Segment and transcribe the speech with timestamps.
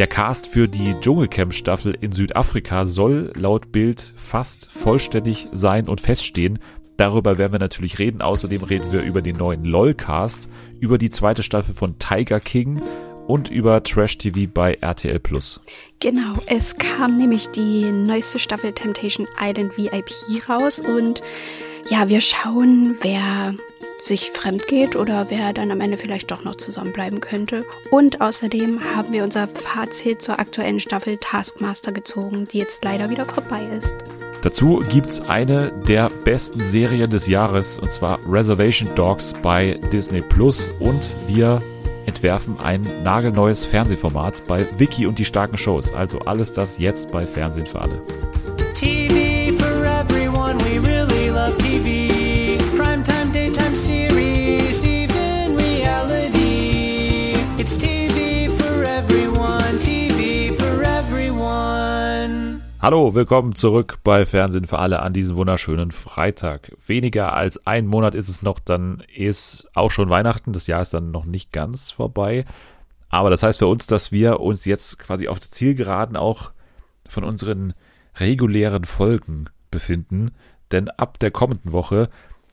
[0.00, 6.58] Der Cast für die Dschungelcamp-Staffel in Südafrika soll laut Bild fast vollständig sein und feststehen.
[6.96, 8.22] Darüber werden wir natürlich reden.
[8.22, 12.80] Außerdem reden wir über den neuen LOL-Cast, über die zweite Staffel von Tiger King
[13.26, 15.60] und über Trash TV bei RTL Plus.
[15.98, 21.20] Genau, es kam nämlich die neueste Staffel Temptation Island VIP raus und
[21.90, 23.54] ja, wir schauen, wer
[24.04, 27.64] sich fremd geht oder wer dann am Ende vielleicht doch noch zusammenbleiben könnte.
[27.90, 33.26] Und außerdem haben wir unser Fazit zur aktuellen Staffel Taskmaster gezogen, die jetzt leider wieder
[33.26, 33.94] vorbei ist.
[34.42, 40.70] Dazu gibt's eine der besten Serien des Jahres und zwar Reservation Dogs bei Disney Plus
[40.78, 41.62] und wir
[42.06, 45.92] entwerfen ein nagelneues Fernsehformat bei Wiki und die starken Shows.
[45.92, 48.00] Also alles das jetzt bei Fernsehen für alle.
[48.72, 51.99] TV for everyone, we really love TV.
[62.82, 66.72] Hallo, willkommen zurück bei Fernsehen für alle an diesem wunderschönen Freitag.
[66.86, 70.54] Weniger als ein Monat ist es noch, dann ist auch schon Weihnachten.
[70.54, 72.46] Das Jahr ist dann noch nicht ganz vorbei.
[73.10, 76.52] Aber das heißt für uns, dass wir uns jetzt quasi auf der Zielgeraden auch
[77.06, 77.74] von unseren
[78.16, 80.30] regulären Folgen befinden.
[80.72, 82.08] Denn ab der kommenden Woche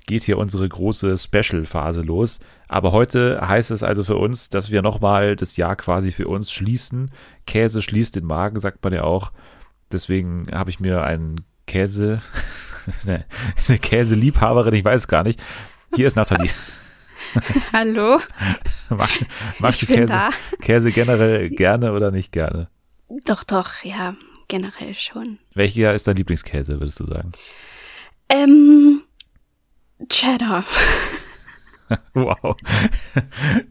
[0.07, 2.41] geht hier unsere große Special-Phase los.
[2.67, 6.51] Aber heute heißt es also für uns, dass wir nochmal das Jahr quasi für uns
[6.51, 7.11] schließen.
[7.45, 9.31] Käse schließt den Magen, sagt man ja auch.
[9.91, 12.21] Deswegen habe ich mir einen Käse,
[13.03, 13.25] eine,
[13.67, 15.41] eine Käseliebhaberin, ich weiß gar nicht.
[15.95, 16.51] Hier ist Nathalie.
[17.73, 18.19] Hallo.
[18.89, 19.09] Mag,
[19.59, 20.19] magst ich du Käse,
[20.61, 22.69] Käse generell gerne oder nicht gerne?
[23.25, 24.15] Doch, doch, ja,
[24.47, 25.39] generell schon.
[25.53, 27.31] Welcher ist dein Lieblingskäse, würdest du sagen?
[28.29, 29.01] Ähm,
[30.09, 30.63] Cheddar.
[32.13, 32.55] wow.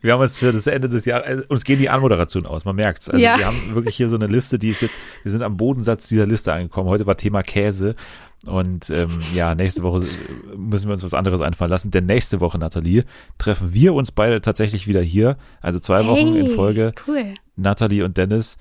[0.00, 2.76] Wir haben uns für das Ende des Jahres, äh, uns gehen die Anmoderationen aus, man
[2.76, 3.08] merkt's.
[3.08, 3.38] Also ja.
[3.38, 6.26] wir haben wirklich hier so eine Liste, die ist jetzt, wir sind am Bodensatz dieser
[6.26, 6.88] Liste angekommen.
[6.88, 7.94] Heute war Thema Käse.
[8.44, 10.06] Und ähm, ja, nächste Woche
[10.56, 11.90] müssen wir uns was anderes einfallen lassen.
[11.90, 13.04] Denn nächste Woche, Nathalie,
[13.38, 15.36] treffen wir uns beide tatsächlich wieder hier.
[15.60, 16.92] Also zwei hey, Wochen in Folge.
[17.06, 17.34] Cool.
[17.56, 18.58] Nathalie und Dennis.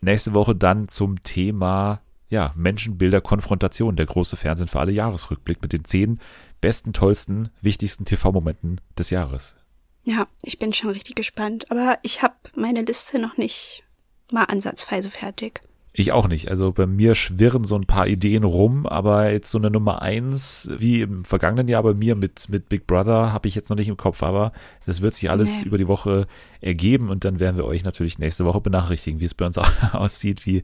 [0.00, 5.72] Nächste Woche dann zum Thema ja, Menschenbilder Konfrontation, der große Fernsehen für alle Jahresrückblick mit
[5.72, 6.20] den zehn
[6.64, 9.54] besten, tollsten, wichtigsten TV-Momenten des Jahres.
[10.02, 11.70] Ja, ich bin schon richtig gespannt.
[11.70, 13.84] Aber ich habe meine Liste noch nicht
[14.32, 15.60] mal ansatzweise fertig.
[15.92, 16.48] Ich auch nicht.
[16.48, 20.70] Also bei mir schwirren so ein paar Ideen rum, aber jetzt so eine Nummer eins,
[20.78, 23.88] wie im vergangenen Jahr bei mir mit, mit Big Brother, habe ich jetzt noch nicht
[23.88, 24.52] im Kopf, aber
[24.86, 25.66] das wird sich alles nee.
[25.66, 26.26] über die Woche
[26.62, 29.58] ergeben und dann werden wir euch natürlich nächste Woche benachrichtigen, wie es bei uns
[29.92, 30.62] aussieht, wie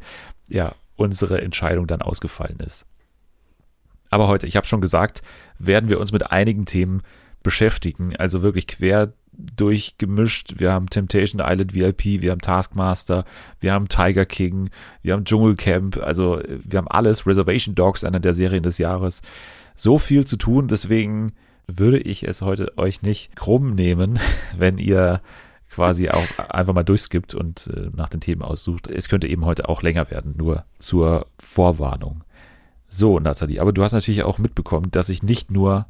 [0.49, 2.87] ja unsere Entscheidung dann ausgefallen ist.
[4.10, 5.22] Aber heute, ich habe schon gesagt,
[5.59, 7.03] werden wir uns mit einigen Themen
[7.43, 8.15] beschäftigen.
[8.16, 10.54] Also wirklich quer durchgemischt.
[10.59, 13.25] Wir haben Temptation Island VIP, wir haben Taskmaster,
[13.60, 14.71] wir haben Tiger King,
[15.03, 17.26] wir haben Dschungelcamp, also wir haben alles.
[17.26, 19.22] Reservation Dogs, einer der Serien des Jahres.
[19.76, 21.32] So viel zu tun, deswegen
[21.66, 24.19] würde ich es heute euch nicht krumm nehmen,
[24.56, 25.21] wenn ihr
[25.71, 28.88] quasi auch einfach mal durchskippt und äh, nach den Themen aussucht.
[28.88, 32.25] Es könnte eben heute auch länger werden, nur zur Vorwarnung.
[32.91, 35.87] So, Nathalie, aber du hast natürlich auch mitbekommen, dass ich nicht nur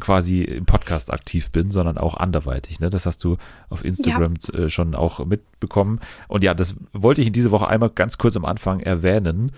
[0.00, 2.80] quasi im Podcast aktiv bin, sondern auch anderweitig.
[2.80, 2.90] Ne?
[2.90, 3.36] Das hast du
[3.70, 4.60] auf Instagram ja.
[4.60, 6.00] Äh, schon auch mitbekommen.
[6.26, 9.52] Und ja, das wollte ich in dieser Woche einmal ganz kurz am Anfang erwähnen,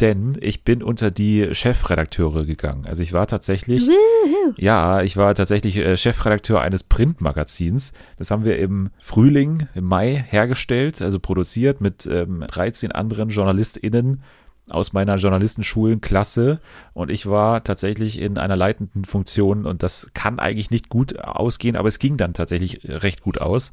[0.00, 2.84] denn ich bin unter die Chefredakteure gegangen.
[2.84, 4.54] Also ich war tatsächlich, Woohoo.
[4.56, 7.92] ja, ich war tatsächlich äh, Chefredakteur eines Printmagazins.
[8.18, 14.22] Das haben wir im Frühling, im Mai hergestellt, also produziert mit ähm, 13 anderen JournalistInnen
[14.68, 16.60] aus meiner Journalistenschulenklasse
[16.92, 21.76] und ich war tatsächlich in einer leitenden Funktion und das kann eigentlich nicht gut ausgehen,
[21.76, 23.72] aber es ging dann tatsächlich recht gut aus.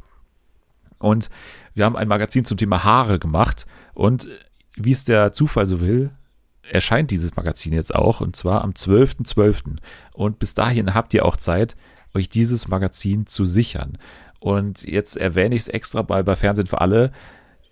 [1.00, 1.30] Und
[1.74, 4.30] wir haben ein Magazin zum Thema Haare gemacht und
[4.76, 6.12] wie es der Zufall so will,
[6.72, 9.34] erscheint dieses Magazin jetzt auch und zwar am 12.12.
[9.34, 9.78] .12.
[10.14, 11.76] Und bis dahin habt ihr auch Zeit,
[12.14, 13.98] euch dieses Magazin zu sichern.
[14.40, 17.12] Und jetzt erwähne ich es extra bei, bei Fernsehen für alle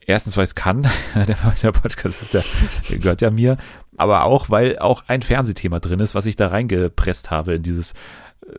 [0.06, 2.44] erstens, weil es kann, der, Podcast ist ja,
[2.90, 3.58] gehört ja mir,
[3.98, 7.94] aber auch, weil auch ein Fernsehthema drin ist, was ich da reingepresst habe in dieses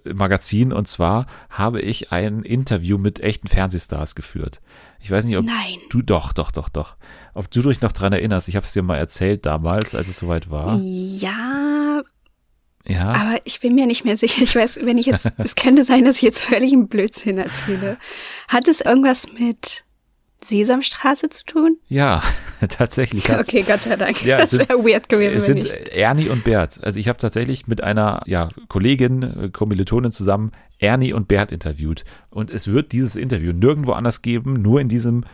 [0.04, 0.72] äh, Magazin.
[0.72, 4.60] Und zwar habe ich ein Interview mit echten Fernsehstars geführt.
[5.00, 5.78] Ich weiß nicht, ob Nein.
[5.90, 6.96] du doch, doch, doch, doch.
[7.34, 8.48] Ob du dich noch dran erinnerst.
[8.48, 10.78] Ich habe es dir mal erzählt damals, als es soweit war.
[10.78, 12.02] Ja.
[12.84, 13.12] Ja.
[13.12, 14.42] Aber ich bin mir nicht mehr sicher.
[14.42, 17.96] Ich weiß, wenn ich jetzt, es könnte sein, dass ich jetzt völlig einen Blödsinn erzähle.
[18.48, 19.84] Hat es irgendwas mit
[20.42, 21.78] Sesamstraße zu tun?
[21.88, 22.22] Ja,
[22.68, 23.30] tatsächlich.
[23.30, 24.24] Okay, Gott sei Dank.
[24.24, 25.36] Ja, das wäre weird gewesen.
[25.36, 26.80] Es sind Ernie und Bert.
[26.82, 32.04] Also ich habe tatsächlich mit einer ja, Kollegin, äh, Kommilitonin zusammen Ernie und Bert interviewt.
[32.30, 35.24] Und es wird dieses Interview nirgendwo anders geben, nur in diesem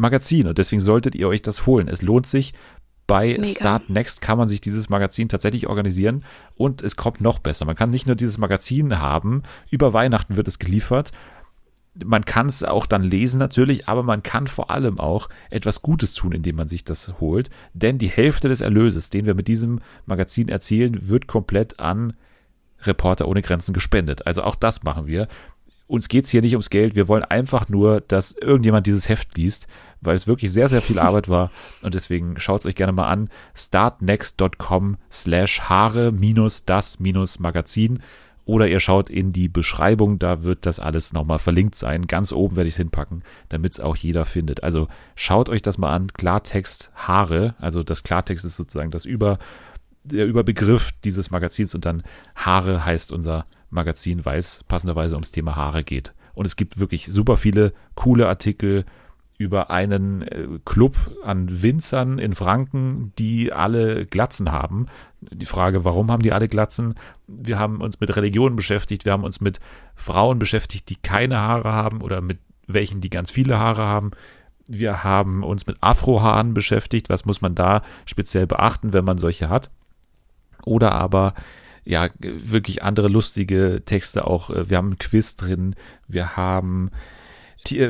[0.00, 1.86] Magazin und deswegen solltet ihr euch das holen.
[1.88, 2.54] Es lohnt sich.
[3.06, 3.44] Bei Mega.
[3.44, 6.24] Start Next kann man sich dieses Magazin tatsächlich organisieren
[6.54, 7.64] und es kommt noch besser.
[7.64, 11.10] Man kann nicht nur dieses Magazin haben, über Weihnachten wird es geliefert.
[11.94, 16.14] Man kann es auch dann lesen natürlich, aber man kann vor allem auch etwas Gutes
[16.14, 17.50] tun, indem man sich das holt.
[17.74, 22.14] Denn die Hälfte des Erlöses, den wir mit diesem Magazin erzielen, wird komplett an
[22.82, 24.26] Reporter ohne Grenzen gespendet.
[24.26, 25.28] Also auch das machen wir.
[25.86, 26.94] Uns geht es hier nicht ums Geld.
[26.94, 29.66] Wir wollen einfach nur, dass irgendjemand dieses Heft liest,
[30.00, 31.50] weil es wirklich sehr, sehr viel Arbeit war.
[31.82, 33.28] Und deswegen schaut es euch gerne mal an.
[33.56, 38.00] startnext.com slash Haare minus das minus Magazin.
[38.50, 42.08] Oder ihr schaut in die Beschreibung, da wird das alles nochmal verlinkt sein.
[42.08, 44.64] Ganz oben werde ich es hinpacken, damit es auch jeder findet.
[44.64, 46.12] Also schaut euch das mal an.
[46.12, 49.38] Klartext Haare, also das Klartext ist sozusagen das Über,
[50.02, 52.02] der Überbegriff dieses Magazins und dann
[52.34, 56.12] Haare heißt unser Magazin, weil es passenderweise ums Thema Haare geht.
[56.34, 58.84] Und es gibt wirklich super viele coole Artikel
[59.40, 64.84] über einen äh, Club an Winzern in Franken, die alle Glatzen haben.
[65.22, 66.94] Die Frage, warum haben die alle Glatzen?
[67.26, 69.58] Wir haben uns mit Religionen beschäftigt, wir haben uns mit
[69.94, 74.10] Frauen beschäftigt, die keine Haare haben oder mit welchen, die ganz viele Haare haben.
[74.66, 77.08] Wir haben uns mit Afrohaaren beschäftigt.
[77.08, 79.70] Was muss man da speziell beachten, wenn man solche hat?
[80.66, 81.32] Oder aber
[81.82, 84.50] ja, wirklich andere lustige Texte auch.
[84.50, 85.76] Wir haben ein Quiz drin,
[86.08, 86.90] wir haben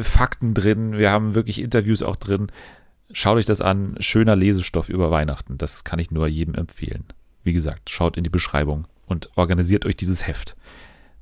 [0.03, 2.49] Fakten drin, wir haben wirklich Interviews auch drin.
[3.13, 3.97] Schaut euch das an.
[4.01, 5.59] Schöner Lesestoff über Weihnachten.
[5.59, 7.05] Das kann ich nur jedem empfehlen.
[7.43, 10.57] Wie gesagt, schaut in die Beschreibung und organisiert euch dieses Heft.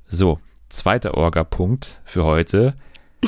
[0.07, 2.75] So, zweiter Orga-Punkt für heute.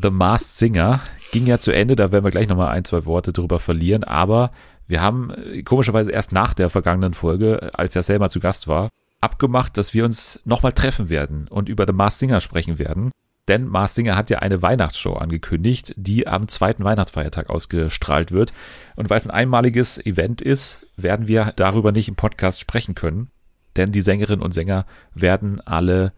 [0.00, 1.00] The Masked Singer
[1.32, 4.52] ging ja zu Ende, da werden wir gleich nochmal ein, zwei Worte drüber verlieren, aber
[4.86, 8.88] wir haben äh, komischerweise erst nach der vergangenen Folge, als ja Selma zu Gast war,
[9.20, 13.10] abgemacht, dass wir uns nochmal treffen werden und über The Mars Singer sprechen werden.
[13.48, 18.52] Denn Mars Singer hat ja eine Weihnachtsshow angekündigt, die am zweiten Weihnachtsfeiertag ausgestrahlt wird.
[18.94, 23.30] Und weil es ein einmaliges Event ist, werden wir darüber nicht im Podcast sprechen können.
[23.76, 24.84] Denn die Sängerinnen und Sänger
[25.14, 26.12] werden alle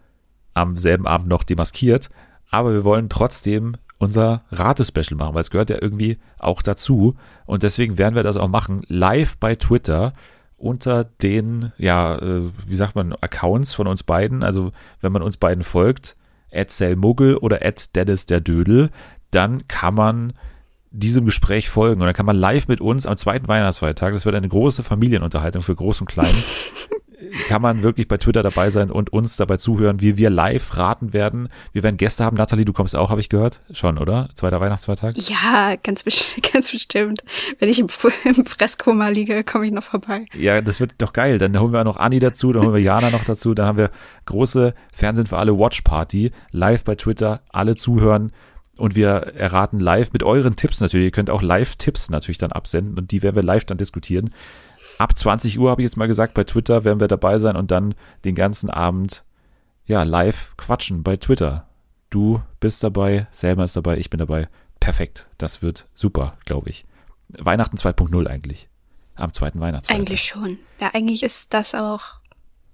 [0.54, 2.08] am selben Abend noch demaskiert.
[2.50, 7.16] Aber wir wollen trotzdem unser Ratespecial machen, weil es gehört ja irgendwie auch dazu.
[7.46, 10.14] Und deswegen werden wir das auch machen, live bei Twitter
[10.56, 14.42] unter den, ja, äh, wie sagt man, Accounts von uns beiden.
[14.42, 16.16] Also wenn man uns beiden folgt,
[16.96, 18.90] Muggel oder Dennis der Dödel,
[19.30, 20.32] dann kann man
[20.90, 22.00] diesem Gespräch folgen.
[22.00, 25.62] Und dann kann man live mit uns am zweiten Weihnachtsfeiertag, das wird eine große Familienunterhaltung
[25.62, 26.34] für Groß und Klein,
[27.48, 31.12] kann man wirklich bei Twitter dabei sein und uns dabei zuhören, wie wir live raten
[31.12, 31.48] werden.
[31.72, 32.36] Wir werden Gäste haben.
[32.36, 33.60] Nathalie, du kommst auch, habe ich gehört.
[33.72, 34.28] Schon, oder?
[34.34, 35.16] Zweiter Weihnachtsfeiertag?
[35.16, 36.04] Ja, ganz,
[36.52, 37.22] ganz bestimmt.
[37.58, 37.88] Wenn ich im,
[38.24, 40.26] im Fresskoma liege, komme ich noch vorbei.
[40.34, 41.38] Ja, das wird doch geil.
[41.38, 43.54] Dann holen wir auch noch Anni dazu, dann holen wir Jana noch dazu.
[43.54, 43.90] Dann haben wir
[44.26, 46.32] große Fernsehen für alle Watch Party.
[46.50, 48.32] Live bei Twitter, alle zuhören.
[48.76, 51.06] Und wir erraten live mit euren Tipps natürlich.
[51.06, 54.30] Ihr könnt auch Live-Tipps natürlich dann absenden und die werden wir live dann diskutieren
[55.00, 57.70] ab 20 Uhr, habe ich jetzt mal gesagt, bei Twitter werden wir dabei sein und
[57.70, 57.94] dann
[58.24, 59.24] den ganzen Abend
[59.86, 61.66] ja live quatschen bei Twitter.
[62.10, 64.48] Du bist dabei, Selma ist dabei, ich bin dabei.
[64.78, 65.28] Perfekt.
[65.38, 66.84] Das wird super, glaube ich.
[67.28, 68.68] Weihnachten 2.0 eigentlich.
[69.14, 70.06] Am zweiten Weihnachtsfeiertag.
[70.06, 70.58] Eigentlich schon.
[70.80, 72.02] Ja, eigentlich ist das auch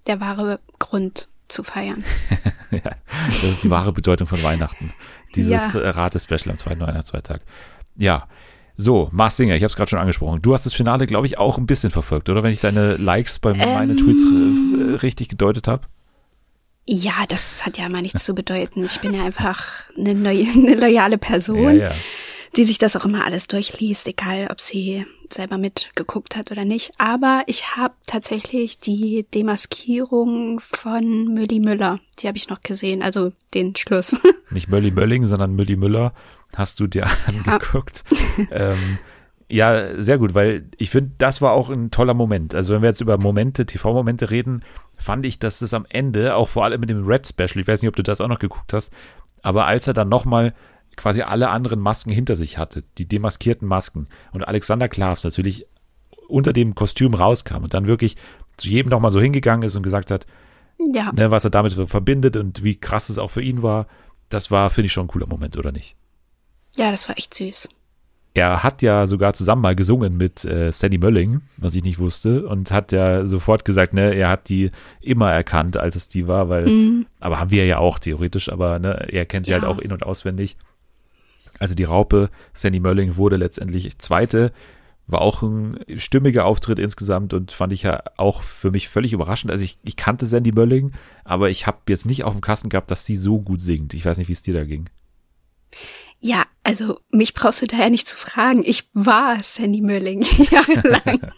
[0.07, 2.03] der wahre Grund zu feiern.
[2.71, 2.91] ja,
[3.27, 4.93] das ist die wahre Bedeutung von Weihnachten.
[5.35, 5.91] Dieses ja.
[5.91, 7.41] Rate-Special am zweiten Weihnachtsfeiertag.
[7.95, 8.27] Ja,
[8.79, 10.41] so, Mars Singer, ich habe es gerade schon angesprochen.
[10.43, 12.43] Du hast das Finale, glaube ich, auch ein bisschen verfolgt, oder?
[12.43, 15.87] Wenn ich deine Likes bei ähm, meinen Tweets äh, richtig gedeutet habe.
[16.85, 18.85] Ja, das hat ja immer nichts zu bedeuten.
[18.85, 21.95] Ich bin ja einfach eine, neue, eine loyale Person, ja, ja.
[22.55, 26.91] die sich das auch immer alles durchliest, egal ob sie selber mitgeguckt hat oder nicht.
[26.99, 33.33] Aber ich habe tatsächlich die Demaskierung von Mülli Müller, die habe ich noch gesehen, also
[33.55, 34.15] den Schluss.
[34.51, 36.13] Nicht Mölli Mölling, sondern Mülli Müller
[36.55, 38.03] hast du dir angeguckt.
[38.49, 38.73] Ja.
[38.73, 38.99] ähm,
[39.49, 42.53] ja, sehr gut, weil ich finde, das war auch ein toller Moment.
[42.53, 44.63] Also wenn wir jetzt über Momente, TV-Momente reden,
[44.97, 47.81] fand ich, dass es am Ende, auch vor allem mit dem Red Special, ich weiß
[47.81, 48.91] nicht, ob du das auch noch geguckt hast,
[49.41, 50.53] aber als er dann nochmal
[50.97, 55.65] quasi alle anderen Masken hinter sich hatte, die demaskierten Masken und Alexander Klavs natürlich
[56.27, 58.17] unter dem Kostüm rauskam und dann wirklich
[58.57, 60.25] zu jedem nochmal so hingegangen ist und gesagt hat,
[60.93, 61.11] ja.
[61.13, 63.87] ne, was er damit verbindet und wie krass es auch für ihn war,
[64.29, 65.95] das war, finde ich, schon ein cooler Moment, oder nicht?
[66.77, 67.67] Ja, das war echt süß.
[68.35, 72.47] Er hat ja sogar zusammen mal gesungen mit äh, Sandy Mölling, was ich nicht wusste,
[72.47, 74.69] und hat ja sofort gesagt, ne, er hat die
[75.01, 77.07] immer erkannt, als es die war, weil, mhm.
[77.19, 79.69] aber haben wir ja auch theoretisch, aber ne, er kennt sie halt ja.
[79.69, 80.55] halt auch in- und auswendig.
[81.57, 84.51] Also die Raupe, Sandy Mölling wurde letztendlich Zweite,
[85.07, 89.49] war auch ein stimmiger Auftritt insgesamt und fand ich ja auch für mich völlig überraschend.
[89.49, 90.91] Also ich, ich kannte Sandy Mölling,
[91.23, 93.95] aber ich habe jetzt nicht auf dem Kasten gehabt, dass sie so gut singt.
[93.95, 94.91] Ich weiß nicht, wie es dir da ging.
[96.19, 98.61] Ja, Also mich brauchst du da ja nicht zu fragen.
[98.65, 101.31] Ich war Sandy Mölling jahrelang.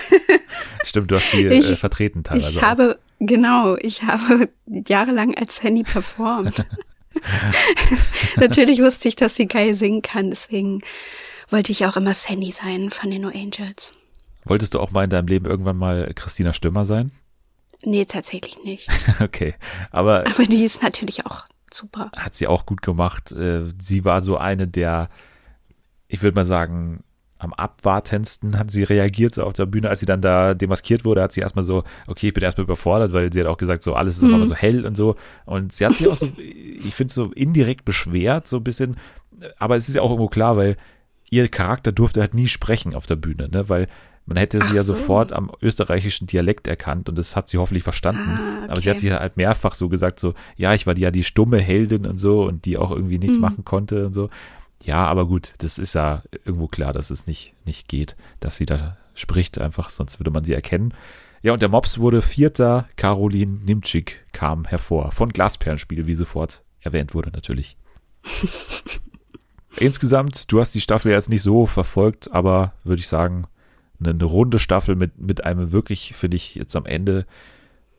[0.82, 2.52] Stimmt, du hast sie äh, ich, vertreten teilweise.
[2.52, 6.64] Ich habe, genau, ich habe jahrelang als Sandy performt.
[8.36, 10.80] Natürlich wusste ich, dass sie geil singen kann, deswegen
[11.50, 13.92] wollte ich auch immer Sandy sein von den No Angels.
[14.46, 17.12] Wolltest du auch mal in deinem Leben irgendwann mal Christina Stürmer sein?
[17.84, 18.88] Nee, tatsächlich nicht.
[19.20, 19.54] okay,
[19.90, 20.26] aber.
[20.26, 22.10] Aber die ist natürlich auch super.
[22.16, 23.32] Hat sie auch gut gemacht.
[23.32, 25.08] Äh, sie war so eine der,
[26.08, 27.04] ich würde mal sagen,
[27.42, 31.22] am abwartendsten hat sie reagiert so auf der Bühne, als sie dann da demaskiert wurde,
[31.22, 33.94] hat sie erstmal so, okay, ich bin erstmal überfordert, weil sie hat auch gesagt, so
[33.94, 34.34] alles ist mhm.
[34.34, 35.16] immer so hell und so.
[35.44, 38.96] Und sie hat sich auch so, ich finde so indirekt beschwert, so ein bisschen.
[39.58, 40.76] Aber es ist ja auch irgendwo klar, weil
[41.30, 43.68] ihr Charakter durfte halt nie sprechen auf der Bühne, ne?
[43.68, 43.88] Weil
[44.26, 44.94] man hätte sie Ach ja so.
[44.94, 48.30] sofort am österreichischen Dialekt erkannt und das hat sie hoffentlich verstanden.
[48.30, 48.70] Ah, okay.
[48.70, 51.58] Aber sie hat sich halt mehrfach so gesagt, so, ja, ich war ja die stumme
[51.58, 53.42] Heldin und so und die auch irgendwie nichts mhm.
[53.42, 54.30] machen konnte und so.
[54.84, 58.66] Ja, aber gut, das ist ja irgendwo klar, dass es nicht, nicht geht, dass sie
[58.66, 60.94] da spricht einfach, sonst würde man sie erkennen.
[61.42, 65.10] Ja, und der Mops wurde Vierter, Caroline Nimczyk kam hervor.
[65.10, 67.76] Von Glasperlenspiel, wie sofort erwähnt wurde, natürlich.
[69.76, 73.46] Insgesamt, du hast die Staffel jetzt nicht so verfolgt, aber würde ich sagen,
[74.02, 77.26] eine, eine runde Staffel mit, mit einem wirklich, finde ich, jetzt am Ende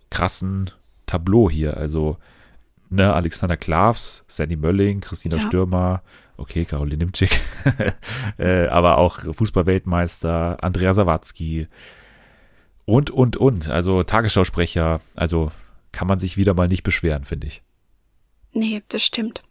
[0.09, 0.71] krassen
[1.05, 1.77] Tableau hier.
[1.77, 2.17] Also,
[2.89, 5.41] ne, Alexander Klavs, Sandy Mölling, Christina ja.
[5.41, 6.01] Stürmer,
[6.37, 7.39] okay, Caroline Nimczyk,
[8.37, 11.67] äh, aber auch Fußballweltmeister, Andrea Sawatzki
[12.85, 13.69] und, und, und.
[13.69, 15.51] Also Tagesschausprecher, also
[15.91, 17.61] kann man sich wieder mal nicht beschweren, finde ich.
[18.51, 19.41] Nee, das stimmt.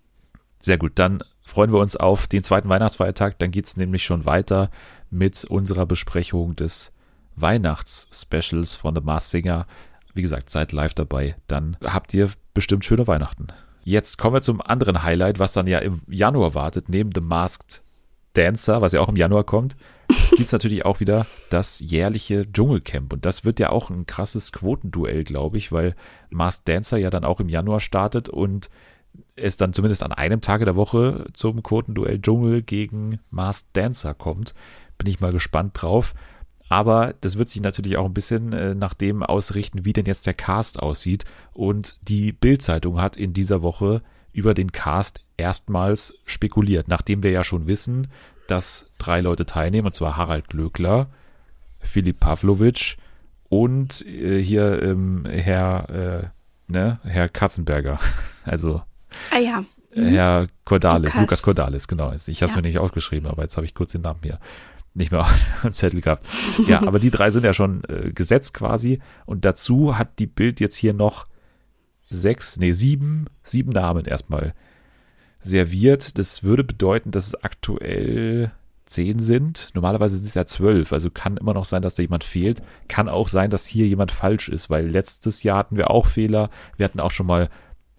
[0.61, 3.39] Sehr gut, dann freuen wir uns auf den zweiten Weihnachtsfeiertag.
[3.39, 4.71] Dann geht es nämlich schon weiter
[5.11, 6.93] mit unserer Besprechung des
[7.37, 9.67] Weihnachts-Specials von The Mars Singer.
[10.15, 11.37] Wie gesagt, seid live dabei.
[11.49, 13.49] Dann habt ihr bestimmt schöne Weihnachten.
[13.85, 17.83] Jetzt kommen wir zum anderen Highlight, was dann ja im Januar wartet, neben The Masked
[18.35, 19.77] Dancer, was ja auch im Januar kommt,
[20.31, 23.13] gibt es natürlich auch wieder das jährliche Dschungelcamp.
[23.13, 25.95] Und das wird ja auch ein krasses Quotenduell, glaube ich, weil
[26.31, 28.71] Masked Dancer ja dann auch im Januar startet und
[29.37, 34.55] es dann zumindest an einem Tage der Woche zum Quotenduell Dschungel gegen Masked Dancer kommt.
[34.99, 36.15] Bin ich mal gespannt drauf.
[36.69, 40.27] Aber das wird sich natürlich auch ein bisschen äh, nach dem ausrichten, wie denn jetzt
[40.27, 41.27] der Cast aussieht.
[41.53, 44.01] Und die Bild-Zeitung hat in dieser Woche
[44.33, 48.09] über den Cast erstmals spekuliert, nachdem wir ja schon wissen,
[48.49, 51.09] dass drei Leute teilnehmen, und zwar Harald Glöckler,
[51.81, 52.97] Philipp Pavlovic
[53.51, 57.99] und äh, hier ähm, Herr, äh, ne, Herr Katzenberger.
[58.45, 58.83] Also
[59.31, 59.65] Ah ja.
[59.95, 60.07] Mhm.
[60.07, 62.13] Herr Cordalis, Lukas, Lukas Cordalis, genau.
[62.13, 62.57] Ich habe es ja.
[62.57, 64.39] mir nicht aufgeschrieben, aber jetzt habe ich kurz den Namen hier
[64.95, 66.27] nicht mehr auf dem Zettel gehabt.
[66.67, 69.01] Ja, aber die drei sind ja schon äh, gesetzt quasi.
[69.27, 71.27] Und dazu hat die Bild jetzt hier noch
[72.03, 74.55] sechs, nee, sieben, sieben Namen erstmal
[75.41, 76.19] serviert.
[76.19, 78.53] Das würde bedeuten, dass es aktuell
[78.87, 79.71] zehn sind.
[79.75, 80.93] Normalerweise sind es ja zwölf.
[80.93, 82.63] Also kann immer noch sein, dass da jemand fehlt.
[82.89, 86.51] Kann auch sein, dass hier jemand falsch ist, weil letztes Jahr hatten wir auch Fehler.
[86.77, 87.49] Wir hatten auch schon mal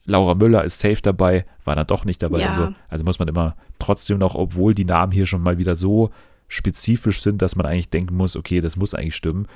[0.06, 2.42] Laura Müller ist safe dabei, war dann doch nicht dabei.
[2.42, 2.50] Ja.
[2.50, 6.12] Also, also muss man immer trotzdem noch, obwohl die Namen hier schon mal wieder so
[6.48, 9.48] spezifisch sind, dass man eigentlich denken muss, okay, das muss eigentlich stimmen.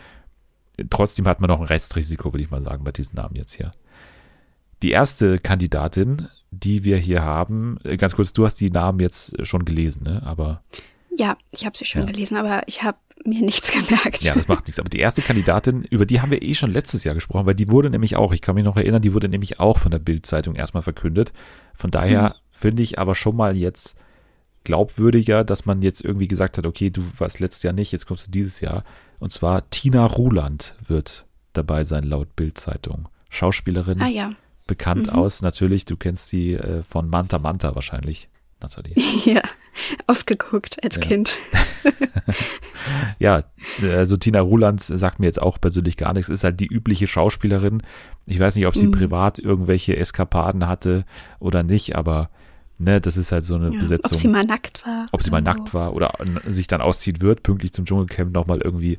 [0.90, 3.72] Trotzdem hat man noch ein Restrisiko, würde ich mal sagen, bei diesen Namen jetzt hier.
[4.84, 9.46] Die erste Kandidatin, die wir hier haben, äh, ganz kurz, du hast die Namen jetzt
[9.46, 10.22] schon gelesen, ne?
[10.26, 10.62] Aber.
[11.18, 12.08] Ja, ich habe sie schon ja.
[12.08, 14.22] gelesen, aber ich habe mir nichts gemerkt.
[14.22, 14.80] Ja, das macht nichts.
[14.80, 17.72] Aber die erste Kandidatin, über die haben wir eh schon letztes Jahr gesprochen, weil die
[17.72, 20.56] wurde nämlich auch, ich kann mich noch erinnern, die wurde nämlich auch von der Bild-Zeitung
[20.56, 21.34] erstmal verkündet.
[21.74, 22.34] Von daher mhm.
[22.52, 23.98] finde ich aber schon mal jetzt
[24.64, 28.28] glaubwürdiger, dass man jetzt irgendwie gesagt hat, okay, du warst letztes Jahr nicht, jetzt kommst
[28.28, 28.84] du dieses Jahr.
[29.18, 33.10] Und zwar Tina Ruland wird dabei sein, laut Bild-Zeitung.
[33.30, 34.02] Schauspielerin.
[34.02, 34.34] Ah, ja.
[34.68, 35.14] Bekannt mhm.
[35.14, 38.30] aus, natürlich, du kennst sie äh, von Manta Manta wahrscheinlich.
[38.62, 38.94] Nathalie.
[39.26, 39.42] Ja,
[40.08, 41.02] oft geguckt als ja.
[41.02, 41.38] Kind.
[43.20, 43.44] ja,
[43.82, 46.30] also Tina Ruland sagt mir jetzt auch persönlich gar nichts.
[46.30, 47.84] Ist halt die übliche Schauspielerin.
[48.26, 48.92] Ich weiß nicht, ob sie mhm.
[48.92, 51.06] privat irgendwelche Eskapaden hatte
[51.40, 52.30] oder nicht, aber
[52.78, 54.16] ne, das ist halt so eine ja, Besetzung.
[54.16, 55.06] Ob sie mal nackt war.
[55.12, 56.14] Ob sie mal nackt war oder
[56.48, 58.98] sich dann ausziehen wird, pünktlich zum Dschungelcamp nochmal irgendwie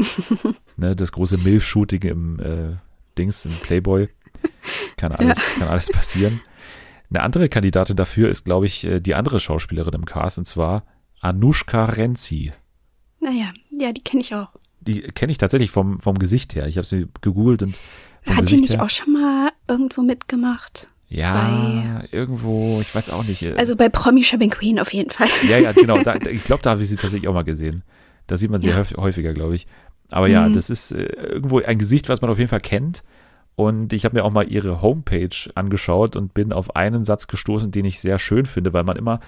[0.77, 2.77] ne, das große Milf-Shooting im äh,
[3.17, 4.09] Dings, im Playboy.
[4.97, 5.59] Kann alles, ja.
[5.59, 6.41] kann alles passieren.
[7.11, 10.85] Eine andere Kandidatin dafür ist, glaube ich, äh, die andere Schauspielerin im Cast, und zwar
[11.21, 12.53] Anushka Renzi.
[13.21, 14.51] Naja, ja, die kenne ich auch.
[14.81, 16.67] Die kenne ich tatsächlich vom, vom Gesicht her.
[16.67, 17.81] Ich habe sie gegoogelt und.
[18.27, 20.89] Hat Gesicht die nicht her, auch schon mal irgendwo mitgemacht?
[21.09, 23.43] Ja, bei, irgendwo, ich weiß auch nicht.
[23.59, 25.29] Also bei Promi Shopping Queen auf jeden Fall.
[25.49, 25.99] Ja, ja, genau.
[26.03, 27.83] Da, ich glaube, da habe ich sie tatsächlich auch mal gesehen.
[28.27, 28.85] Da sieht man sie ja.
[28.97, 29.67] häufiger, glaube ich.
[30.11, 30.53] Aber ja, mhm.
[30.53, 33.03] das ist äh, irgendwo ein Gesicht, was man auf jeden Fall kennt.
[33.59, 37.73] Und ich habe mir auch mal ihre Homepage angeschaut und bin auf einen Satz gestoßen,
[37.73, 39.19] den ich sehr schön finde, weil man immer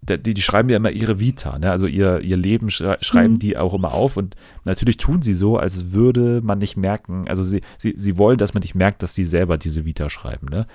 [0.00, 1.70] die, die schreiben ja immer ihre Vita, ne?
[1.70, 3.38] also ihr, ihr Leben schreiben mhm.
[3.38, 7.42] die auch immer auf und natürlich tun sie so, als würde man nicht merken, also
[7.42, 10.66] sie, sie, sie wollen, dass man nicht merkt, dass sie selber diese Vita schreiben, ne?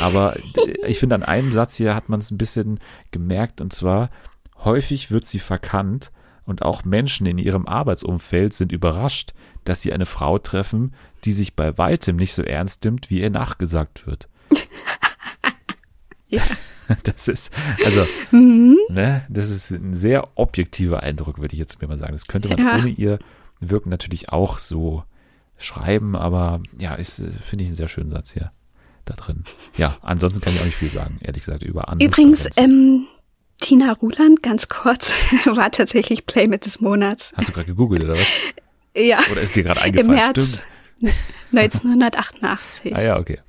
[0.00, 0.34] Aber
[0.86, 4.08] ich finde, an einem Satz hier hat man es ein bisschen gemerkt und zwar,
[4.64, 6.10] häufig wird sie verkannt
[6.46, 9.34] und auch Menschen in ihrem Arbeitsumfeld sind überrascht,
[9.64, 13.30] dass sie eine Frau treffen, die sich bei weitem nicht so ernst nimmt, wie ihr
[13.30, 14.28] nachgesagt wird.
[16.28, 16.42] ja.
[17.04, 17.54] Das ist,
[17.86, 18.76] also, mhm.
[18.90, 22.12] ne, das ist ein sehr objektiver Eindruck, würde ich jetzt mir mal sagen.
[22.12, 22.76] Das könnte man ja.
[22.76, 23.18] ohne ihr
[23.60, 25.04] Wirken natürlich auch so
[25.56, 28.52] schreiben, aber ja, ist, finde ich einen sehr schönen Satz hier
[29.04, 29.44] da drin.
[29.76, 32.08] Ja, ansonsten kann ich auch nicht viel sagen, ehrlich gesagt, über andere.
[32.08, 33.06] Übrigens, ähm,
[33.60, 35.12] Tina Ruland, ganz kurz,
[35.44, 37.32] war tatsächlich Playmate des Monats.
[37.36, 38.26] Hast du gerade gegoogelt, oder was?
[38.96, 39.20] Ja.
[39.30, 40.10] Oder ist dir gerade eingefallen?
[40.10, 40.62] Im März
[41.00, 41.14] Stimmt.
[41.52, 42.94] 1988.
[42.94, 43.40] ah ja, okay.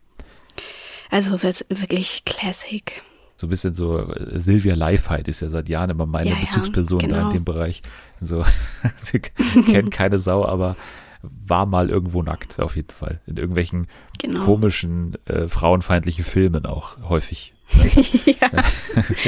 [1.09, 3.03] Also wirklich Classic.
[3.35, 7.01] So ein bisschen so, äh, Silvia Leifheit ist ja seit Jahren immer meine ja, Bezugsperson
[7.01, 7.15] ja, genau.
[7.15, 7.39] da in genau.
[7.39, 7.81] dem Bereich.
[8.19, 8.43] So,
[8.97, 10.75] sie kennt keine Sau, aber
[11.21, 13.21] war mal irgendwo nackt, auf jeden Fall.
[13.27, 13.87] In irgendwelchen
[14.19, 14.43] genau.
[14.43, 17.53] komischen, äh, frauenfeindlichen Filmen auch häufig.
[17.75, 17.91] Ne?
[18.25, 18.63] ja.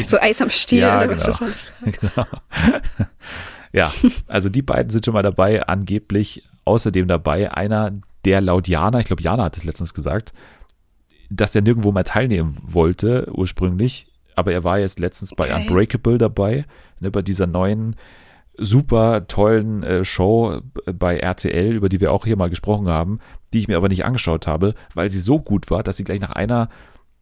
[0.05, 1.19] so Eis am Stiel ja, oder genau.
[1.19, 1.91] was das alles war.
[1.91, 3.07] genau.
[3.75, 3.93] Ja,
[4.27, 7.91] also die beiden sind schon mal dabei, angeblich außerdem dabei einer,
[8.23, 10.33] der laut Jana, ich glaube Jana hat es letztens gesagt,
[11.29, 15.49] dass der nirgendwo mehr teilnehmen wollte ursprünglich, aber er war jetzt letztens okay.
[15.49, 16.65] bei Unbreakable dabei,
[16.99, 17.95] ne, bei dieser neuen
[18.57, 23.19] super tollen äh, Show bei RTL, über die wir auch hier mal gesprochen haben,
[23.53, 26.21] die ich mir aber nicht angeschaut habe, weil sie so gut war, dass sie gleich
[26.21, 26.69] nach einer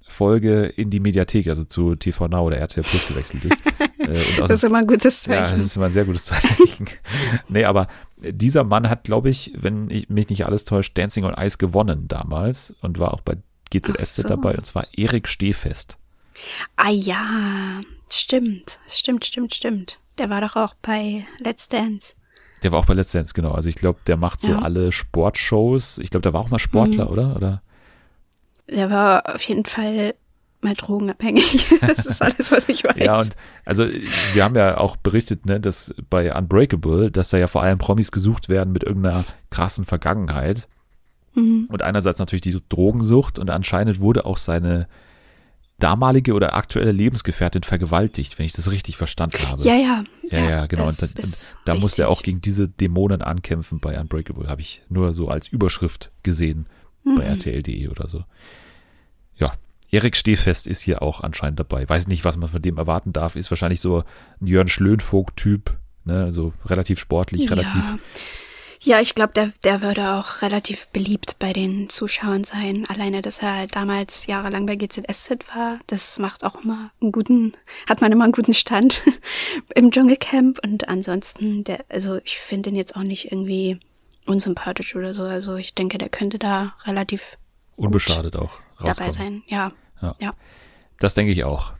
[0.08, 3.66] Folge in die Mediathek, also zu TV Now oder RTL Plus gewechselt ist.
[4.00, 5.44] äh, das ist immer ein gutes Zeichen.
[5.44, 6.88] Ja, das ist immer ein sehr gutes Zeichen.
[7.48, 11.34] nee, aber dieser Mann hat, glaube ich, wenn ich mich nicht alles täuscht, Dancing on
[11.34, 13.38] Ice gewonnen damals und war auch bei
[13.72, 14.28] GZSZ so.
[14.28, 15.98] dabei und zwar Erik Stehfest.
[16.76, 20.00] Ah ja, stimmt, stimmt, stimmt, stimmt.
[20.18, 22.14] Der war doch auch bei Let's Dance.
[22.62, 23.52] Der war auch bei Let's Dance, genau.
[23.52, 24.60] Also ich glaube, der macht so ja.
[24.60, 25.98] alle Sportshows.
[25.98, 27.12] Ich glaube, der war auch mal Sportler, mhm.
[27.12, 27.36] oder?
[27.36, 27.63] Oder?
[28.70, 30.16] Der war auf jeden Fall
[30.64, 31.68] mal drogenabhängig.
[31.82, 32.96] das ist alles, was ich weiß.
[32.98, 33.88] ja, und also
[34.34, 38.12] wir haben ja auch berichtet, ne, dass bei Unbreakable, dass da ja vor allem Promis
[38.12, 40.68] gesucht werden mit irgendeiner krassen Vergangenheit.
[41.36, 41.68] Mhm.
[41.70, 44.88] Und einerseits natürlich die Drogensucht und anscheinend wurde auch seine
[45.80, 49.64] damalige oder aktuelle Lebensgefährtin vergewaltigt, wenn ich das richtig verstanden habe.
[49.64, 50.04] Ja, ja.
[50.30, 50.88] Ja, ja, ja genau.
[50.88, 54.84] Und da, und da musste er auch gegen diese Dämonen ankämpfen bei Unbreakable, habe ich
[54.88, 56.68] nur so als Überschrift gesehen
[57.04, 57.16] mhm.
[57.16, 58.24] bei RTL.de oder so.
[59.36, 59.54] Ja,
[59.90, 61.88] Erik Stehfest ist hier auch anscheinend dabei.
[61.88, 63.36] Weiß nicht, was man von dem erwarten darf.
[63.36, 64.04] Ist wahrscheinlich so
[64.42, 66.24] ein Jörn Schlönvogt-Typ, ne?
[66.24, 68.00] Also relativ sportlich, relativ ja.
[68.86, 72.86] Ja, ich glaube, der, der würde auch relativ beliebt bei den Zuschauern sein.
[72.90, 77.54] Alleine, dass er halt damals jahrelang bei GZSZ war, das macht auch immer einen guten,
[77.88, 79.02] hat man immer einen guten Stand
[79.76, 80.60] im Dschungelcamp.
[80.62, 83.80] Und ansonsten, der, also ich finde ihn jetzt auch nicht irgendwie
[84.26, 85.24] unsympathisch oder so.
[85.24, 87.38] Also ich denke, der könnte da relativ
[87.76, 88.96] unbeschadet auch rauskommen.
[88.96, 89.44] dabei sein.
[89.48, 90.16] Ja, ja.
[90.20, 90.34] ja.
[91.00, 91.74] Das denke ich auch.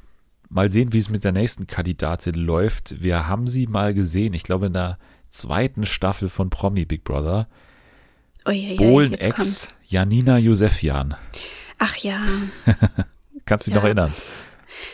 [0.50, 3.02] Mal sehen, wie es mit der nächsten Kandidatin läuft.
[3.02, 4.34] Wir haben sie mal gesehen.
[4.34, 4.98] Ich glaube, in der
[5.30, 7.48] zweiten Staffel von Promi Big Brother.
[8.44, 11.16] Bohlen Ex Janina Josefian.
[11.80, 12.26] Ach ja.
[13.46, 13.80] Kannst du dich ja.
[13.80, 14.14] noch erinnern?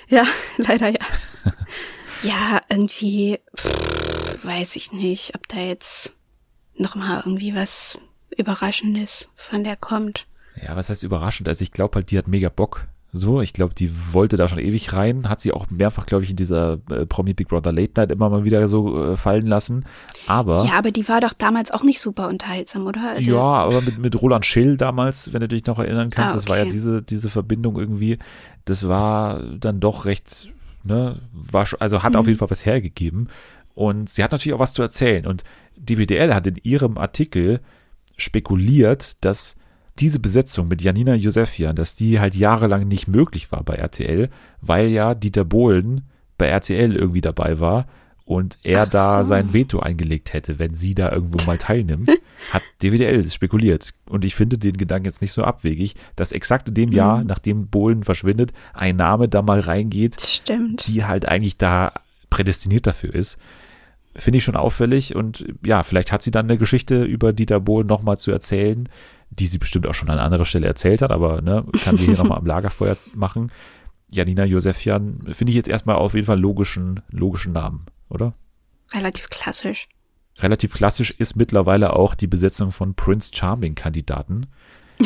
[0.08, 0.24] Ja,
[0.58, 1.06] leider ja.
[2.24, 6.14] ja, irgendwie pff, weiß ich nicht, ob da jetzt
[6.80, 7.98] noch mal irgendwie was
[8.36, 10.26] Überraschendes von der kommt.
[10.62, 11.48] Ja, was heißt überraschend?
[11.48, 14.60] Also ich glaube halt, die hat mega Bock so, ich glaube, die wollte da schon
[14.60, 17.94] ewig rein, hat sie auch mehrfach, glaube ich, in dieser äh, Promi Big Brother Late
[17.98, 19.86] Night immer mal wieder so äh, fallen lassen.
[20.28, 20.66] Aber.
[20.66, 23.14] Ja, aber die war doch damals auch nicht super unterhaltsam, oder?
[23.16, 26.38] Also, ja, aber mit, mit Roland Schill damals, wenn du dich noch erinnern kannst, ah,
[26.38, 26.46] okay.
[26.46, 28.20] das war ja diese, diese Verbindung irgendwie,
[28.66, 30.50] das war dann doch recht,
[30.84, 32.20] ne, war schon, also hat mhm.
[32.20, 33.30] auf jeden Fall was hergegeben.
[33.74, 35.26] Und sie hat natürlich auch was zu erzählen.
[35.26, 35.44] Und
[35.80, 37.62] die WDL hat in ihrem Artikel
[38.18, 39.56] spekuliert, dass
[40.00, 44.30] diese Besetzung mit Janina Josefian, dass die halt jahrelang nicht möglich war bei RTL,
[44.62, 46.04] weil ja Dieter Bohlen
[46.38, 47.88] bei RTL irgendwie dabei war
[48.30, 48.92] und er so.
[48.92, 52.12] da sein Veto eingelegt hätte, wenn sie da irgendwo mal teilnimmt,
[52.52, 53.92] hat DWDL spekuliert.
[54.08, 57.28] Und ich finde den Gedanken jetzt nicht so abwegig, dass exakt in dem Jahr, mhm.
[57.28, 60.88] nachdem Bohlen verschwindet, ein Name da mal reingeht, Stimmt.
[60.88, 61.92] die halt eigentlich da
[62.30, 63.40] prädestiniert dafür ist.
[64.16, 67.88] Finde ich schon auffällig und ja, vielleicht hat sie dann eine Geschichte über Dieter Bohlen
[67.88, 68.90] nochmal zu erzählen,
[69.30, 72.18] die sie bestimmt auch schon an anderer Stelle erzählt hat, aber ne, kann sie hier
[72.18, 73.52] nochmal am Lagerfeuer machen.
[74.12, 78.34] Janina Josefian finde ich jetzt erstmal auf jeden Fall logischen, logischen Namen, oder?
[78.92, 79.88] Relativ klassisch.
[80.40, 84.48] Relativ klassisch ist mittlerweile auch die Besetzung von Prince Charming Kandidaten.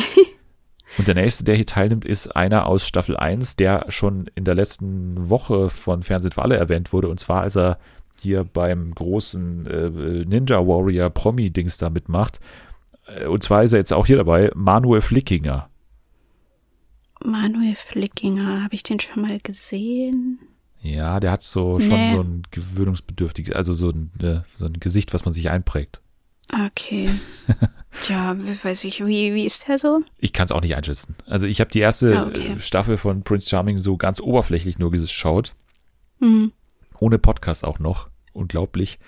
[0.96, 4.54] Und der nächste, der hier teilnimmt, ist einer aus Staffel 1, der schon in der
[4.54, 7.08] letzten Woche von Fernsehen für alle erwähnt wurde.
[7.08, 7.78] Und zwar, als er
[8.24, 12.40] hier beim großen äh, Ninja Warrior Promi-Dings da mitmacht.
[13.06, 15.68] Äh, und zwar ist er jetzt auch hier dabei, Manuel Flickinger.
[17.24, 20.40] Manuel Flickinger, habe ich den schon mal gesehen?
[20.80, 22.12] Ja, der hat so schon nee.
[22.12, 26.02] so ein gewöhnungsbedürftiges, also so ein, äh, so ein Gesicht, was man sich einprägt.
[26.52, 27.08] Okay.
[28.08, 30.02] ja, weiß ich, wie, wie ist der so?
[30.18, 31.16] Ich kann es auch nicht einschätzen.
[31.26, 32.56] Also ich habe die erste ah, okay.
[32.58, 35.54] Staffel von Prince Charming so ganz oberflächlich nur geschaut.
[36.20, 36.52] Mhm.
[36.98, 38.08] Ohne Podcast auch noch.
[38.34, 38.98] Unglaublich.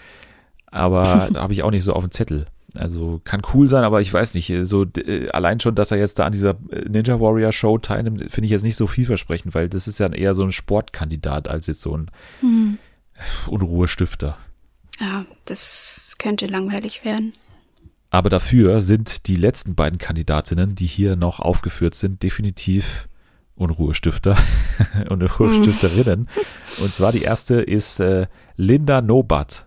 [0.66, 2.46] Aber habe ich auch nicht so auf dem Zettel.
[2.74, 6.18] Also kann cool sein, aber ich weiß nicht, so äh, allein schon, dass er jetzt
[6.18, 9.68] da an dieser äh, Ninja Warrior Show teilnimmt, finde ich jetzt nicht so vielversprechend, weil
[9.68, 12.10] das ist ja eher so ein Sportkandidat als jetzt so ein
[12.42, 12.78] mhm.
[13.46, 14.36] Unruhestifter.
[15.00, 17.32] Ja, das könnte langweilig werden.
[18.10, 23.08] Aber dafür sind die letzten beiden Kandidatinnen, die hier noch aufgeführt sind, definitiv
[23.56, 24.36] Unruhestifter
[25.08, 26.28] und Unruhestifterinnen.
[26.78, 29.66] Und zwar die erste ist äh, Linda Nobat.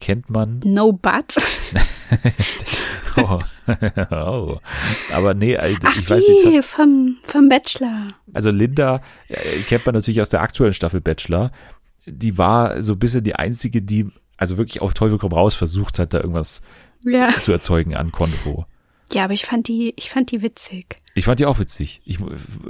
[0.00, 0.60] Kennt man?
[0.64, 1.36] Nobat?
[3.16, 3.40] oh.
[4.10, 4.58] oh.
[5.12, 6.68] Aber nee, Ach, ich weiß die, jetzt.
[6.68, 8.14] Vom, vom Bachelor.
[8.32, 11.50] Also Linda äh, kennt man natürlich aus der aktuellen Staffel Bachelor.
[12.04, 15.98] Die war so ein bisschen die einzige, die also wirklich auf Teufel komm raus versucht
[15.98, 16.62] hat, da irgendwas
[17.04, 17.30] ja.
[17.40, 18.66] zu erzeugen an Konvo.
[19.12, 20.96] Ja, aber ich fand die, ich fand die witzig.
[21.16, 22.02] Ich fand die auch witzig.
[22.04, 22.18] Ich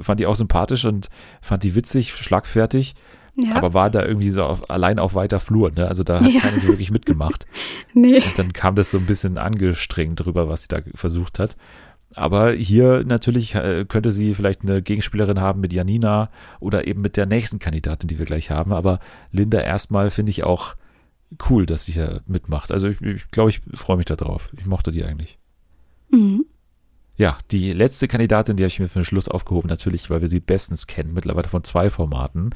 [0.01, 1.09] fand die auch sympathisch und
[1.41, 2.95] fand die witzig, schlagfertig.
[3.35, 3.57] Ja.
[3.57, 5.89] Aber war da irgendwie so auf, allein auf weiter Flur, ne?
[5.89, 6.41] Also da hat ja.
[6.41, 7.45] keiner so wirklich mitgemacht.
[7.93, 8.17] nee.
[8.17, 11.57] Und dann kam das so ein bisschen angestrengt drüber, was sie da versucht hat.
[12.15, 16.31] Aber hier natürlich äh, könnte sie vielleicht eine Gegenspielerin haben mit Janina
[16.61, 18.73] oder eben mit der nächsten Kandidatin, die wir gleich haben.
[18.73, 19.01] Aber
[19.33, 20.77] Linda erstmal finde ich auch
[21.51, 22.71] cool, dass sie hier mitmacht.
[22.71, 24.51] Also ich glaube, ich, glaub, ich freue mich darauf.
[24.57, 25.39] Ich mochte die eigentlich.
[26.11, 26.47] Mhm.
[27.17, 30.29] Ja, die letzte Kandidatin, die habe ich mir für den Schluss aufgehoben, natürlich, weil wir
[30.29, 32.51] sie bestens kennen, mittlerweile von zwei Formaten.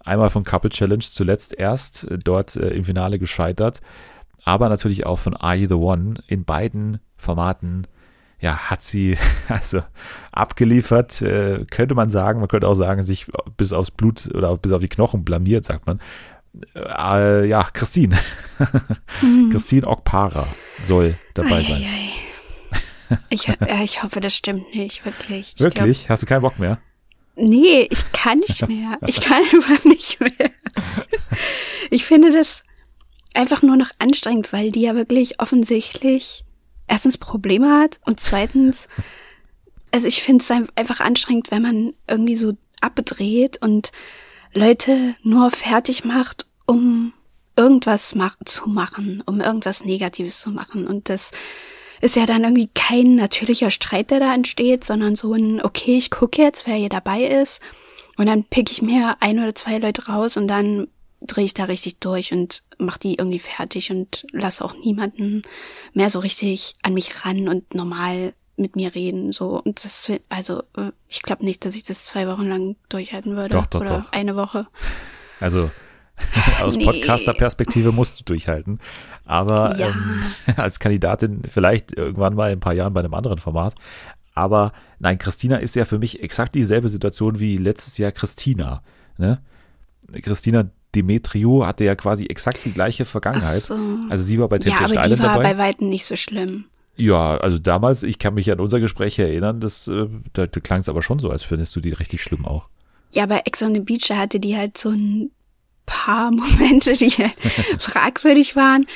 [0.00, 3.80] Einmal von Couple Challenge, zuletzt erst äh, dort äh, im Finale gescheitert,
[4.44, 6.14] aber natürlich auch von Are You the One.
[6.26, 7.86] In beiden Formaten
[8.40, 9.16] ja, hat sie
[9.48, 9.82] also
[10.32, 12.40] abgeliefert, äh, könnte man sagen.
[12.40, 13.26] Man könnte auch sagen, sich
[13.56, 16.00] bis aufs Blut oder bis auf die Knochen blamiert, sagt man.
[16.74, 18.18] Äh, ja, Christine.
[19.22, 19.50] Mhm.
[19.50, 20.48] Christine Okpara
[20.82, 21.82] soll dabei ei, sein.
[21.82, 22.23] Ei, ei.
[23.30, 25.54] Ich, ja, ich hoffe, das stimmt nicht, wirklich.
[25.56, 26.00] Ich wirklich?
[26.00, 26.78] Glaub, Hast du keinen Bock mehr?
[27.36, 28.98] Nee, ich kann nicht mehr.
[29.06, 30.50] Ich kann einfach nicht mehr.
[31.90, 32.62] Ich finde das
[33.34, 36.44] einfach nur noch anstrengend, weil die ja wirklich offensichtlich
[36.86, 38.88] erstens Probleme hat und zweitens,
[39.90, 43.90] also ich finde es einfach anstrengend, wenn man irgendwie so abdreht und
[44.52, 47.12] Leute nur fertig macht, um
[47.56, 50.86] irgendwas mach zu machen, um irgendwas Negatives zu machen.
[50.86, 51.30] Und das
[52.04, 56.10] ist ja dann irgendwie kein natürlicher Streit, der da entsteht, sondern so ein, okay, ich
[56.10, 57.62] gucke jetzt, wer hier dabei ist.
[58.18, 60.88] Und dann pick ich mir ein oder zwei Leute raus und dann
[61.22, 65.44] drehe ich da richtig durch und mach die irgendwie fertig und lasse auch niemanden
[65.94, 69.32] mehr so richtig an mich ran und normal mit mir reden.
[69.32, 70.62] So und das also
[71.08, 74.12] ich glaube nicht, dass ich das zwei Wochen lang durchhalten würde doch, doch, oder doch.
[74.12, 74.66] eine Woche.
[75.40, 75.70] Also
[76.62, 76.84] aus nee.
[76.84, 78.80] Podcaster-Perspektive musst du durchhalten.
[79.24, 79.88] Aber ja.
[79.88, 80.22] ähm,
[80.56, 83.74] als Kandidatin vielleicht irgendwann mal in ein paar Jahren bei einem anderen Format.
[84.34, 88.82] Aber nein, Christina ist ja für mich exakt dieselbe Situation wie letztes Jahr Christina.
[89.16, 89.40] Ne?
[90.22, 93.62] Christina Demetriou hatte ja quasi exakt die gleiche Vergangenheit.
[93.62, 93.76] So.
[94.10, 95.54] Also sie war bei Temptation ja, aber die war dabei.
[95.54, 96.66] bei Weitem nicht so schlimm.
[96.96, 100.80] Ja, also damals, ich kann mich an unser Gespräch erinnern, das, äh, da, da klang
[100.80, 102.68] es aber schon so, als findest du die richtig schlimm auch.
[103.10, 105.30] Ja, bei Ex on the Beach hatte die halt so ein
[105.86, 107.10] paar Momente, die
[107.78, 108.86] fragwürdig waren.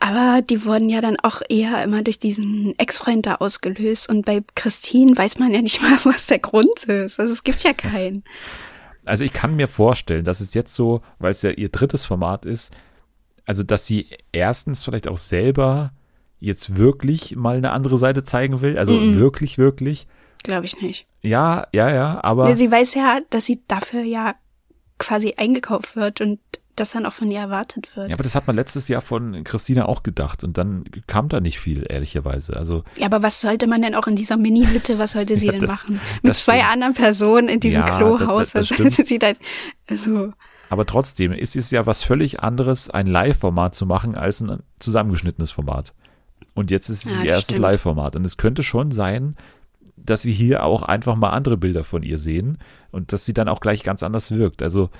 [0.00, 4.08] Aber die wurden ja dann auch eher immer durch diesen Ex-Freund da ausgelöst.
[4.08, 7.20] Und bei Christine weiß man ja nicht mal, was der Grund ist.
[7.20, 8.24] Also es gibt ja keinen.
[9.04, 12.46] Also ich kann mir vorstellen, dass es jetzt so, weil es ja ihr drittes Format
[12.46, 12.74] ist,
[13.44, 15.92] also dass sie erstens vielleicht auch selber
[16.40, 18.78] jetzt wirklich mal eine andere Seite zeigen will.
[18.78, 19.16] Also mm -mm.
[19.16, 20.06] wirklich, wirklich.
[20.42, 21.06] Glaube ich nicht.
[21.22, 22.50] Ja, ja, ja, aber.
[22.50, 24.34] Ja, sie weiß ja, dass sie dafür ja
[24.98, 26.38] quasi eingekauft wird und
[26.76, 28.08] das dann auch von ihr erwartet wird.
[28.08, 31.40] Ja, aber das hat man letztes Jahr von Christina auch gedacht und dann kam da
[31.40, 32.56] nicht viel, ehrlicherweise.
[32.56, 35.52] Also ja, aber was sollte man denn auch in dieser Mini-Hütte, was sollte sie ja,
[35.52, 36.00] denn das, machen?
[36.22, 36.72] Mit zwei stimmt.
[36.72, 39.32] anderen Personen in diesem ja, Klohaus, das, das, was sollte sie da,
[39.88, 40.32] also.
[40.70, 45.52] Aber trotzdem ist es ja was völlig anderes, ein Live-Format zu machen, als ein zusammengeschnittenes
[45.52, 45.94] Format.
[46.54, 48.16] Und jetzt ist es ja, ihr erstes Live-Format.
[48.16, 49.36] Und es könnte schon sein,
[50.04, 52.58] dass wir hier auch einfach mal andere Bilder von ihr sehen
[52.90, 54.62] und dass sie dann auch gleich ganz anders wirkt.
[54.62, 54.90] Also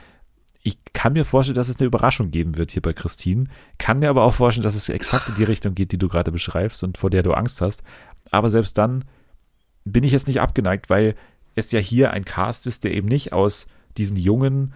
[0.63, 3.45] ich kann mir vorstellen, dass es eine Überraschung geben wird hier bei Christine,
[3.77, 6.33] kann mir aber auch vorstellen, dass es exakt in die Richtung geht, die du gerade
[6.33, 7.83] beschreibst und vor der du Angst hast.
[8.31, 9.05] Aber selbst dann
[9.85, 11.15] bin ich jetzt nicht abgeneigt, weil
[11.55, 13.67] es ja hier ein Cast ist, der eben nicht aus
[13.99, 14.73] diesen jungen,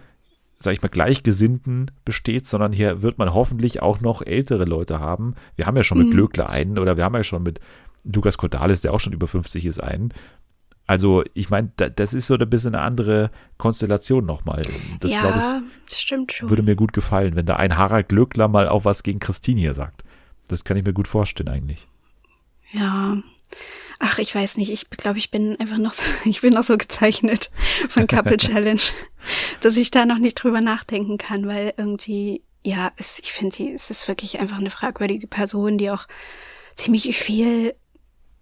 [0.59, 5.33] sag ich mal, Gleichgesinnten besteht, sondern hier wird man hoffentlich auch noch ältere Leute haben.
[5.55, 6.11] Wir haben ja schon mit mhm.
[6.11, 7.59] Glöckler einen oder wir haben ja schon mit
[8.03, 10.13] Lukas Cordalis, der auch schon über 50 ist, einen.
[10.89, 14.63] Also, ich meine, das ist so ein bisschen eine andere Konstellation nochmal.
[14.99, 16.49] Das, ja, ich, stimmt schon.
[16.49, 19.75] Würde mir gut gefallen, wenn da ein Harald Glöckler mal auch was gegen Christine hier
[19.75, 20.03] sagt.
[20.47, 21.87] Das kann ich mir gut vorstellen eigentlich.
[22.71, 23.17] Ja.
[23.99, 24.71] Ach, ich weiß nicht.
[24.71, 27.51] Ich glaube, ich bin einfach noch so, ich bin noch so gezeichnet
[27.89, 28.81] von Couple Challenge,
[29.61, 33.91] dass ich da noch nicht drüber nachdenken kann, weil irgendwie, ja, es, ich finde, es
[33.91, 36.07] ist wirklich einfach eine fragwürdige Person, die auch
[36.75, 37.75] ziemlich viel,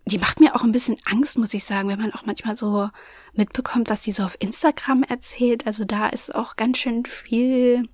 [0.07, 2.89] die macht mir auch ein bisschen Angst, muss ich sagen, wenn man auch manchmal so
[3.33, 5.67] mitbekommt, was sie so auf Instagram erzählt.
[5.67, 7.87] Also da ist auch ganz schön viel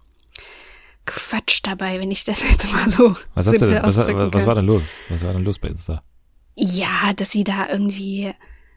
[1.06, 3.16] Quatsch dabei, wenn ich das jetzt mal so.
[3.34, 4.96] Was, hast du denn, was, was war denn los?
[5.10, 6.02] Was war denn los bei Insta?
[6.56, 8.34] Ja, dass sie da irgendwie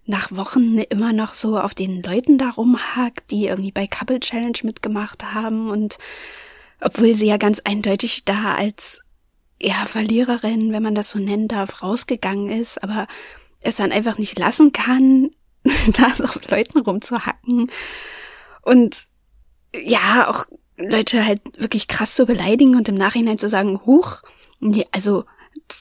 [0.07, 4.59] nach Wochen immer noch so auf den Leuten da rumhakt, die irgendwie bei Couple Challenge
[4.62, 5.99] mitgemacht haben und
[6.81, 9.03] obwohl sie ja ganz eindeutig da als
[9.61, 13.07] ja Verliererin, wenn man das so nennen darf, rausgegangen ist, aber
[13.61, 15.31] es dann einfach nicht lassen kann,
[15.92, 17.71] da so auf Leuten rumzuhacken
[18.62, 19.07] und
[19.75, 24.23] ja, auch Leute halt wirklich krass zu beleidigen und im Nachhinein zu sagen, huch,
[24.61, 25.25] nee, also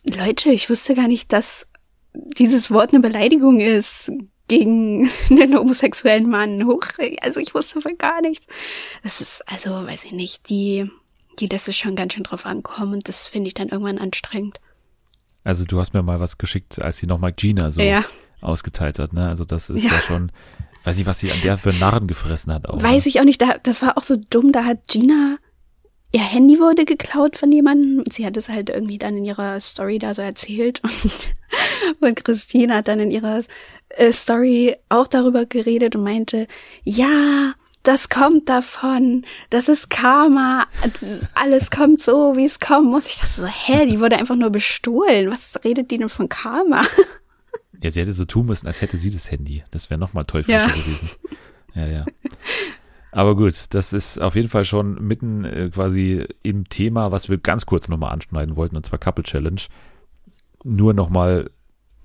[0.03, 1.67] Leute, ich wusste gar nicht, dass
[2.13, 4.11] dieses Wort eine Beleidigung ist
[4.47, 6.65] gegen einen homosexuellen Mann.
[6.65, 6.85] Hoch,
[7.21, 8.45] also ich wusste von gar nichts.
[9.03, 10.89] Das ist, also, weiß ich nicht, die,
[11.39, 14.59] die lässt es schon ganz schön drauf ankommen und das finde ich dann irgendwann anstrengend.
[15.43, 18.03] Also du hast mir mal was geschickt, als sie nochmal Gina so ja.
[18.41, 19.27] ausgeteilt hat, ne?
[19.27, 19.91] Also das ist ja.
[19.91, 20.31] ja, schon,
[20.83, 22.81] weiß nicht, was sie an der für Narren gefressen hat auch.
[22.81, 23.09] Weiß ne?
[23.09, 25.37] ich auch nicht, da, das war auch so dumm, da hat Gina
[26.15, 29.59] ihr Handy wurde geklaut von jemandem und sie hat es halt irgendwie dann in ihrer
[29.59, 31.33] Story da so erzählt und,
[31.99, 33.43] und Christine hat dann in ihrer
[33.89, 36.47] äh, Story auch darüber geredet und meinte,
[36.85, 37.53] ja,
[37.85, 40.67] das kommt davon, das ist Karma,
[41.35, 43.05] alles kommt so, wie es kommen muss.
[43.07, 45.31] Ich dachte so, hä, die wurde einfach nur bestohlen.
[45.31, 46.83] Was redet die denn von Karma?
[47.81, 49.63] Ja, sie hätte so tun müssen, als hätte sie das Handy.
[49.69, 50.67] Das wäre nochmal teuflischer ja.
[50.67, 51.09] gewesen.
[51.75, 52.05] Ja, ja.
[53.11, 57.37] Aber gut, das ist auf jeden Fall schon mitten äh, quasi im Thema, was wir
[57.37, 59.61] ganz kurz nochmal anschneiden wollten, und zwar Couple Challenge.
[60.63, 61.49] Nur nochmal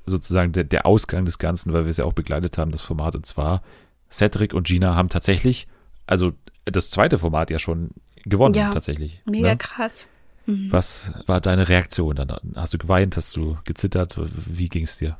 [0.06, 3.16] sozusagen der, der Ausgang des Ganzen, weil wir es ja auch begleitet haben, das Format.
[3.16, 3.62] Und zwar
[4.10, 5.66] Cedric und Gina haben tatsächlich,
[6.06, 6.32] also
[6.64, 7.90] das zweite Format ja schon
[8.24, 9.20] gewonnen, ja, tatsächlich.
[9.24, 9.56] Mega ne?
[9.56, 10.08] krass.
[10.46, 10.72] Mhm.
[10.72, 12.36] Was war deine Reaktion dann?
[12.56, 13.16] Hast du geweint?
[13.16, 14.16] Hast du gezittert?
[14.18, 15.16] Wie ging es dir?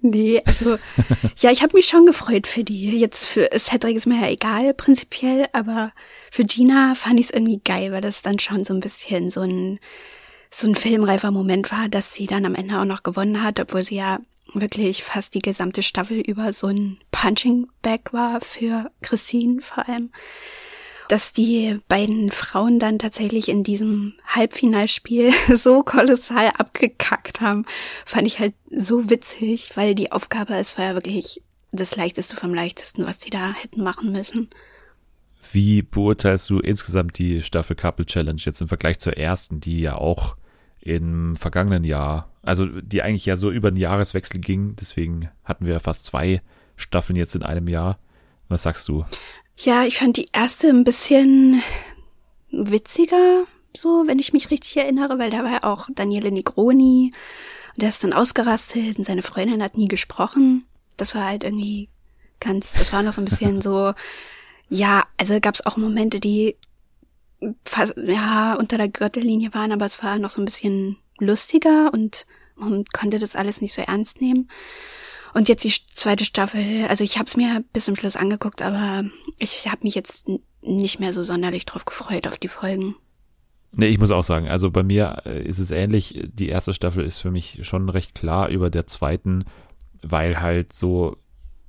[0.00, 0.78] nee, also
[1.38, 2.98] ja, ich habe mich schon gefreut für die.
[2.98, 5.92] Jetzt für Cedric ist mir ja egal prinzipiell, aber
[6.30, 9.40] für Gina fand ich es irgendwie geil, weil das dann schon so ein bisschen so
[9.40, 9.78] ein
[10.50, 13.82] so ein filmreifer Moment war, dass sie dann am Ende auch noch gewonnen hat, obwohl
[13.82, 14.20] sie ja
[14.60, 20.10] wirklich fast die gesamte Staffel über so ein Punching Bag war für Christine vor allem
[21.08, 27.64] dass die beiden Frauen dann tatsächlich in diesem Halbfinalspiel so kolossal abgekackt haben,
[28.04, 31.42] fand ich halt so witzig, weil die Aufgabe, es war ja wirklich
[31.72, 34.48] das Leichteste vom Leichtesten, was die da hätten machen müssen.
[35.52, 39.96] Wie beurteilst du insgesamt die Staffel Couple Challenge jetzt im Vergleich zur ersten, die ja
[39.96, 40.36] auch
[40.86, 45.80] im vergangenen Jahr, also die eigentlich ja so über den Jahreswechsel ging, deswegen hatten wir
[45.80, 46.42] fast zwei
[46.76, 47.98] Staffeln jetzt in einem Jahr.
[48.48, 49.04] Was sagst du?
[49.56, 51.60] Ja, ich fand die erste ein bisschen
[52.52, 53.46] witziger,
[53.76, 57.12] so, wenn ich mich richtig erinnere, weil da war ja auch Daniele Negroni
[57.74, 60.66] und der ist dann ausgerastet und seine Freundin hat nie gesprochen.
[60.96, 61.88] Das war halt irgendwie
[62.38, 63.92] ganz, das war noch so ein bisschen so,
[64.68, 66.56] ja, also gab es auch Momente, die
[67.64, 72.26] fast, ja, unter der Gürtellinie waren, aber es war noch so ein bisschen lustiger und
[72.56, 74.48] man konnte das alles nicht so ernst nehmen.
[75.34, 79.04] Und jetzt die zweite Staffel, also ich habe es mir bis zum Schluss angeguckt, aber
[79.38, 80.26] ich habe mich jetzt
[80.62, 82.96] nicht mehr so sonderlich drauf gefreut auf die Folgen.
[83.72, 86.24] Nee, ich muss auch sagen, also bei mir äh, ist es ähnlich.
[86.32, 89.44] Die erste Staffel ist für mich schon recht klar über der zweiten,
[90.02, 91.18] weil halt so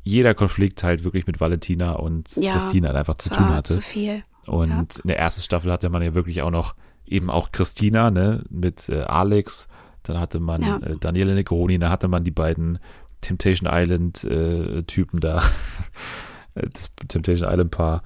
[0.03, 3.73] jeder Konflikt halt wirklich mit Valentina und ja, Christina einfach zu tun hatte.
[3.73, 4.23] Zu viel.
[4.47, 4.79] Und ja.
[4.79, 8.89] in der ersten Staffel hatte man ja wirklich auch noch eben auch Christina, ne, mit
[8.89, 9.67] äh, Alex.
[10.03, 10.77] Dann hatte man ja.
[10.77, 12.79] äh, Daniele Negroni, da hatte man die beiden
[13.21, 15.41] Temptation Island äh, Typen da.
[16.55, 18.03] das Temptation Island Paar.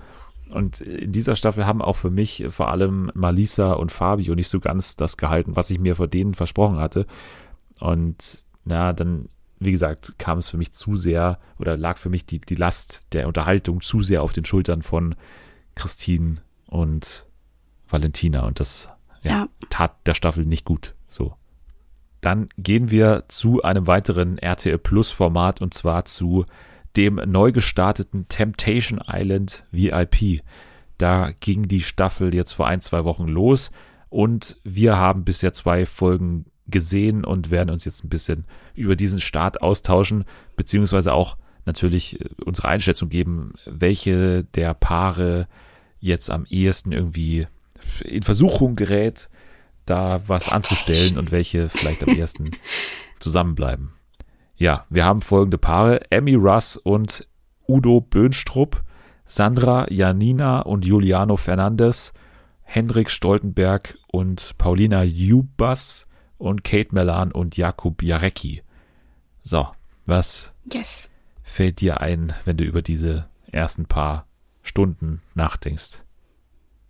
[0.50, 4.60] Und in dieser Staffel haben auch für mich vor allem Malisa und Fabio nicht so
[4.60, 7.06] ganz das gehalten, was ich mir vor denen versprochen hatte.
[7.80, 12.26] Und na, dann, wie gesagt, kam es für mich zu sehr oder lag für mich
[12.26, 15.16] die, die Last der Unterhaltung zu sehr auf den Schultern von
[15.76, 16.36] Christine
[16.68, 17.26] und
[17.90, 18.46] Valentina.
[18.46, 18.90] Und das
[19.24, 19.48] ja, ja.
[19.70, 20.96] tat der Staffel nicht gut.
[21.08, 21.36] So.
[22.22, 26.46] dann gehen wir zu einem weiteren RTL Plus Format und zwar zu
[26.96, 30.42] dem neu gestarteten Temptation Island VIP.
[30.98, 33.72] Da ging die Staffel jetzt vor ein, zwei Wochen los
[34.10, 39.20] und wir haben bisher zwei Folgen gesehen und werden uns jetzt ein bisschen über diesen
[39.20, 45.48] Start austauschen, beziehungsweise auch natürlich äh, unsere Einschätzung geben, welche der Paare
[46.02, 47.48] jetzt am ehesten irgendwie
[48.04, 49.30] in Versuchung gerät,
[49.86, 52.52] da was anzustellen und welche vielleicht am ehesten
[53.20, 53.94] zusammenbleiben.
[54.58, 57.28] Ja, wir haben folgende Paare: Emmy Russ und
[57.68, 58.84] Udo Böhnstrup,
[59.26, 62.14] Sandra Janina und Juliano Fernandes,
[62.64, 68.64] Hendrik Stoltenberg und Paulina Jubas und Kate Melan und Jakub Jarecki.
[69.44, 69.68] So,
[70.06, 71.10] was yes.
[71.44, 74.28] fällt dir ein, wenn du über diese ersten paar
[74.64, 76.00] Stunden nachdenkst?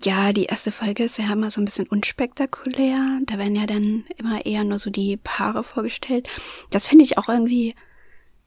[0.04, 3.20] Ja, die erste Folge ist ja immer so ein bisschen unspektakulär.
[3.26, 6.28] Da werden ja dann immer eher nur so die Paare vorgestellt.
[6.72, 7.76] Das finde ich auch irgendwie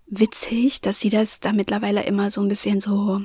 [0.06, 3.22] witzig, dass sie das da mittlerweile immer so ein bisschen so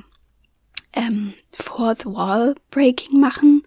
[0.92, 3.62] ähm, Fourth Wall Breaking machen.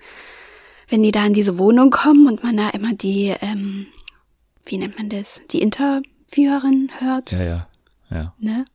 [0.88, 3.88] Wenn die da in diese Wohnung kommen und man da immer die, ähm,
[4.66, 7.32] wie nennt man das, die Interviewerin hört.
[7.32, 7.68] Ja, ja.
[8.14, 8.34] Ja.
[8.40, 8.66] Ne?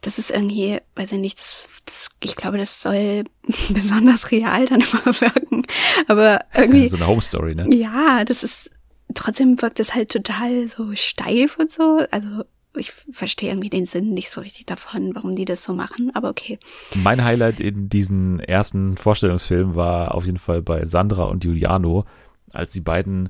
[0.00, 3.24] Das ist irgendwie, weiß ich nicht, das, das, ich glaube, das soll
[3.70, 5.66] besonders real dann immer wirken.
[6.08, 6.88] Aber irgendwie.
[6.88, 7.66] so eine Home Story, ne?
[7.74, 8.70] Ja, das ist,
[9.14, 12.04] trotzdem wirkt es halt total so steif und so.
[12.10, 16.10] Also, ich verstehe irgendwie den Sinn nicht so richtig davon, warum die das so machen,
[16.14, 16.58] aber okay.
[16.94, 22.06] Mein Highlight in diesen ersten Vorstellungsfilmen war auf jeden Fall bei Sandra und Giuliano,
[22.50, 23.28] als die beiden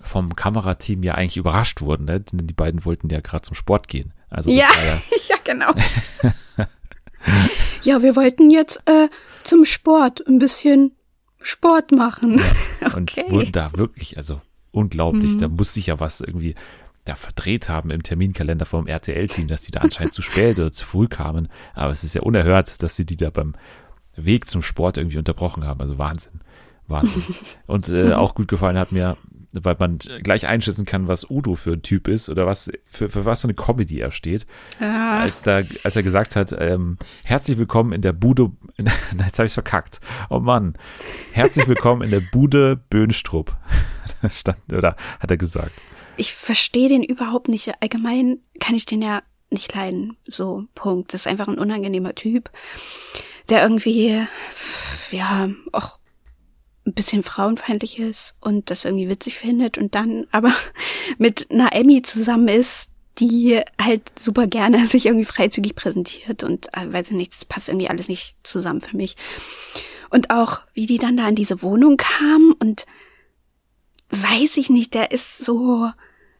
[0.00, 2.20] vom Kamerateam ja eigentlich überrascht wurden, ne?
[2.20, 4.12] Denn die beiden wollten ja gerade zum Sport gehen.
[4.30, 4.68] Also ja,
[5.28, 5.70] ja, genau.
[7.82, 9.08] ja, wir wollten jetzt äh,
[9.44, 10.92] zum Sport ein bisschen
[11.40, 12.40] Sport machen.
[12.80, 13.30] Ja, und okay.
[13.30, 15.38] wurden da wirklich, also unglaublich, mhm.
[15.38, 16.54] da muss sich ja was irgendwie
[17.04, 20.84] da verdreht haben im Terminkalender vom RTL-Team, dass die da anscheinend zu spät oder zu
[20.84, 21.48] früh kamen.
[21.74, 23.54] Aber es ist ja unerhört, dass sie die da beim
[24.14, 25.80] Weg zum Sport irgendwie unterbrochen haben.
[25.80, 26.40] Also Wahnsinn.
[26.86, 27.22] Wahnsinn.
[27.66, 29.16] Und äh, auch gut gefallen hat mir
[29.52, 33.24] weil man gleich einschätzen kann, was Udo für ein Typ ist oder was für, für
[33.24, 34.46] was für eine Comedy er steht.
[34.80, 35.20] Ah.
[35.20, 38.90] Als, da, als er gesagt hat, ähm, herzlich willkommen in der Bude, in,
[39.24, 40.00] jetzt habe ich verkackt.
[40.30, 40.74] Oh Mann.
[41.32, 43.56] Herzlich willkommen in der Bude Böhnstrup.
[44.30, 45.72] Stand, oder hat er gesagt.
[46.16, 47.70] Ich verstehe den überhaupt nicht.
[47.80, 50.16] Allgemein kann ich den ja nicht leiden.
[50.26, 51.14] So, Punkt.
[51.14, 52.50] Das ist einfach ein unangenehmer Typ,
[53.48, 54.26] der irgendwie,
[55.10, 55.97] ja, auch
[56.88, 60.52] ein bisschen frauenfeindlich ist und das irgendwie witzig findet und dann aber
[61.18, 66.92] mit einer Emmy zusammen ist, die halt super gerne sich irgendwie freizügig präsentiert und äh,
[66.92, 69.16] weiß ich nicht, das passt irgendwie alles nicht zusammen für mich.
[70.10, 72.86] Und auch, wie die dann da in diese Wohnung kam und
[74.10, 75.90] weiß ich nicht, der ist so,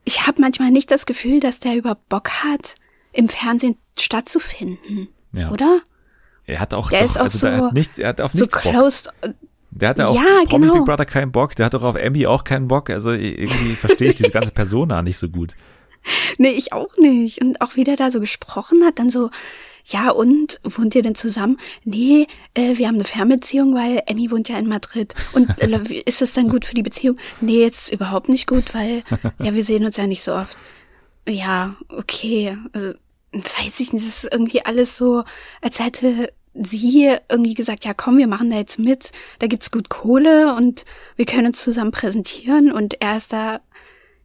[0.04, 2.76] ich habe manchmal nicht das Gefühl, dass der über Bock hat,
[3.12, 5.50] im Fernsehen stattzufinden, ja.
[5.50, 5.82] oder?
[6.46, 9.12] Er hat auch, der doch, ist auch also so, nicht, er hat auf so closed,
[9.80, 10.78] der hatte auch ja, Promi genau.
[10.78, 12.90] Big Brother keinen Bock, der hat doch auf Emmy auch keinen Bock.
[12.90, 15.54] Also irgendwie verstehe ich diese ganze Persona nicht so gut.
[16.38, 17.40] Nee, ich auch nicht.
[17.42, 19.30] Und auch wie der da so gesprochen hat, dann so,
[19.84, 21.58] ja und, wohnt ihr denn zusammen?
[21.84, 25.14] Nee, äh, wir haben eine Fernbeziehung, weil Emmy wohnt ja in Madrid.
[25.32, 27.16] Und äh, ist das dann gut für die Beziehung?
[27.40, 29.02] Nee, jetzt überhaupt nicht gut, weil,
[29.38, 30.56] ja, wir sehen uns ja nicht so oft.
[31.28, 32.56] Ja, okay.
[32.72, 32.94] Also,
[33.32, 35.24] weiß ich nicht, das ist irgendwie alles so,
[35.60, 39.88] als hätte sie irgendwie gesagt, ja komm, wir machen da jetzt mit, da gibt's gut
[39.88, 40.84] Kohle und
[41.16, 42.72] wir können uns zusammen präsentieren.
[42.72, 43.61] Und er ist da,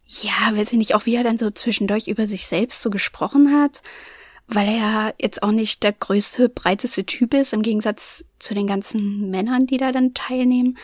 [0.05, 3.53] ja, weiß ich nicht, auch wie er dann so zwischendurch über sich selbst so gesprochen
[3.59, 3.81] hat,
[4.47, 8.67] weil er ja jetzt auch nicht der größte, breiteste Typ ist, im Gegensatz zu den
[8.67, 10.77] ganzen Männern, die da dann teilnehmen.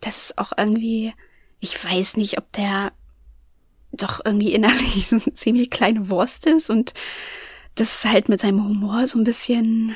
[0.00, 1.12] Das ist auch irgendwie,
[1.60, 2.92] ich weiß nicht, ob der
[3.92, 6.70] doch irgendwie innerlich so eine ziemlich kleine Wurst ist.
[6.70, 6.94] Und
[7.74, 9.94] das halt mit seinem Humor so ein bisschen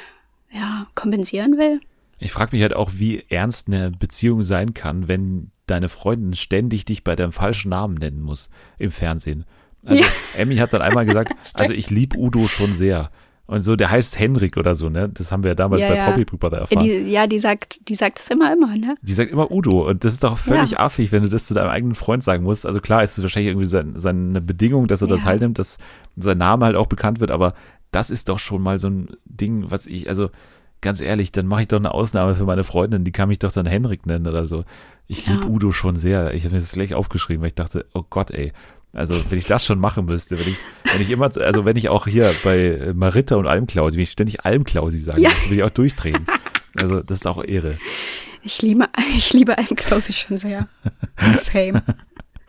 [0.52, 1.80] ja, kompensieren will.
[2.18, 6.84] Ich frage mich halt auch, wie ernst eine Beziehung sein kann, wenn deine Freundin ständig
[6.84, 9.44] dich bei deinem falschen Namen nennen muss im Fernsehen.
[9.84, 10.08] Also ja.
[10.36, 13.10] Emmy hat dann einmal gesagt, also ich liebe Udo schon sehr.
[13.46, 15.08] Und so, der heißt Henrik oder so, ne?
[15.08, 16.08] Das haben wir ja damals ja, bei ja.
[16.08, 16.84] Poppy Brother erfahren.
[16.84, 18.94] Ja die, ja, die sagt, die sagt das immer, immer, ne?
[19.02, 19.88] Die sagt immer Udo.
[19.88, 22.64] Und das ist doch völlig affig, wenn du das zu deinem eigenen Freund sagen musst.
[22.64, 25.78] Also klar ist es wahrscheinlich irgendwie sein, seine Bedingung, dass er da teilnimmt, dass
[26.16, 27.54] sein Name halt auch bekannt wird, aber
[27.90, 30.30] das ist doch schon mal so ein Ding, was ich, also
[30.80, 33.52] ganz ehrlich, dann mache ich doch eine Ausnahme für meine Freundin, die kann mich doch
[33.52, 34.64] dann Henrik nennen oder so.
[35.06, 35.34] Ich ja.
[35.34, 36.34] liebe Udo schon sehr.
[36.34, 38.52] Ich habe mir das gleich aufgeschrieben, weil ich dachte, oh Gott, ey.
[38.92, 40.56] Also, wenn ich das schon machen müsste, wenn ich,
[40.92, 44.44] wenn ich immer, also wenn ich auch hier bei Maritta und Almklausi, wenn ich ständig
[44.44, 45.30] Almklausi sagen ja.
[45.30, 46.26] müsste, würde ich auch durchdrehen.
[46.74, 47.78] Also, das ist auch Ehre.
[48.42, 50.68] Ich liebe, ich liebe Almklausi schon sehr.
[51.38, 51.82] Same.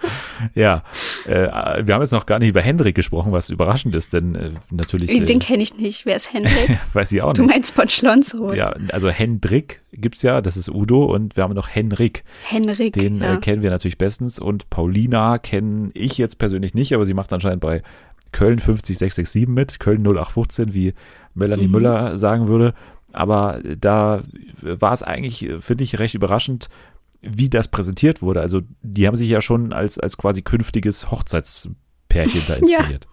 [0.55, 0.83] ja,
[1.25, 4.51] äh, wir haben jetzt noch gar nicht über Hendrik gesprochen, was überraschend ist, denn äh,
[4.69, 5.11] natürlich.
[5.11, 6.05] Äh, Den kenne ich nicht.
[6.05, 6.77] Wer ist Hendrik?
[6.93, 7.39] weiß ich auch nicht.
[7.39, 8.53] Du meinst Bonschlonzo.
[8.53, 12.23] Ja, also Hendrik gibt's ja, das ist Udo und wir haben noch Henrik.
[12.45, 12.93] Henrik.
[12.93, 13.35] Den ja.
[13.35, 17.31] äh, kennen wir natürlich bestens und Paulina kenne ich jetzt persönlich nicht, aber sie macht
[17.33, 17.81] anscheinend bei
[18.31, 20.93] Köln 50667 mit, Köln 0815, wie
[21.33, 21.71] Melanie mhm.
[21.71, 22.73] Müller sagen würde.
[23.13, 24.21] Aber da
[24.61, 26.69] war es eigentlich, finde ich, recht überraschend,
[27.21, 28.41] wie das präsentiert wurde.
[28.41, 33.07] Also die haben sich ja schon als, als quasi künftiges Hochzeitspärchen da inszeniert.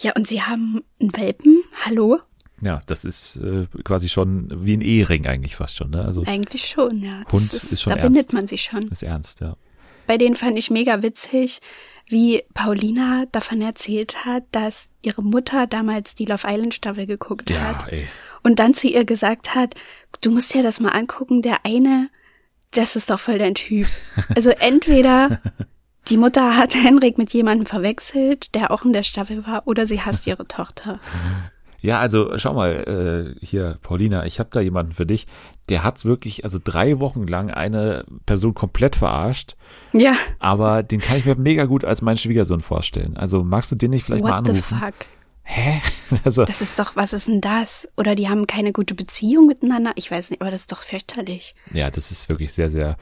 [0.00, 0.10] Ja.
[0.10, 1.62] ja, und sie haben einen Welpen.
[1.84, 2.18] Hallo?
[2.60, 5.90] Ja, das ist äh, quasi schon wie ein Ehering eigentlich fast schon.
[5.90, 6.04] Ne?
[6.04, 7.22] Also eigentlich schon, ja.
[7.24, 8.12] Das Hund ist, ist schon da ernst.
[8.14, 8.88] bindet man sich schon.
[8.88, 9.56] Ist ernst, ja.
[10.06, 11.60] Bei denen fand ich mega witzig,
[12.08, 17.60] wie Paulina davon erzählt hat, dass ihre Mutter damals die Love Island Staffel geguckt Ja,
[17.80, 18.06] hat ey.
[18.42, 19.74] und dann zu ihr gesagt hat,
[20.20, 22.10] du musst dir das mal angucken, der eine,
[22.72, 23.86] das ist doch voll dein Typ.
[24.34, 25.40] Also entweder
[26.08, 30.00] die Mutter hat Henrik mit jemandem verwechselt, der auch in der Staffel war, oder sie
[30.00, 30.98] hasst ihre Tochter.
[31.80, 35.26] Ja, also schau mal, äh, hier, Paulina, ich habe da jemanden für dich,
[35.68, 39.56] der hat wirklich, also drei Wochen lang eine Person komplett verarscht,
[39.92, 43.16] Ja, aber den kann ich mir mega gut als meinen Schwiegersohn vorstellen.
[43.16, 44.78] Also magst du den nicht vielleicht mal what the anrufen?
[44.78, 44.94] fuck?
[45.44, 45.80] Hä?
[46.24, 47.88] Also, Das ist doch, was ist denn das?
[47.96, 49.92] Oder die haben keine gute Beziehung miteinander?
[49.96, 51.54] Ich weiß nicht, aber das ist doch fürchterlich.
[51.72, 52.96] ja, das ist wirklich sehr, sehr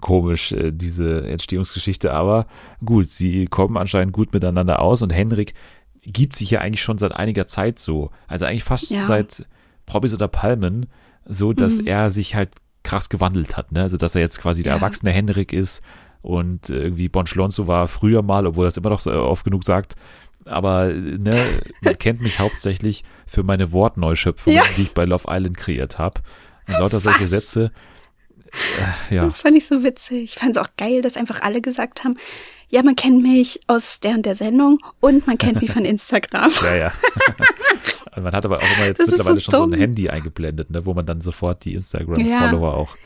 [0.00, 2.12] komisch, äh, diese Entstehungsgeschichte.
[2.14, 2.46] Aber
[2.84, 5.52] gut, sie kommen anscheinend gut miteinander aus und Henrik
[6.02, 8.10] gibt sich ja eigentlich schon seit einiger Zeit so.
[8.26, 9.02] Also eigentlich fast Ja.
[9.04, 9.44] seit
[9.84, 10.86] Promis oder Palmen,
[11.26, 11.86] so dass Mhm.
[11.86, 12.50] er sich halt
[12.82, 13.72] krass gewandelt hat.
[13.72, 13.82] Ne?
[13.82, 14.76] Also dass er jetzt quasi der Ja.
[14.78, 15.82] erwachsene Henrik ist
[16.22, 19.64] und irgendwie Bon Schlonzo war früher mal, obwohl er es immer noch so oft genug
[19.64, 19.96] sagt.
[20.44, 21.34] Aber ne,
[21.82, 24.64] man kennt mich hauptsächlich für meine Wortneuschöpfungen, Ja.
[24.76, 26.20] die ich bei Love Island kreiert habe.
[26.68, 27.30] Und lauter solche Was?
[27.30, 27.72] Sätze.
[29.10, 29.24] Äh, ja.
[29.24, 30.22] Das fand ich so witzig.
[30.24, 32.16] Ich fand es auch geil, dass einfach alle gesagt haben,
[32.68, 36.50] ja, man kennt mich aus der und der Sendung und man kennt mich von Instagram.
[36.62, 36.92] Ja, ja.
[38.16, 39.80] Man hat aber auch immer jetzt Das mittlerweile so schon so ein dumm.
[39.80, 42.96] Handy eingeblendet, ne, wo man dann sofort die Instagram-Follower auch,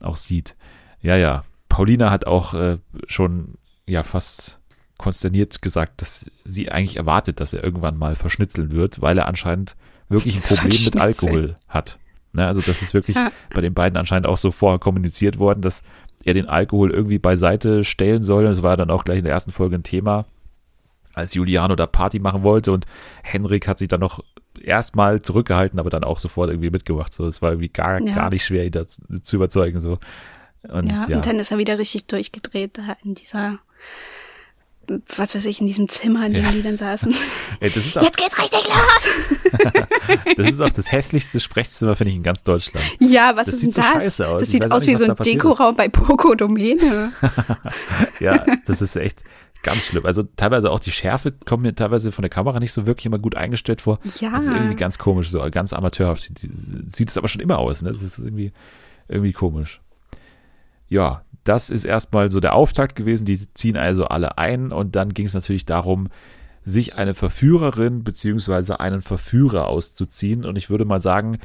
[0.00, 0.56] auch sieht.
[1.02, 1.44] Ja, ja.
[1.68, 4.58] Paulina hat auch äh, schon ja fast
[4.98, 9.76] konsterniert gesagt, dass sie eigentlich erwartet, dass er irgendwann mal verschnitzeln wird, weil er anscheinend
[10.08, 10.96] wirklich ein Problem mit.
[10.96, 11.98] Alkohol hat.
[12.32, 13.30] Ne, also das ist wirklich Ja.
[13.54, 15.82] bei den beiden anscheinend auch so vorher kommuniziert worden, dass
[16.24, 18.44] er den Alkohol irgendwie beiseite stellen soll.
[18.44, 20.24] Das war dann auch gleich in der ersten Folge ein Thema,
[21.14, 22.86] als Juliano da Party machen wollte und
[23.22, 24.20] Henrik hat sich dann noch
[24.60, 27.12] erstmal zurückgehalten, aber dann auch sofort irgendwie mitgemacht.
[27.12, 28.14] So, es war irgendwie gar, Ja.
[28.14, 29.78] gar nicht schwer, ihn da zu zu überzeugen.
[29.80, 29.98] So.
[30.68, 33.58] Und Ja, ja, und dann ist er wieder richtig durchgedreht da in dieser,
[35.16, 36.50] was weiß ich, in diesem Zimmer, in dem Ja.
[36.52, 37.14] die dann saßen.
[37.60, 39.82] Ey, das, ist auch, Jetzt geht's richtig los!
[40.36, 42.84] das ist auch das hässlichste Sprechzimmer, finde ich, in ganz Deutschland.
[43.00, 43.90] Ja, was Das ist denn so das?
[43.90, 44.38] scheiße aus.
[44.40, 45.16] Das Ich sieht aus wie so ein.
[45.16, 47.12] Dekoraum bei Poco Domäne.
[48.20, 49.22] Ja, das ist echt
[49.62, 50.04] ganz schlimm.
[50.06, 53.18] Also teilweise auch die Schärfe kommt mir teilweise von der Kamera nicht so wirklich immer
[53.18, 53.98] gut eingestellt vor.
[54.20, 54.30] Ja.
[54.30, 56.30] Das ist irgendwie ganz komisch, so ganz amateurhaft.
[56.88, 57.90] Sieht es aber schon immer aus, ne?
[57.90, 58.52] Das ist irgendwie,
[59.08, 59.80] irgendwie komisch.
[60.88, 63.26] Ja, das ist erstmal so der Auftakt gewesen.
[63.26, 66.08] Die ziehen also alle ein und dann ging es natürlich darum,
[66.64, 70.44] sich eine Verführerin beziehungsweise einen Verführer auszuziehen.
[70.44, 71.38] Und ich würde mal sagen,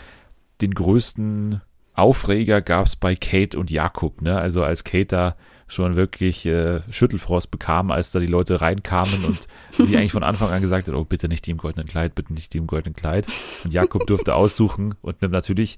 [0.61, 1.61] den größten
[1.93, 4.21] Aufreger gab es bei Kate und Jakob.
[4.21, 4.39] Ne?
[4.39, 5.35] Also als Kate da
[5.67, 9.47] schon wirklich äh, Schüttelfrost bekam, als da die Leute reinkamen und
[9.77, 12.33] sie eigentlich von Anfang an gesagt hat, oh bitte nicht die im goldenen Kleid, bitte
[12.33, 13.27] nicht die im goldenen Kleid.
[13.63, 15.77] Und Jakob durfte aussuchen und nimmt natürlich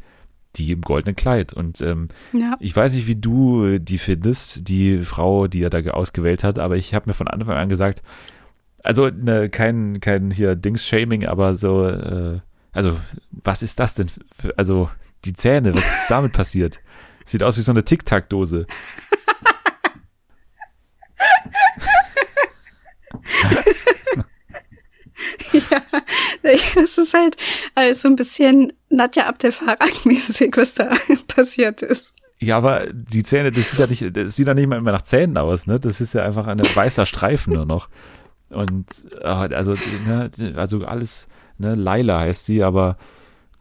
[0.56, 1.54] die im goldenen Kleid.
[1.54, 2.56] Und ähm, Ja.
[2.60, 6.44] ich weiß nicht, wie du äh, die findest, die Frau, die er da ge- ausgewählt
[6.44, 8.02] hat, aber ich habe mir von Anfang an gesagt,
[8.84, 12.40] also ne, kein, kein hier Dings-Shaming, aber so, äh,
[12.72, 12.98] also
[13.32, 14.08] was ist das denn?
[14.38, 14.90] Für, also
[15.26, 16.82] die Zähne, was ist damit passiert?
[17.26, 18.66] Sieht aus wie so eine Tic-Tac-Dose.
[26.84, 27.38] Es ist halt
[27.76, 30.90] alles so ein bisschen Nadja Abdel Farag-mäßig, was da
[31.28, 32.14] passiert ist.
[32.40, 35.04] Ja, aber die Zähne, das sieht ja nicht, das sieht ja nicht mal immer nach
[35.04, 35.80] Zähnen aus, ne?
[35.80, 37.88] Das ist ja einfach ein weißer Streifen nur noch.
[38.50, 38.88] Und
[39.22, 39.76] äh, also,
[40.08, 41.28] ne, also alles,
[41.60, 42.98] ne, Laila heißt sie, aber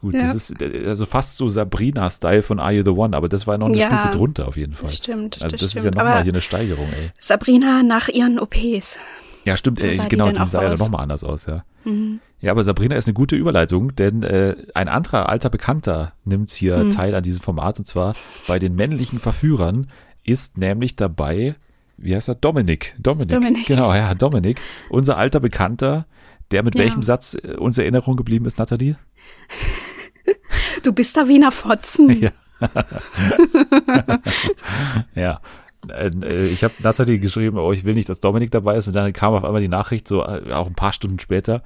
[0.01, 0.21] gut, Ja.
[0.23, 3.59] das ist äh, also fast so Sabrina-Style von Are You the One, aber das war
[3.59, 3.85] noch eine Ja.
[3.85, 4.89] Stufe drunter auf jeden Fall.
[4.89, 5.41] Das stimmt.
[5.43, 7.11] Also das, ist ja nochmal hier eine Steigerung, ey.
[7.19, 8.97] Sabrina nach ihren OPs.
[9.45, 11.63] Ja, stimmt, So äh, die genau, die auch sah ja nochmal anders aus, ja.
[11.85, 12.19] Mhm.
[12.39, 16.77] Ja, aber Sabrina ist eine gute Überleitung, denn äh, ein anderer alter Bekannter nimmt hier
[16.77, 16.89] Mhm.
[16.89, 18.15] teil an diesem Format und zwar
[18.47, 19.87] bei den männlichen Verführern
[20.23, 21.55] ist nämlich dabei,
[21.97, 22.35] wie heißt er?
[22.35, 22.95] Dominik.
[22.99, 23.29] Dominik.
[23.29, 23.65] Dominik.
[23.67, 24.59] Genau, ja, Dominik.
[24.89, 26.05] Unser alter Bekannter,
[26.51, 26.83] der mit Ja.
[26.83, 28.95] welchem Satz äh, uns in Erinnerung geblieben ist, Nathalie?
[30.83, 32.09] Du bist da Wiener Fotzen.
[32.21, 32.31] Ja.
[35.15, 35.41] Ja.
[35.89, 38.87] Äh, äh, ich habe Nathalie geschrieben, oh, ich will nicht, dass Dominik dabei ist.
[38.87, 41.63] Und dann kam auf einmal die Nachricht, so äh, auch ein paar Stunden später.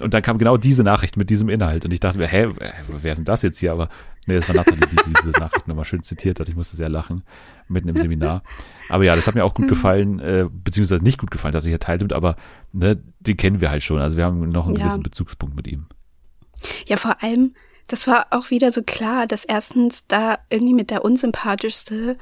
[0.00, 1.84] Und dann kam genau diese Nachricht mit diesem Inhalt.
[1.84, 2.48] Und ich dachte mir, hä,
[2.88, 3.72] wer ist denn das jetzt hier?
[3.72, 3.88] Aber
[4.26, 6.48] nee, das war Nathalie, die diese Nachricht nochmal schön zitiert hat.
[6.48, 7.22] Ich musste sehr lachen,
[7.68, 8.42] mitten im Seminar.
[8.88, 9.70] Aber ja, das hat mir auch gut mhm.
[9.70, 12.36] gefallen, äh, beziehungsweise nicht gut gefallen, dass er hier teilnimmt, aber
[12.72, 13.98] ne, den kennen wir halt schon.
[13.98, 14.84] Also wir haben noch einen ja.
[14.84, 15.86] gewissen Bezugspunkt mit ihm.
[16.86, 17.54] Ja, vor allem,
[17.88, 22.16] das war auch wieder so klar, dass erstens da irgendwie mit der unsympathischste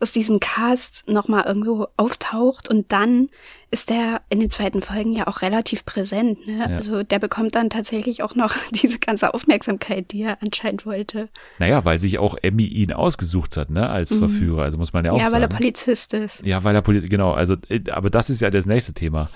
[0.00, 3.28] aus diesem Cast nochmal irgendwo auftaucht und dann
[3.70, 6.46] ist der in den zweiten Folgen ja auch relativ präsent.
[6.46, 6.58] Ne?
[6.58, 6.66] Ja.
[6.66, 11.28] Also der bekommt dann tatsächlich auch noch diese ganze Aufmerksamkeit, die er anscheinend wollte.
[11.58, 14.20] Naja, weil sich auch Emmy ihn ausgesucht hat, ne, als mhm.
[14.20, 14.62] Verführer.
[14.62, 15.32] Also muss man ja auch ja, sagen.
[15.32, 16.46] Ja, weil er Polizist ist.
[16.46, 17.32] Ja, weil er Polizist, genau.
[17.32, 19.28] Also, äh, aber das ist ja das nächste Thema.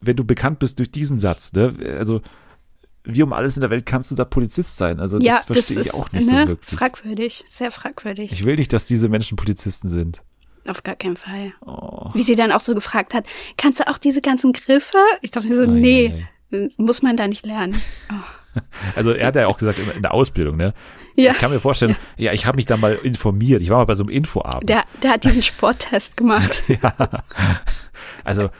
[0.00, 2.20] Wenn du bekannt bist durch diesen Satz, ne, also
[3.04, 5.00] wie um alles in der Welt kannst du da Polizist sein?
[5.00, 6.78] Also das ja, verstehe das ich auch nicht ne, so wirklich.
[6.78, 8.32] Fragwürdig, sehr fragwürdig.
[8.32, 10.22] Ich will nicht, dass diese Menschen Polizisten sind.
[10.68, 11.52] Auf gar keinen Fall.
[11.66, 12.10] Oh.
[12.14, 13.24] Wie sie dann auch so gefragt hat,
[13.56, 14.98] kannst du auch diese ganzen Griffe?
[15.20, 16.70] Ich dachte mir so, Nein, nee, nein.
[16.76, 17.80] muss man da nicht lernen.
[18.10, 18.60] Oh.
[18.96, 20.74] Also er hat ja auch gesagt, in der Ausbildung, ne?
[21.16, 21.32] Ja.
[21.32, 23.62] Ich kann mir vorstellen, ja, ja ich habe mich da mal informiert.
[23.62, 24.68] Ich war mal bei so einem Infoabend.
[24.68, 26.62] Der, der hat diesen Sporttest gemacht.
[26.68, 26.94] ja.
[28.24, 28.50] Also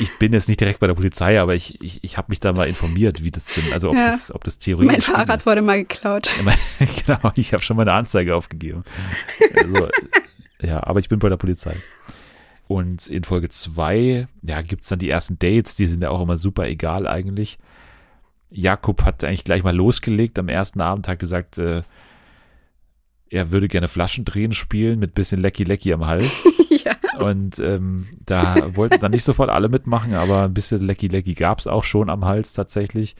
[0.00, 2.52] ich bin jetzt nicht direkt bei der Polizei, aber ich, ich, ich habe mich da
[2.52, 4.06] mal informiert, wie das denn, also ob ja.
[4.06, 4.90] das, ob das theoretisch.
[4.90, 6.30] Mein Fahrrad wurde mal geklaut.
[7.06, 8.84] genau, ich habe schon mal eine Anzeige aufgegeben.
[9.56, 9.88] Also,
[10.62, 11.76] ja, aber ich bin bei der Polizei.
[12.68, 16.36] Und in Folge zwei, ja, gibt's dann die ersten Dates, die sind ja auch immer
[16.36, 17.58] super egal eigentlich.
[18.50, 21.82] Jakob hat eigentlich gleich mal losgelegt am ersten Abend, hat gesagt, äh,
[23.30, 26.44] er würde gerne Flaschendrehen spielen mit bisschen Lecky Lecky am Hals.
[26.84, 26.96] ja.
[27.18, 31.66] Und ähm, da wollten dann nicht sofort alle mitmachen, aber ein bisschen Lecky Lecky gab's
[31.66, 33.16] auch schon am Hals tatsächlich.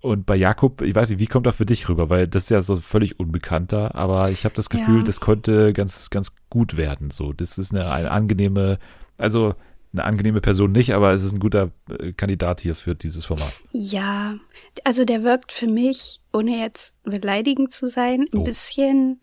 [0.00, 2.08] Und bei Jakob, ich weiß nicht, wie kommt er für dich rüber?
[2.08, 5.04] Weil das ist ja so völlig unbekannter, aber ich habe das Gefühl, ja.
[5.04, 7.10] das könnte ganz, ganz gut werden.
[7.10, 8.78] So, das ist eine, eine angenehme,
[9.18, 9.54] also
[9.92, 13.52] eine angenehme Person nicht, aber es ist ein guter äh, Kandidat hier für dieses Format.
[13.72, 14.36] Ja,
[14.84, 18.44] also der wirkt für mich, ohne jetzt beleidigend zu sein, ein oh.
[18.44, 19.20] bisschen,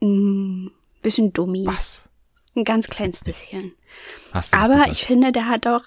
[0.00, 0.70] ein mm,
[1.02, 1.66] bisschen dummi.
[1.66, 2.08] Was?
[2.54, 3.72] Ein ganz kleines bisschen.
[4.32, 5.84] Hast du aber ich finde, der hat doch,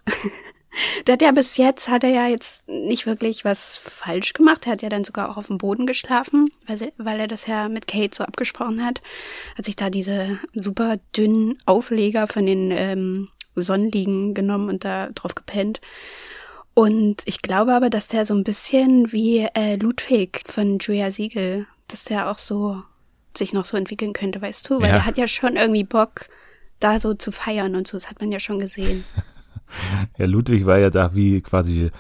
[1.07, 4.67] der hat ja bis jetzt, hat er ja jetzt nicht wirklich was falsch gemacht.
[4.67, 7.67] Er hat ja dann sogar auch auf dem Boden geschlafen, weil, weil er das ja
[7.67, 9.01] mit Kate so abgesprochen hat.
[9.57, 15.35] Hat sich da diese super dünnen Aufleger von den ähm, Sonnenliegen genommen und da drauf
[15.35, 15.81] gepennt.
[16.73, 21.67] Und ich glaube aber, dass der so ein bisschen wie äh, Ludwig von Julia Siegel,
[21.87, 22.83] dass der auch so
[23.37, 24.81] sich noch so entwickeln könnte, weißt du?
[24.81, 24.95] Weil ja.
[24.95, 26.27] er hat ja schon irgendwie Bock,
[26.79, 27.97] da so zu feiern und so.
[27.97, 29.05] Das hat man ja schon gesehen.
[30.17, 31.91] ja, Ludwig war ja da wie quasi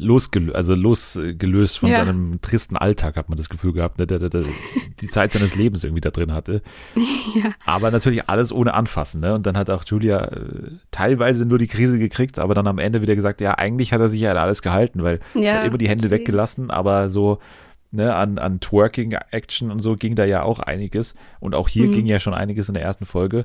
[0.00, 1.96] losgelöst, also losgelöst von ja.
[1.96, 4.44] seinem tristen Alltag, hat man das Gefühl gehabt, ne, der, der, der
[5.00, 6.62] die Zeit seines Lebens irgendwie da drin hatte.
[7.34, 7.52] Ja.
[7.64, 9.20] Aber natürlich alles ohne Anfassen.
[9.20, 9.34] Ne?
[9.34, 13.02] Und dann hat auch Julia äh, teilweise nur die Krise gekriegt, aber dann am Ende
[13.02, 15.78] wieder gesagt, ja, eigentlich hat er sich ja alles gehalten, weil ja, er hat immer
[15.78, 16.18] die Hände okay.
[16.18, 17.38] weggelassen, aber so
[17.92, 21.14] ne, an, an Twerking-Action und so ging da ja auch einiges.
[21.38, 21.92] Und auch hier mhm.
[21.92, 23.44] ging ja schon einiges in der ersten Folge.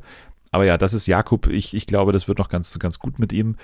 [0.52, 1.48] Aber ja, das ist Jakob.
[1.48, 3.56] Ich, ich glaube, das wird noch ganz, ganz gut mit ihm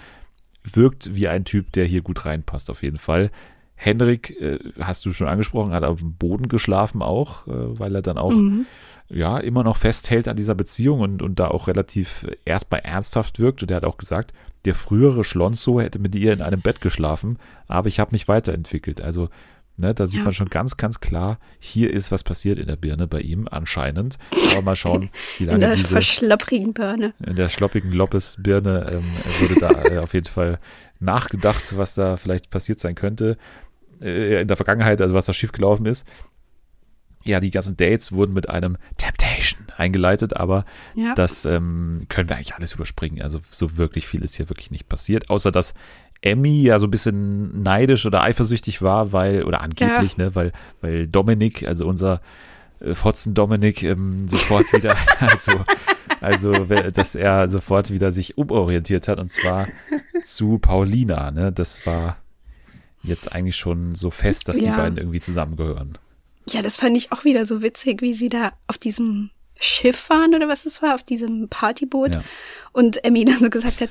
[0.64, 3.32] wirkt wie ein Typ, der hier gut reinpasst, auf jeden Fall.
[3.76, 8.04] Henrik, äh, hast du schon angesprochen, hat auf dem Boden geschlafen auch, äh, weil er
[8.04, 8.68] dann auch mhm.
[9.10, 13.64] ja immer noch festhält an dieser Beziehung und, und da auch relativ erstmal ernsthaft wirkt.
[13.64, 14.34] Und er hat auch gesagt,
[14.66, 19.02] der frühere Schlonzo hätte mit ihr in einem Bett geschlafen, aber ich habe mich weiterentwickelt.
[19.02, 19.30] Also
[19.82, 20.26] Ne, da sieht ja.
[20.26, 24.20] man schon ganz, ganz klar, hier ist was passiert in der Birne bei ihm anscheinend.
[24.52, 25.10] Aber mal schauen,
[25.40, 25.88] wie lange in der diese...
[25.88, 27.16] verschlopprigen Birne.
[27.26, 29.04] In der schloppigen Loppes-Birne ähm,
[29.40, 30.60] wurde da äh, auf jeden Fall
[31.00, 33.40] nachgedacht, was da vielleicht passiert sein könnte
[34.04, 36.06] äh, in der Vergangenheit, also was da schiefgelaufen ist.
[37.24, 40.64] Ja, die ganzen Dates wurden mit einem Temptation eingeleitet, aber
[40.94, 41.16] ja.
[41.16, 43.24] das ähm, können wir eigentlich alles überspringen.
[43.24, 45.74] Also so wirklich viel ist hier wirklich nicht passiert, außer dass
[46.22, 50.26] Emmy ja so ein bisschen neidisch oder eifersüchtig war, weil, oder angeblich, ja.
[50.26, 50.52] ne, weil,
[50.82, 52.22] weil Dominik, also unser
[52.80, 55.52] äh, Fotzen Dominik, ähm, sofort wieder, also,
[56.20, 56.52] also,
[56.94, 59.68] dass er sofort wieder sich umorientiert hat und zwar
[60.24, 62.18] zu Paulina, ne, das war
[63.04, 64.64] jetzt eigentlich schon so fest, dass ja.
[64.64, 65.98] die beiden irgendwie zusammengehören.
[66.48, 70.34] Ja, das fand ich auch wieder so witzig, wie sie da auf diesem Schiff waren
[70.36, 72.24] oder was es war, auf diesem Partyboot ja.
[72.74, 73.90] und Emmy dann so gesagt hat,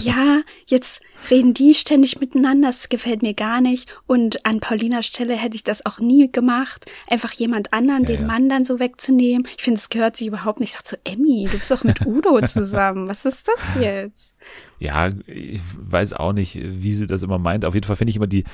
[0.00, 3.90] ja, jetzt reden die ständig miteinander, das gefällt mir gar nicht.
[4.06, 8.20] Und an Paulinas Stelle hätte ich das auch nie gemacht, einfach jemand anderen, ja, den
[8.22, 8.26] ja.
[8.26, 9.48] Mann dann so wegzunehmen.
[9.56, 10.70] Ich finde, es gehört sich überhaupt nicht.
[10.70, 13.08] Ich dachte so, Emmy, du bist doch mit Udo zusammen.
[13.08, 14.36] Was ist das jetzt?
[14.78, 17.64] Ja, ich weiß auch nicht, wie sie das immer meint.
[17.64, 18.44] Auf jeden Fall finde ich immer die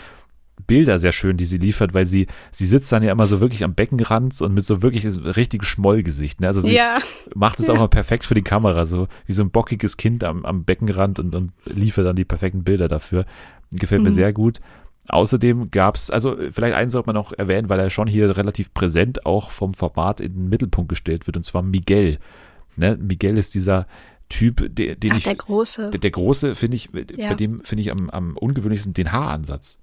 [0.60, 3.64] Bilder sehr schön, die sie liefert, weil sie, sie sitzt dann ja immer so wirklich
[3.64, 6.40] am Beckenrand und mit so wirklich richtigen Schmollgesicht.
[6.40, 6.46] Ne?
[6.46, 6.98] Also sie Ja.
[7.34, 10.44] macht es auch mal perfekt für die Kamera, so wie so ein bockiges Kind am,
[10.44, 13.26] am Beckenrand und, und liefert dann die perfekten Bilder dafür.
[13.72, 14.14] Gefällt mir Mhm.
[14.14, 14.60] sehr gut.
[15.08, 18.72] Außerdem gab es, also vielleicht eins sollte man noch erwähnen, weil er schon hier relativ
[18.74, 22.18] präsent auch vom Format in den Mittelpunkt gestellt wird, und zwar Miguel.
[22.76, 22.96] Ne?
[23.00, 23.86] Miguel ist dieser
[24.28, 25.90] Typ, der, den Ach, ich, der Große.
[25.90, 27.30] der, der große, finde ich, Ja.
[27.30, 29.80] bei dem finde ich am, am ungewöhnlichsten den Haaransatz.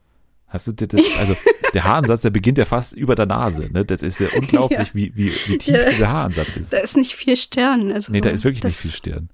[0.47, 1.35] Hast du dir das, also
[1.73, 3.83] der Haaransatz, der beginnt ja fast über der Nase, ne?
[3.83, 4.93] Das ist ja unglaublich, Ja.
[4.93, 5.89] wie, wie, wie tief Ja.
[5.89, 6.71] dieser Haaransatz ist.
[6.73, 7.91] Da ist nicht viel Stirn.
[7.91, 9.29] Also Nee, da ist wirklich nicht viel Stirn.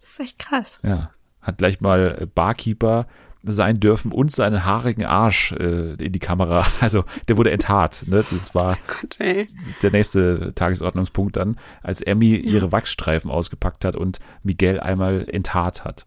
[0.00, 0.80] Das ist echt krass.
[0.82, 1.10] Ja.
[1.40, 3.06] Hat gleich mal äh, Barkeeper
[3.44, 6.66] sein dürfen und seinen haarigen Arsch äh, in die Kamera.
[6.80, 8.04] Also der wurde enthaart.
[8.06, 8.22] Ne?
[8.30, 9.46] Das war Gott, ey.
[9.80, 16.04] der nächste Tagesordnungspunkt dann, als Emmy ihre Wachsstreifen ausgepackt hat und Miguel einmal enthaart hat.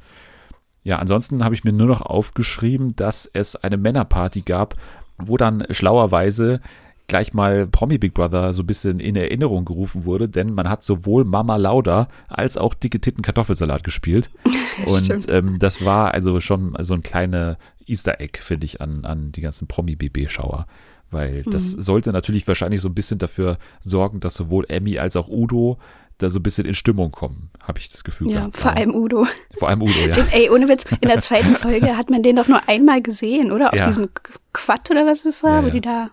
[0.83, 4.75] Ja, ansonsten habe ich mir nur noch aufgeschrieben, dass es eine Männerparty gab,
[5.17, 6.59] wo dann schlauerweise
[7.07, 10.81] gleich mal Promi Big Brother so ein bisschen in Erinnerung gerufen wurde, denn man hat
[10.83, 14.29] sowohl Mama Lauda als auch dicke Titten Kartoffelsalat gespielt.
[14.85, 19.31] Und ähm, das war also schon so ein kleiner Easter Egg, finde ich, an, an
[19.33, 20.65] die ganzen Promi-BB-Schauer.
[21.09, 21.81] Weil das Mhm.
[21.81, 25.77] sollte natürlich wahrscheinlich so ein bisschen dafür sorgen, dass sowohl Emmy als auch Udo
[26.21, 28.57] da so ein bisschen in Stimmung kommen, habe ich das Gefühl Ja, gehabt.
[28.57, 29.27] vor allem Udo.
[29.57, 30.07] vor allem Udo, ja.
[30.13, 33.51] Den, ey, ohne Witz, in der zweiten Folge hat man den doch nur einmal gesehen,
[33.51, 33.71] oder?
[33.73, 33.87] Auf Ja.
[33.87, 36.11] diesem Qu- Quad oder was das war, Ja, wo die da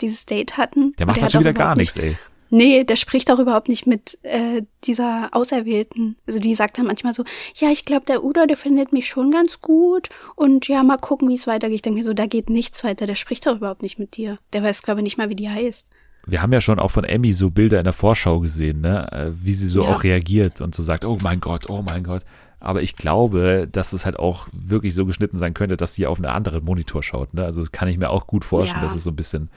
[0.00, 0.92] dieses Date hatten.
[0.98, 2.16] Der macht halt hat schon wieder gar nichts, nicht, ey.
[2.52, 6.16] Nee, der spricht auch überhaupt nicht mit äh, dieser Auserwählten.
[6.26, 7.22] Also die sagt dann manchmal so,
[7.54, 11.28] ja, ich glaube, der Udo, der findet mich schon ganz gut und ja, mal gucken,
[11.28, 11.76] wie es weitergeht.
[11.76, 14.38] Ich denke mir so, da geht nichts weiter, der spricht doch überhaupt nicht mit dir.
[14.52, 15.86] Der weiß, glaube ich, nicht mal, wie die heißt.
[16.26, 19.10] Wir haben ja schon auch von Emmy so Bilder in der Vorschau gesehen, ne?
[19.12, 19.88] äh, wie sie so Ja.
[19.90, 22.22] auch reagiert und so sagt, oh mein Gott, oh mein Gott.
[22.62, 26.18] Aber ich glaube, dass es halt auch wirklich so geschnitten sein könnte, dass sie auf
[26.18, 27.32] einen anderen Monitor schaut.
[27.32, 27.42] Ne?
[27.44, 28.86] Also das kann ich mir auch gut vorstellen, Ja.
[28.86, 29.48] dass es so ein bisschen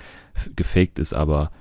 [0.56, 1.52] gefaked ist, aber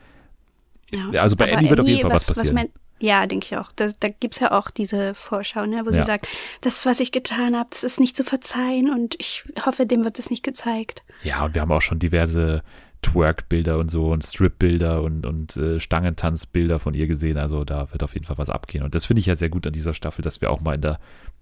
[0.92, 1.20] Ja.
[1.22, 2.54] Also bei Aber Annie wird auf jeden Fall was passieren.
[2.54, 2.68] mein,
[3.00, 3.72] ja, denke ich auch.
[3.74, 6.28] Da, da gibt's ja auch diese Vorschau, ne, wo sie sagt,
[6.60, 10.18] das, was ich getan habe, das ist nicht zu verzeihen und ich hoffe, dem wird
[10.20, 11.02] es nicht gezeigt.
[11.24, 12.62] ja, und wir haben auch schon diverse
[13.02, 17.36] Twerk-Bilder und so und Strip-Bilder und, und äh, Stangentanz-Bilder von ihr gesehen.
[17.36, 18.82] Also da wird auf jeden Fall was abgehen.
[18.84, 20.80] Und das finde ich ja sehr gut an dieser Staffel, dass wir auch mal in
[20.82, 20.98] der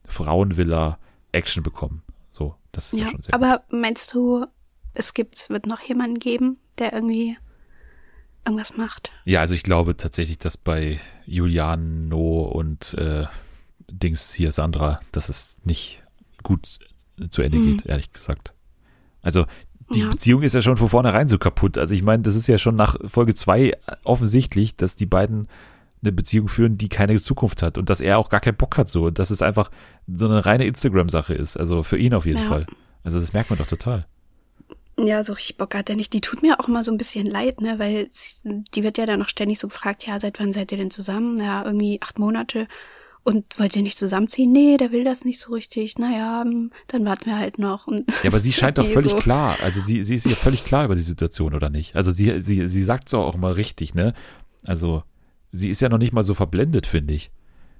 [0.06, 0.98] Frauenvilla
[1.32, 2.02] Action bekommen.
[2.30, 3.42] So, das ist ja, Ja, schon sehr gut.
[3.42, 4.46] aber meinst du,
[4.94, 7.36] es gibt, wird noch jemanden geben, der irgendwie
[8.46, 9.10] irgendwas macht?
[9.24, 13.26] Ja, also ich glaube tatsächlich, dass bei Juliano und äh,
[13.90, 16.02] Dings hier Sandra, dass es nicht
[16.42, 16.78] gut
[17.30, 17.76] zu Ende Mhm.
[17.76, 18.54] geht, ehrlich gesagt.
[19.22, 19.44] Also
[19.92, 20.08] die Ja.
[20.08, 21.78] Beziehung ist ja schon von vornherein so kaputt.
[21.78, 25.48] Also ich meine, das ist ja schon nach Folge zwei offensichtlich, dass die beiden
[26.02, 28.88] eine Beziehung führen, die keine Zukunft hat und dass er auch gar keinen Bock hat
[28.88, 29.70] so und dass es einfach
[30.06, 31.56] so eine reine Instagram-Sache ist.
[31.58, 32.48] Also für ihn auf jeden Ja.
[32.48, 32.66] Fall.
[33.04, 34.06] Also das merkt man doch total.
[34.98, 36.12] Ja, so richtig Bock hat er nicht.
[36.12, 38.36] Die tut mir auch immer so ein bisschen leid, ne, weil sie,
[38.74, 41.38] die wird ja dann noch ständig so gefragt, ja, seit wann seid ihr denn zusammen?
[41.38, 42.66] Ja, irgendwie acht Monate.
[43.22, 44.50] Und wollt ihr nicht zusammenziehen?
[44.50, 45.98] Nee, der will das nicht so richtig.
[45.98, 47.86] Naja, hm, dann warten wir halt noch.
[47.86, 49.18] Und Ja, aber sie scheint doch irgendwie völlig so.
[49.18, 49.56] klar.
[49.62, 51.96] Also sie, sie ist ja völlig klar über die Situation, oder nicht?
[51.96, 54.14] Also sie, sie, sie sagt es auch mal richtig, ne?
[54.64, 55.02] Also
[55.52, 57.30] sie ist ja noch nicht mal so verblendet, finde ich.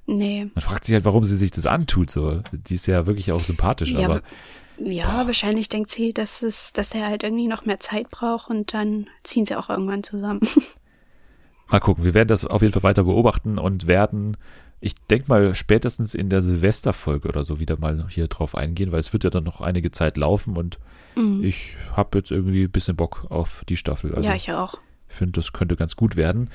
[0.07, 0.49] Nee.
[0.55, 2.11] Man fragt sich halt, warum sie sich das antut.
[2.11, 4.23] So, die ist ja wirklich auch sympathisch, Ja, aber
[4.79, 8.75] Ja, wahrscheinlich denkt sie, dass es, dass er halt irgendwie noch mehr Zeit braucht und
[8.75, 10.41] dann ziehen sie auch irgendwann zusammen.
[11.69, 12.05] mal gucken.
[12.05, 14.37] Wir werden das auf jeden Fall weiter beobachten und werden,
[14.81, 19.01] ich denke mal, spätestens in der Silvesterfolge oder so wieder mal hier drauf eingehen, weil
[19.01, 20.79] es wird ja dann noch einige Zeit laufen und
[21.17, 21.43] Mhm.
[21.43, 24.15] ich habe jetzt irgendwie ein bisschen Bock auf die Staffel.
[24.15, 24.75] Also ja, ich auch.
[25.09, 26.51] Ich finde, das könnte ganz gut werden.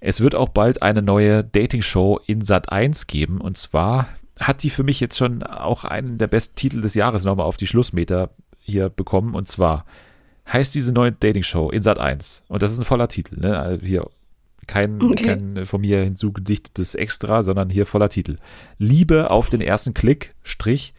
[0.00, 3.40] Es wird auch bald eine neue Dating-Show in Sat 1 geben.
[3.40, 4.08] Und zwar
[4.38, 7.56] hat die für mich jetzt schon auch einen der besten Titel des Jahres nochmal auf
[7.56, 8.30] die Schlussmeter
[8.60, 9.34] hier bekommen.
[9.34, 9.86] Und zwar
[10.52, 12.44] heißt diese neue Dating-Show in Sat 1.
[12.48, 13.40] Und das ist ein voller Titel.
[13.40, 13.58] Ne?
[13.58, 14.06] Also hier
[14.66, 15.24] kein, Okay.
[15.24, 18.36] kein von mir hinzugedichtetes Extra, sondern hier voller Titel.
[18.78, 20.94] Liebe auf den ersten Klick, Strich,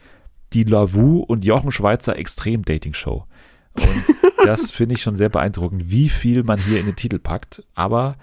[0.54, 3.26] die Lavu und Jochen Schweizer Extrem-Dating-Show.
[3.74, 4.06] Und
[4.46, 7.64] das finde ich schon sehr beeindruckend, wie viel man hier in den Titel packt.
[7.74, 8.16] Aber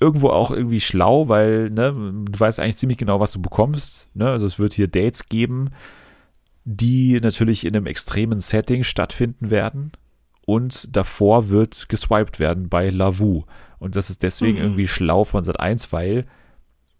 [0.00, 4.08] irgendwo auch irgendwie schlau, weil ne, du weißt eigentlich ziemlich genau, was du bekommst.
[4.14, 4.28] Ne?
[4.28, 5.70] Also es wird hier Dates geben,
[6.64, 9.92] die natürlich in einem extremen Setting stattfinden werden.
[10.46, 13.44] Und davor wird geswiped werden bei Lavu.
[13.80, 14.62] Und das ist deswegen Mhm.
[14.64, 16.26] irgendwie schlau von Sat1, weil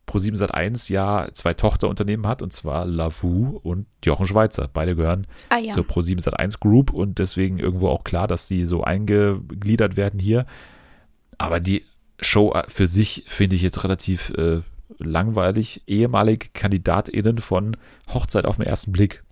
[0.09, 4.69] Pro7 Sat1 ja zwei Tochterunternehmen hat, und zwar Lavu und Jochen Schweizer.
[4.73, 5.71] Beide gehören Ah ja.
[5.73, 10.47] zur Pro7 Sat1 Group und deswegen irgendwo auch klar, dass sie so eingegliedert werden hier.
[11.39, 11.85] Aber die
[12.21, 14.63] Show für sich finde ich jetzt relativ äh,
[14.99, 15.83] langweilig.
[15.87, 17.77] Ehemalige KandidatInnen von
[18.13, 19.23] Hochzeit auf den ersten Blick,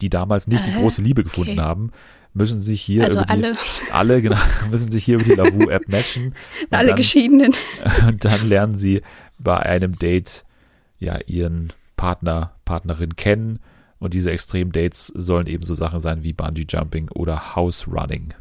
[0.00, 1.60] die damals nicht die Äh, große Liebe gefunden okay.
[1.62, 1.92] haben,
[2.34, 3.52] müssen sich hier also über alle.
[3.52, 4.38] Die, alle genau,
[4.70, 6.34] müssen sich hier über die Lavu-App matchen.
[6.70, 7.54] alle dann, Geschiedenen.
[8.06, 9.02] Und dann lernen sie
[9.38, 10.44] bei einem Date
[10.98, 13.60] ja ihren Partner, Partnerin kennen.
[13.98, 18.34] Und diese Extrem-Dates sollen eben so Sachen sein wie Bungee-Jumping oder House-Running.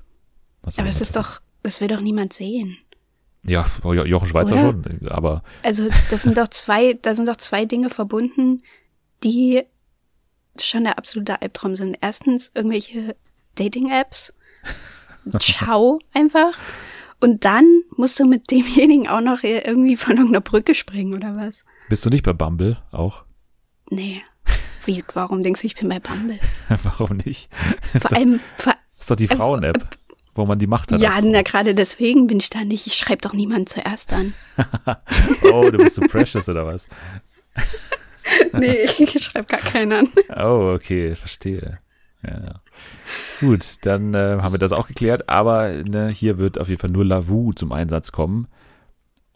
[0.78, 2.78] Aber es ist doch, das will doch niemand sehen.
[3.44, 4.62] Ja, Jochen Schweizer Oder?
[4.62, 5.42] schon, aber.
[5.64, 8.62] Also, das sind doch zwei, da sind doch zwei Dinge verbunden,
[9.24, 9.64] die
[10.60, 11.98] schon der absolute Albtraum sind.
[12.02, 13.16] Erstens irgendwelche
[13.60, 14.34] Dating-Apps.
[15.40, 16.58] Ciao einfach.
[17.20, 21.64] Und dann musst du mit demjenigen auch noch irgendwie von irgendeiner Brücke springen oder was?
[21.90, 23.24] Bist du nicht bei Bumble auch?
[23.90, 24.22] Nee.
[24.86, 26.40] Wie, warum denkst du, ich bin bei Bumble?
[26.84, 27.50] warum nicht?
[28.00, 29.98] Vor allem, vor, ist doch die Frauen-App,
[30.36, 31.02] wo man die Macht hat.
[31.02, 32.88] Ja, na, gerade deswegen bin ich da nicht.
[32.88, 34.34] Ich schreibe doch niemanden zuerst an.
[35.52, 36.88] oh, du bist so precious oder was?
[38.54, 40.10] nee, ich schreibe gar keinen an.
[40.36, 41.80] Oh, okay, verstehe.
[42.26, 42.62] Ja.
[43.40, 46.90] Gut, dann äh, haben wir das auch geklärt, aber ne, hier wird auf jeden Fall
[46.90, 48.48] nur Lavu zum Einsatz kommen.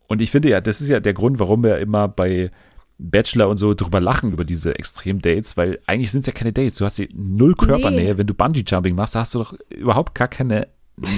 [0.08, 2.52] Und ich finde ja, das ist ja der Grund, warum wir immer bei
[2.98, 6.76] Bachelor und so drüber lachen über diese Extrem-Dates, weil eigentlich sind es ja keine Dates.
[6.76, 8.14] Du hast die null Körpernähe.
[8.14, 8.18] Nee.
[8.18, 10.68] Wenn du Bungee-Jumping machst, hast du doch überhaupt gar keine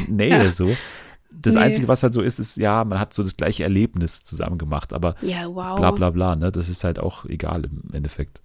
[0.08, 0.52] Nähe ja.
[0.52, 0.76] so.
[1.32, 1.62] Das nee.
[1.62, 4.94] Einzige, was halt so ist, ist, ja, man hat so das gleiche Erlebnis zusammen gemacht,
[4.94, 5.76] aber ja, wow.
[5.78, 6.52] bla bla bla, ne?
[6.52, 8.42] Das ist halt auch egal im Endeffekt.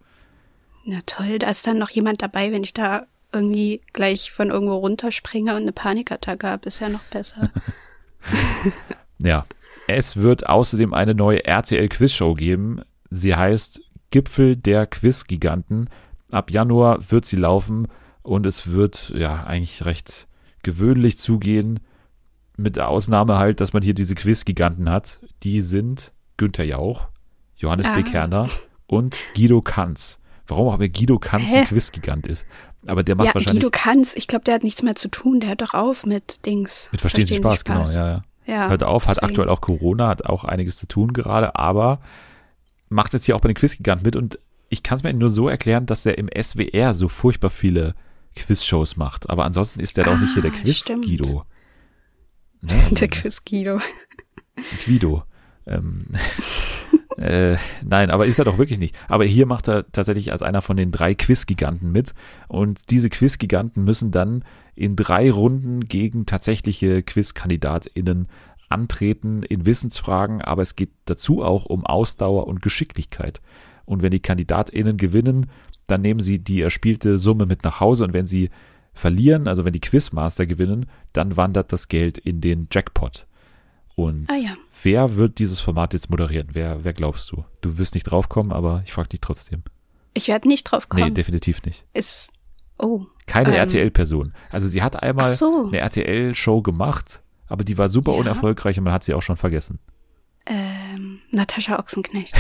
[0.91, 4.76] Na toll, da ist dann noch jemand dabei, wenn ich da irgendwie gleich von irgendwo
[4.76, 7.51] runterspringe und eine Panikattacke habe, ist ja noch besser.
[9.18, 9.45] ja.
[9.86, 12.80] Es wird außerdem eine neue RTL-Quizshow geben.
[13.11, 15.91] Sie heißt Gipfel der Quizgiganten.
[16.30, 17.89] Ab Januar wird sie laufen
[18.22, 20.26] und es wird ja eigentlich recht
[20.62, 21.80] gewöhnlich zugehen.
[22.57, 25.20] Mit der Ausnahme halt, dass man hier diese Quizgiganten hat.
[25.43, 27.09] Die sind Günther Jauch,
[27.57, 27.95] Johannes ah.
[27.95, 28.49] Bekerner
[28.86, 30.18] und Guido Kanz.
[30.49, 31.59] Warum auch immer Guido Kanz Hä?
[31.59, 32.46] ein Quizgigant ist.
[32.86, 33.62] Aber der macht ja, wahrscheinlich.
[33.62, 35.40] Guido Kanz, ich glaube, der hat nichts mehr zu tun.
[35.40, 36.88] Der hört doch auf mit Dings.
[36.90, 38.55] Mit Verstehen, Verstehen Sie Spaß, Spaß, genau, ja, ja.
[38.62, 39.16] ja hört auf, deswegen.
[39.16, 42.01] hat aktuell auch Corona, hat auch einiges zu tun gerade, aber
[42.88, 44.38] macht jetzt hier auch bei den Quizgiganten mit und
[44.70, 47.94] ich kann es mir nur so erklären, dass er im SWR so furchtbar viele
[48.36, 49.28] Quizshows macht.
[49.30, 51.42] Aber ansonsten ist er ah, doch nicht hier der ah, Quiz-Guido.
[52.61, 52.74] Ne?
[52.90, 53.80] Der Quiz-Guido.
[54.84, 55.22] Guido.
[55.66, 56.07] Ähm,
[57.19, 58.97] äh, nein, aber ist er doch wirklich nicht.
[59.09, 62.14] Aber hier macht er tatsächlich als einer von den drei Quiz-Giganten mit.
[62.47, 64.45] Und diese Quiz-Giganten müssen dann
[64.75, 68.29] in drei Runden gegen tatsächliche Quiz-KandidatInnen
[68.69, 73.41] antreten in Wissensfragen, aber es geht dazu auch um Ausdauer und Geschicklichkeit.
[73.85, 75.47] Und wenn die KandidatInnen gewinnen,
[75.87, 78.51] dann nehmen sie die erspielte Summe mit nach Hause und wenn sie
[78.93, 83.27] verlieren, also wenn die Quizmaster gewinnen, dann wandert das Geld in den Jackpot.
[83.99, 84.57] Und ah, ja.
[84.84, 86.51] wer wird dieses Format jetzt moderieren?
[86.53, 87.44] Wer, wer glaubst du?
[87.62, 89.64] Du wirst nicht draufkommen, aber ich frage dich trotzdem.
[90.14, 91.05] Ich werde nicht draufkommen.
[91.05, 91.84] Nee, definitiv nicht.
[91.94, 92.32] Ist,
[92.78, 93.07] oh.
[93.26, 94.34] Keine ähm, RTL-Person.
[94.51, 95.66] Also sie hat einmal so.
[95.66, 98.18] eine RTL-Show gemacht, aber die war super ja.
[98.18, 99.80] unerfolgreich und man hat sie auch schon vergessen.
[100.46, 102.36] Ähm, Natascha Ochsenknecht.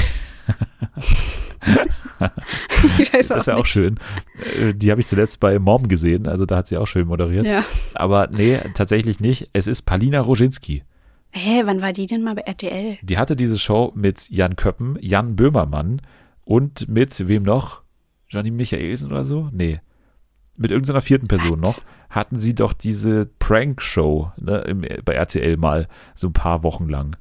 [2.20, 3.98] das wäre auch schön.
[4.56, 7.46] Äh, die habe ich zuletzt bei Mom gesehen, also da hat sie auch schön moderiert.
[7.46, 7.64] Ja.
[7.94, 9.50] Aber nee, tatsächlich nicht.
[9.54, 10.84] Es ist Palina Roginski.
[11.30, 12.98] Hä, wann war die denn mal bei RTL?
[13.02, 16.00] Die hatte diese Show mit Jan Köppen, Jan Böhmermann
[16.44, 17.82] und mit wem noch?
[18.28, 19.48] Janine Michaelsen oder so?
[19.52, 19.80] Nee.
[20.56, 21.60] Mit irgendeiner vierten Person What?
[21.60, 27.16] noch hatten sie doch diese Prank-Show ne, bei RTL mal so ein paar Wochen lang.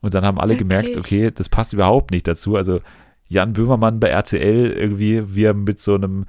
[0.00, 0.68] Und dann haben alle Wirklich?
[0.68, 2.56] gemerkt, okay, das passt überhaupt nicht dazu.
[2.56, 2.80] Also
[3.28, 6.24] Jan Böhmermann bei RTL irgendwie, wie er mit so einem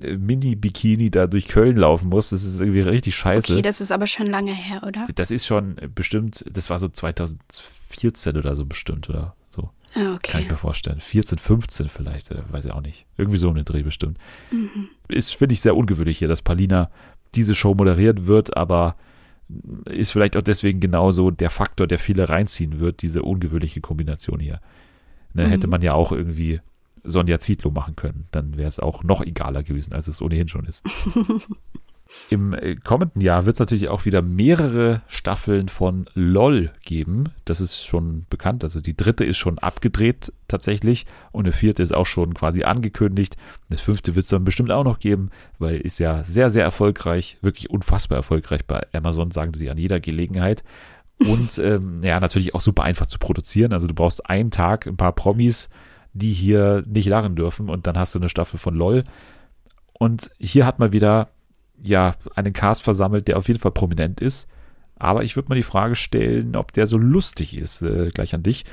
[0.00, 3.52] Mini-Bikini da durch Köln laufen muss, das ist irgendwie richtig scheiße.
[3.52, 5.06] Okay, das ist aber schon lange her, oder?
[5.14, 9.70] Das ist schon bestimmt, das war so 2014 oder so bestimmt, oder so.
[9.94, 10.32] Ah, okay.
[10.32, 11.00] Kann ich mir vorstellen.
[11.00, 13.06] 14, 15 vielleicht, äh, weiß ich auch nicht.
[13.16, 14.18] Irgendwie so eine Dreh bestimmt.
[14.50, 14.88] Mhm.
[15.08, 16.90] Ist, finde ich, sehr ungewöhnlich hier, dass Palina
[17.34, 18.96] diese Show moderiert wird, aber
[19.86, 24.60] ist vielleicht auch deswegen genauso der Faktor, der viele reinziehen wird, diese ungewöhnliche Kombination hier.
[25.32, 25.50] Ne, mhm.
[25.50, 26.60] Hätte man ja auch irgendwie
[27.10, 28.26] Sonja Zietlow machen können.
[28.30, 30.84] Dann wäre es auch noch egaler gewesen, als es ohnehin schon ist.
[32.30, 37.24] Im äh, kommenden Jahr wird es natürlich auch wieder mehrere Staffeln von LOL geben.
[37.44, 38.64] Das ist schon bekannt.
[38.64, 43.36] Also die dritte ist schon abgedreht tatsächlich und eine vierte ist auch schon quasi angekündigt.
[43.68, 47.36] Das fünfte wird es dann bestimmt auch noch geben, weil ist ja sehr, sehr erfolgreich,
[47.42, 50.64] wirklich unfassbar erfolgreich bei Amazon, sagen sie an jeder Gelegenheit.
[51.18, 53.74] Und ähm, ja, natürlich auch super einfach zu produzieren.
[53.74, 55.68] Also du brauchst einen Tag, ein paar Promis,
[56.12, 59.04] die hier nicht lachen dürfen und dann hast du eine Staffel von LOL.
[59.92, 61.28] Und hier hat man wieder
[61.82, 64.48] ja einen Cast versammelt, der auf jeden Fall prominent ist.
[64.96, 68.42] Aber ich würde mal die Frage stellen, ob der so lustig ist, äh, gleich an
[68.42, 68.64] dich.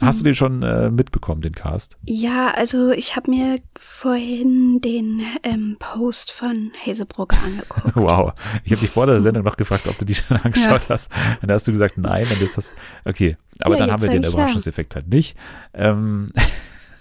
[0.00, 1.96] Hast du den schon äh, mitbekommen, den Cast?
[2.04, 7.96] Ja, also ich habe mir vorhin den ähm, Post von Hazelbrugger angeguckt.
[7.96, 8.32] wow.
[8.64, 10.90] Ich habe dich vor der Sendung noch gefragt, ob du die schon angeschaut ja.
[10.90, 11.10] hast.
[11.40, 12.26] Und da hast du gesagt, nein.
[12.30, 12.74] Und jetzt hast
[13.04, 13.36] okay.
[13.60, 15.00] Aber ja, dann haben wir den Überraschungseffekt ja.
[15.00, 15.36] halt nicht.
[15.72, 16.32] Ähm,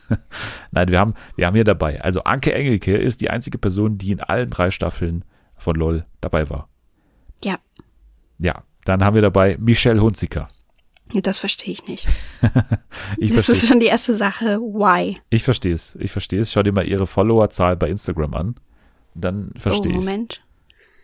[0.71, 2.01] nein, wir haben, wir haben hier dabei.
[2.01, 5.25] Also Anke Engelke ist die einzige Person, die in allen drei Staffeln
[5.57, 6.69] von LOL dabei war.
[7.43, 7.57] Ja.
[8.37, 8.63] Ja.
[8.85, 10.47] Dann haben wir dabei Michelle Hunziker.
[11.13, 12.07] Das verstehe ich nicht.
[13.17, 14.59] ich das ist schon die erste Sache.
[14.59, 15.17] Why?
[15.29, 15.95] Ich verstehe es.
[15.99, 16.51] Ich verstehe es.
[16.51, 18.55] Schau dir mal ihre Followerzahl bei Instagram an.
[19.13, 19.97] Dann verstehe ich.
[19.97, 20.41] Oh, Moment.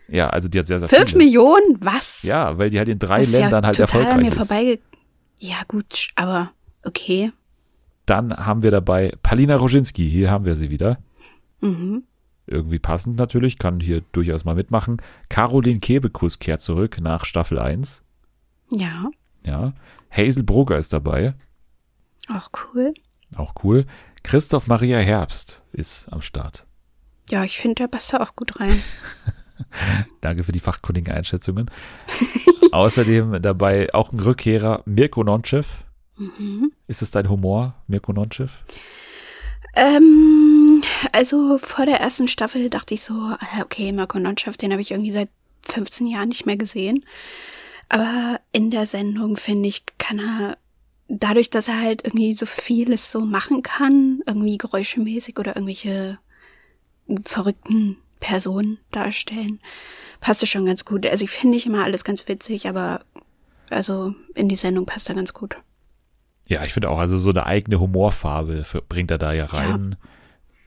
[0.08, 1.24] Ja, also die hat sehr, sehr Fünf viele.
[1.24, 1.78] Millionen?
[1.80, 2.24] Was?
[2.24, 4.36] Ja, weil die halt in drei das Ländern ja halt total erfolgreich an mir ist.
[4.36, 4.78] Vorbei
[5.42, 6.52] ja, gut, aber
[6.84, 7.32] okay.
[8.06, 10.08] Dann haben wir dabei Palina Roginski.
[10.08, 10.98] Hier haben wir sie wieder.
[11.60, 12.04] Mhm.
[12.46, 15.02] Irgendwie passend natürlich, kann hier durchaus mal mitmachen.
[15.28, 18.04] Caroline Kebekus kehrt zurück nach Staffel 1.
[18.70, 19.10] Ja.
[19.44, 19.72] Ja.
[20.10, 21.34] Hazel Brugger ist dabei.
[22.28, 22.94] Auch cool.
[23.36, 23.86] Auch cool.
[24.22, 26.66] Christoph Maria Herbst ist am Start.
[27.30, 28.82] Ja, ich finde, der passt da auch gut rein.
[30.20, 31.70] Danke für die fachkundigen Einschätzungen.
[32.72, 35.84] Außerdem dabei auch ein Rückkehrer, Mirko Nonchev.
[36.16, 36.72] Mhm.
[36.86, 38.64] Ist es dein Humor, Mirko Nonchev?
[39.74, 40.82] Ähm,
[41.12, 44.90] also vor der ersten Staffel dachte ich so, ah, okay, Mirko Nonchev, den habe ich
[44.90, 45.30] irgendwie seit
[45.68, 47.04] 15 Jahren nicht mehr gesehen.
[47.88, 50.56] Aber in der Sendung, finde ich, kann er
[51.08, 56.18] dadurch, dass er halt irgendwie so vieles so machen kann, irgendwie geräuschemäßig oder irgendwelche
[57.24, 59.60] verrückten Personen darstellen,
[60.20, 61.04] passt es schon ganz gut.
[61.06, 63.02] Also ich finde nicht immer alles ganz witzig, aber
[63.68, 65.56] also in die Sendung passt er ganz gut.
[66.46, 69.96] Ja, ich finde auch, also so eine eigene Humorfarbe bringt er da ja rein.
[70.00, 70.08] Ja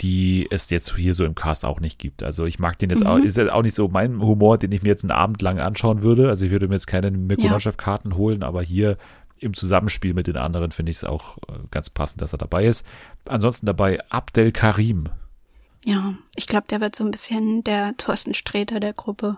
[0.02, 2.24] die es jetzt hier so im Cast auch nicht gibt.
[2.24, 3.08] Also ich mag den jetzt mhm.
[3.08, 5.60] auch, ist jetzt auch nicht so mein Humor, den ich mir jetzt einen Abend lang
[5.60, 6.30] anschauen würde.
[6.30, 8.98] Also ich würde mir jetzt keine Mikonoschew-Karten holen, aber hier
[9.39, 12.66] im Zusammenspiel mit den anderen finde ich es auch äh, ganz passend, dass er dabei
[12.66, 12.86] ist.
[13.26, 15.06] Ansonsten dabei Abdel Karim.
[15.86, 19.38] Ja, ich glaube, der wird so ein bisschen der Thorsten Sträter der Gruppe.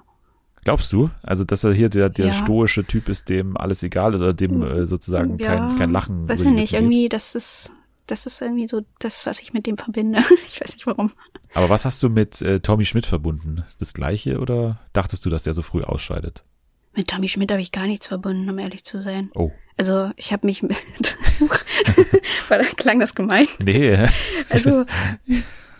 [0.63, 1.09] Glaubst du?
[1.23, 2.33] Also, dass er hier der, der ja.
[2.33, 6.27] stoische Typ ist, dem alles egal ist oder dem äh, sozusagen ja, kein, kein Lachen.
[6.27, 7.71] Weiß ich nicht, irgendwie, das ist
[8.07, 10.23] das ist irgendwie so das, was ich mit dem verbinde.
[10.47, 11.11] ich weiß nicht warum.
[11.53, 13.65] Aber was hast du mit äh, Tommy Schmidt verbunden?
[13.79, 16.43] Das gleiche oder dachtest du, dass der so früh ausscheidet?
[16.95, 19.29] Mit Tommy Schmidt habe ich gar nichts verbunden, um ehrlich zu sein.
[19.35, 19.51] Oh.
[19.77, 20.75] Also ich habe mich mit
[22.49, 23.47] War, klang das gemein?
[23.59, 24.07] Nee.
[24.49, 24.85] also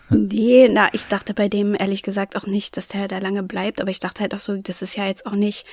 [0.09, 3.81] nee, na, ich dachte bei dem ehrlich gesagt auch nicht, dass der da lange bleibt,
[3.81, 5.65] aber ich dachte halt auch so, das ist ja jetzt auch nicht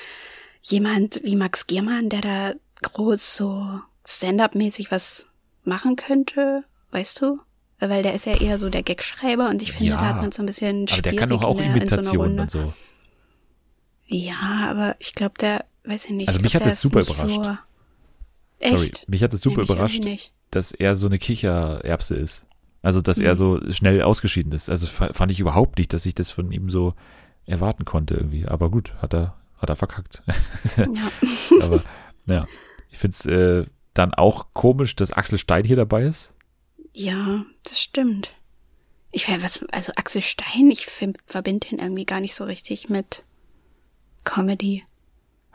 [0.63, 5.27] jemand wie Max Giermann, der da groß so Stand-up-mäßig was
[5.67, 7.41] machen könnte, weißt du?
[7.81, 10.33] Weil der ist ja eher so der Gagschreiber und ich finde, ja, da hat man
[10.33, 12.75] so ein bisschen Aber der kann doch auch Imitationen so und so.
[14.07, 16.29] Ja, aber ich glaube, der, weiß ich nicht.
[16.29, 17.35] Also ich mich glaub, hat das super überrascht.
[17.35, 17.57] So
[18.71, 20.05] Sorry, mich hat das super nee, überrascht,
[20.51, 22.47] dass er so eine Kichererbse ist.
[22.85, 23.25] Also, dass mhm.
[23.25, 24.71] er so schnell ausgeschieden ist.
[24.71, 26.95] Also fand ich überhaupt nicht, dass ich das von ihm so
[27.47, 28.47] erwarten konnte irgendwie.
[28.47, 30.23] Aber gut, hat er, hat er verkackt.
[30.77, 31.11] Ja.
[31.63, 31.83] Aber,
[32.27, 32.47] ja.
[32.91, 36.35] Ich finde es äh, dann auch komisch, dass Axel Stein hier dabei ist?
[36.93, 38.35] Ja, das stimmt.
[39.11, 43.25] Ich was, also Axel Stein, ich verbinde ihn irgendwie gar nicht so richtig mit
[44.25, 44.83] Comedy.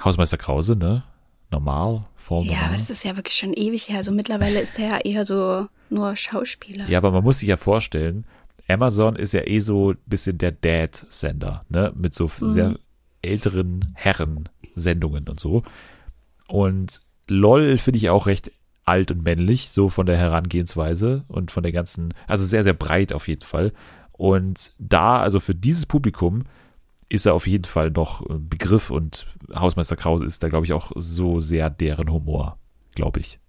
[0.03, 1.03] Hausmeister Krause, ne?
[1.51, 2.61] Normal, voll normal.
[2.61, 3.97] Ja, aber das ist ja wirklich schon ewig her.
[3.97, 6.87] Also mittlerweile ist er ja eher so nur Schauspieler.
[6.87, 8.25] Ja, aber man muss sich ja vorstellen,
[8.67, 11.91] Amazon ist ja eh so ein bisschen der Dad-Sender, ne?
[11.95, 12.49] Mit so mhm.
[12.49, 12.79] sehr
[13.21, 15.63] älteren Herren-Sendungen und so.
[16.47, 18.51] Und LOL finde ich auch recht
[18.85, 23.13] alt und männlich, so von der Herangehensweise und von der ganzen, also sehr, sehr breit
[23.13, 23.71] auf jeden Fall.
[24.11, 26.43] Und da, also für dieses Publikum,
[27.07, 30.73] ist er auf jeden Fall noch ein Begriff und Hausmeister Krause ist da, glaube ich,
[30.73, 32.57] auch so sehr deren Humor,
[32.93, 33.39] glaube ich.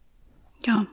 [0.66, 0.86] Ja.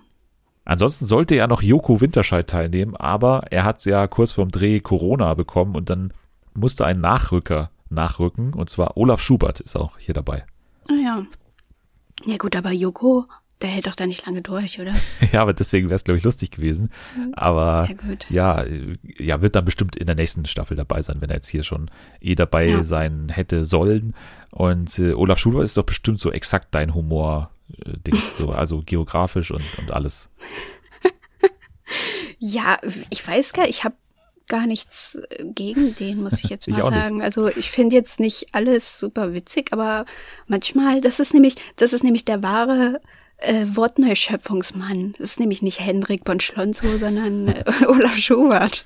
[0.66, 5.34] Ansonsten sollte ja noch Joko Winterscheid teilnehmen, aber er hat ja kurz vorm Dreh Corona
[5.34, 6.14] bekommen und dann
[6.54, 10.46] musste ein Nachrücker nachrücken und zwar Olaf Schubert ist auch hier dabei.
[10.90, 11.26] Ah ja.
[12.26, 13.28] Ja gut, aber Joko,
[13.62, 14.94] der hält doch da nicht lange durch, oder?
[15.32, 16.92] ja, aber deswegen wäre es, glaube ich, lustig gewesen.
[17.16, 17.34] Mhm.
[17.36, 17.90] Aber
[18.30, 18.66] ja,
[19.18, 21.90] ja, wird dann bestimmt in der nächsten Staffel dabei sein, wenn er jetzt hier schon
[22.22, 22.84] eh dabei ja.
[22.84, 24.14] sein hätte sollen.
[24.52, 27.52] Und äh, Olaf Schubert ist doch bestimmt so exakt dein Humor,
[27.84, 30.30] äh, Ding, so, also geografisch und, und alles.
[32.38, 32.78] ja,
[33.10, 33.96] ich weiß gar, ich habe
[34.48, 37.22] gar nichts äh, gegen den, muss ich jetzt mal ich sagen.
[37.22, 40.06] Also ich finde jetzt nicht alles super witzig, aber
[40.48, 43.02] manchmal, das ist nämlich, das ist nämlich der wahre
[43.38, 45.14] äh, Wortneuschöpfungsmann.
[45.18, 48.86] Das ist nämlich nicht Hendrik von Schlonzo, sondern äh, Olaf Schubert.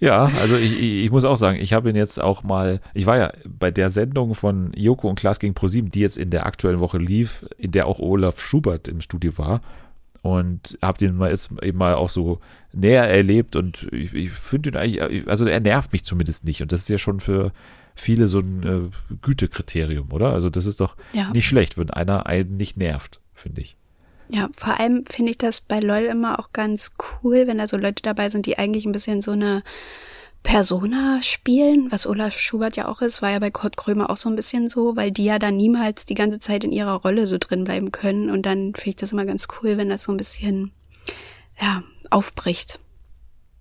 [0.00, 3.06] Ja, also ich, ich, ich muss auch sagen, ich habe ihn jetzt auch mal, ich
[3.06, 6.46] war ja bei der Sendung von Joko und Klaas gegen ProSieben, die jetzt in der
[6.46, 9.62] aktuellen Woche lief, in der auch Olaf Schubert im Studio war.
[10.24, 12.40] Und habe den mal jetzt eben mal auch so
[12.72, 16.72] näher erlebt und ich, ich finde ihn eigentlich, also er nervt mich zumindest nicht und
[16.72, 17.52] das ist ja schon für
[17.94, 20.32] viele so ein äh, Gütekriterium, oder?
[20.32, 21.30] Also das ist doch ja.
[21.30, 23.76] nicht schlecht, wenn einer einen nicht nervt, finde ich.
[24.30, 27.76] Ja, vor allem finde ich das bei LOL immer auch ganz cool, wenn da so
[27.76, 29.62] Leute dabei sind, die eigentlich ein bisschen so eine
[30.44, 34.28] Persona spielen, was Olaf Schubert ja auch ist, war ja bei Kurt Krömer auch so
[34.28, 37.38] ein bisschen so, weil die ja dann niemals die ganze Zeit in ihrer Rolle so
[37.40, 38.30] drin bleiben können.
[38.30, 40.70] Und dann finde ich das immer ganz cool, wenn das so ein bisschen,
[41.60, 42.78] ja, aufbricht.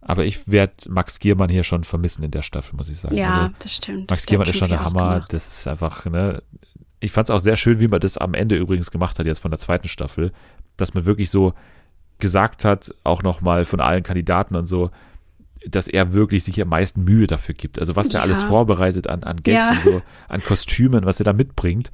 [0.01, 3.15] Aber ich werde Max Giermann hier schon vermissen in der Staffel, muss ich sagen.
[3.15, 4.09] Ja, also, das stimmt.
[4.09, 5.07] Max Giermann ist schon der Hammer.
[5.07, 5.33] Ausgemacht.
[5.33, 6.43] Das ist einfach, ne.
[6.99, 9.39] Ich fand es auch sehr schön, wie man das am Ende übrigens gemacht hat, jetzt
[9.39, 10.33] von der zweiten Staffel,
[10.75, 11.53] dass man wirklich so
[12.19, 14.91] gesagt hat, auch nochmal von allen Kandidaten und so,
[15.67, 17.79] dass er wirklich sich am meisten Mühe dafür gibt.
[17.79, 18.19] Also was ja.
[18.19, 19.71] er alles vorbereitet an, an Gags ja.
[19.71, 21.91] und so, an Kostümen, was er da mitbringt.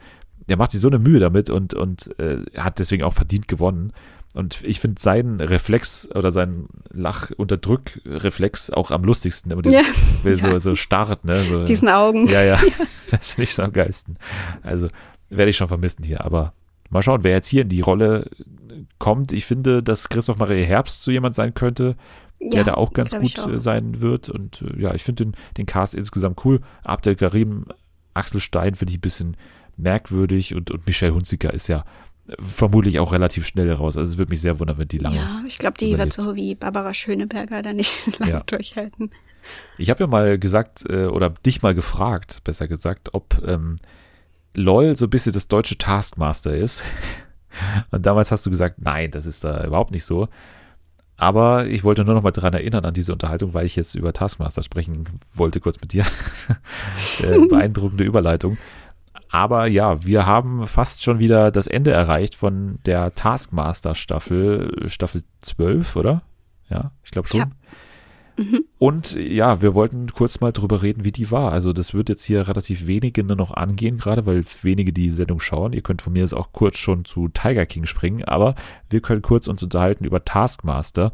[0.48, 3.94] Der macht sich so eine Mühe damit und, und äh, hat deswegen auch verdient gewonnen.
[4.34, 9.52] Und ich finde seinen Reflex oder seinen Lach-Unterdrück-Reflex auch am lustigsten.
[9.52, 9.82] Immer ja.
[10.24, 10.38] ja.
[10.38, 11.44] so, so starrt, ne?
[11.44, 12.28] So, Diesen Augen.
[12.28, 12.60] Ja, ja.
[13.10, 14.18] Das finde ich so am geilsten.
[14.62, 14.88] Also
[15.30, 16.24] werde ich schon vermissen hier.
[16.24, 16.54] Aber
[16.92, 18.30] mal schauen, wer jetzt hier in die Rolle
[19.00, 19.32] kommt.
[19.32, 21.96] Ich finde, dass Christoph Maria Herbst so jemand sein könnte,
[22.40, 23.50] der ja, da auch ganz gut auch.
[23.50, 24.30] Äh, sein wird.
[24.30, 26.62] Und äh, ja, ich finde den, den Cast insgesamt cool.
[26.84, 27.66] Abdel Karim,
[28.14, 29.38] Axel Stein finde ich ein bisschen
[29.78, 31.86] merkwürdig und, und Michelle Hunziker ist ja
[32.38, 33.98] vermutlich auch relativ schnell raus.
[33.98, 35.16] Also es würde mich sehr wundern, wenn die lange.
[35.16, 36.18] Ja, ich glaube, die überlebt.
[36.18, 38.40] wird so wie Barbara Schöneberger da nicht lange ja.
[38.42, 39.12] durchhalten.
[39.78, 43.78] Ich habe ja mal gesagt, äh, oder dich mal gefragt, besser gesagt, ob ähm,
[44.54, 46.84] LOL so ein bisschen das deutsche Taskmaster ist.
[47.92, 50.28] Und damals hast du gesagt, nein, das ist da überhaupt nicht so.
[51.20, 54.14] Aber ich wollte nur noch mal daran erinnern an diese Unterhaltung, weil ich jetzt über
[54.14, 56.06] Taskmaster sprechen wollte, kurz mit dir.
[57.22, 58.58] äh, beeindruckende Überleitung.
[59.30, 65.24] Aber ja, wir haben fast schon wieder das Ende erreicht von der Taskmaster Staffel, Staffel
[65.42, 66.22] 12, oder?
[66.70, 67.40] Ja, ich glaube schon.
[67.42, 67.48] Ja.
[68.40, 68.64] Mhm.
[68.78, 71.52] Und ja, wir wollten kurz mal drüber reden, wie die war.
[71.52, 75.42] Also das wird jetzt hier relativ wenige nur noch angehen, gerade weil wenige die Sendung
[75.42, 75.74] schauen.
[75.74, 78.56] Ihr könnt von mir jetzt auch kurz schon zu Tiger King springen, aber
[78.90, 81.12] wir können kurz uns unterhalten über Taskmaster.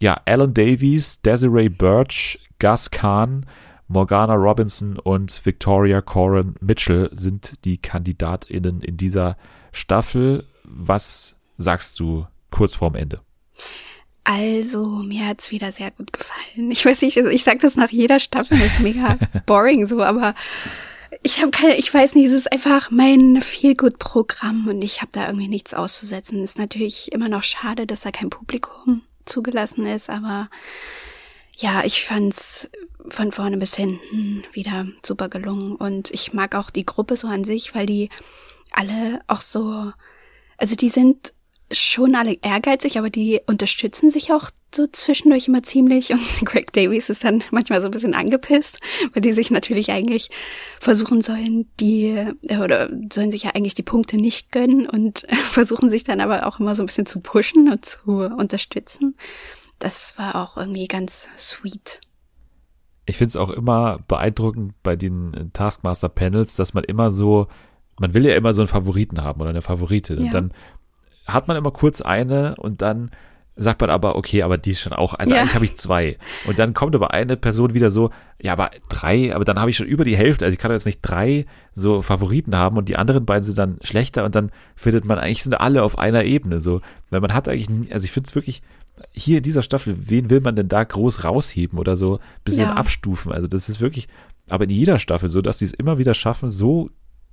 [0.00, 3.46] Ja, Alan Davies, Desiree Birch, Gus Kahn,
[3.88, 9.36] Morgana Robinson und Victoria Corin Mitchell sind die KandidatInnen in dieser
[9.72, 10.44] Staffel.
[10.62, 13.20] Was sagst du kurz vorm Ende?
[14.28, 16.72] Also, mir hat's wieder sehr gut gefallen.
[16.72, 19.16] Ich weiß nicht, ich sag das nach jeder Staffel, das ist mega
[19.46, 20.34] boring so, aber
[21.22, 25.28] ich habe keine, ich weiß nicht, es ist einfach mein Feel-Good-Programm und ich habe da
[25.28, 26.42] irgendwie nichts auszusetzen.
[26.42, 30.50] Ist natürlich immer noch schade, dass da kein Publikum zugelassen ist, aber
[31.56, 32.68] ja, ich fand's
[33.08, 37.44] von vorne bis hinten wieder super gelungen und ich mag auch die Gruppe so an
[37.44, 38.10] sich, weil die
[38.72, 39.92] alle auch so,
[40.58, 41.32] also die sind
[41.72, 46.10] schon alle ehrgeizig, aber die unterstützen sich auch so zwischendurch immer ziemlich.
[46.10, 48.78] Und Greg Davies ist dann manchmal so ein bisschen angepisst,
[49.12, 50.30] weil die sich natürlich eigentlich
[50.80, 55.90] versuchen sollen, die, äh, oder sollen sich ja eigentlich die Punkte nicht gönnen und versuchen
[55.90, 59.16] sich dann aber auch immer so ein bisschen zu pushen und zu unterstützen.
[59.78, 62.00] Das war auch irgendwie ganz sweet.
[63.06, 67.46] Ich finde es auch immer beeindruckend bei den Taskmaster-Panels, dass man immer so,
[68.00, 70.18] man will ja immer so einen Favoriten haben oder eine Favoritin.
[70.18, 70.24] Ja.
[70.24, 70.52] Und dann
[71.26, 73.10] hat man immer kurz eine und dann
[73.58, 75.40] sagt man aber, okay, aber die ist schon auch, also ja.
[75.40, 76.18] eigentlich habe ich zwei.
[76.46, 79.76] Und dann kommt aber eine Person wieder so, ja, aber drei, aber dann habe ich
[79.76, 82.96] schon über die Hälfte, also ich kann jetzt nicht drei so Favoriten haben und die
[82.96, 86.60] anderen beiden sind dann schlechter und dann findet man eigentlich sind alle auf einer Ebene
[86.60, 88.62] so, weil man hat eigentlich, also ich finde es wirklich,
[89.12, 92.74] hier in dieser Staffel, wen will man denn da groß rausheben oder so bisschen ja.
[92.74, 93.32] abstufen?
[93.32, 94.08] Also das ist wirklich,
[94.48, 96.90] aber in jeder Staffel so, dass sie es immer wieder schaffen, so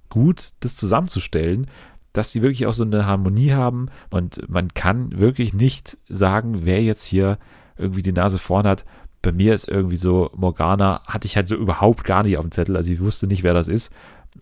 [0.10, 1.68] gut das zusammenzustellen,
[2.14, 6.82] dass sie wirklich auch so eine Harmonie haben und man kann wirklich nicht sagen, wer
[6.82, 7.38] jetzt hier
[7.78, 8.86] irgendwie die Nase vorn hat.
[9.22, 12.52] Bei mir ist irgendwie so, Morgana hatte ich halt so überhaupt gar nicht auf dem
[12.52, 13.92] Zettel, also ich wusste nicht, wer das ist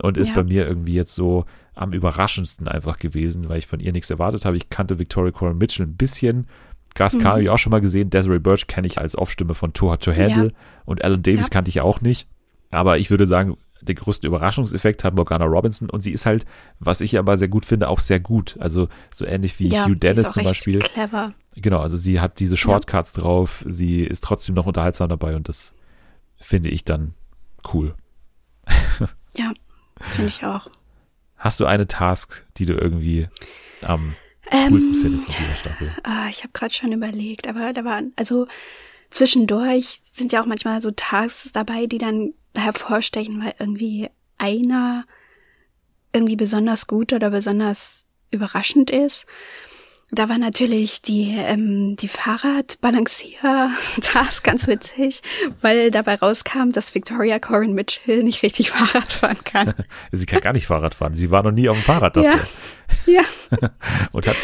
[0.02, 0.36] und ist ja.
[0.36, 4.46] bei mir irgendwie jetzt so am überraschendsten einfach gewesen, weil ich von ihr nichts erwartet
[4.46, 4.58] habe.
[4.58, 6.48] Ich kannte Victoria Coren Mitchell ein bisschen,
[6.96, 7.24] Gus mhm.
[7.24, 10.04] habe ich auch schon mal gesehen, Desiree Birch kenne ich als Aufstimme von Too Hot
[10.04, 10.54] to Handle ja.
[10.86, 11.50] und Alan Davis ja.
[11.50, 12.28] kannte ich auch nicht,
[12.70, 16.46] aber ich würde sagen, den größten Überraschungseffekt hat Morgana Robinson und sie ist halt,
[16.80, 18.58] was ich aber sehr gut finde, auch sehr gut.
[18.60, 20.80] Also so ähnlich wie ja, Hugh Dennis zum Beispiel.
[20.80, 21.34] Clever.
[21.56, 23.22] Genau, also sie hat diese Shortcuts ja.
[23.22, 25.74] drauf, sie ist trotzdem noch unterhaltsam dabei und das
[26.40, 27.14] finde ich dann
[27.74, 27.96] cool.
[29.36, 29.52] ja,
[30.00, 30.70] finde ich auch.
[31.38, 33.28] Hast du eine Task, die du irgendwie
[33.82, 34.14] am
[34.52, 35.92] ähm, coolsten findest in dieser Staffel?
[36.04, 38.48] Ah, ich habe gerade schon überlegt, aber da war, also
[39.10, 45.06] zwischendurch sind ja auch manchmal so Tasks dabei, die dann hervorstechen, weil irgendwie einer
[46.14, 49.26] irgendwie besonders gut oder besonders überraschend ist.
[50.14, 55.22] Da war natürlich die, ähm, die Fahrradbalancier-Task ganz witzig,
[55.62, 59.74] weil dabei rauskam, dass Victoria Corin Mitchell nicht richtig Fahrrad fahren kann.
[60.12, 61.16] sie kann gar nicht Fahrrad fahren.
[61.16, 62.42] Sie war noch nie auf dem Fahrrad dafür.
[63.06, 63.24] Ja.
[63.62, 63.72] ja.
[64.12, 64.36] Und hat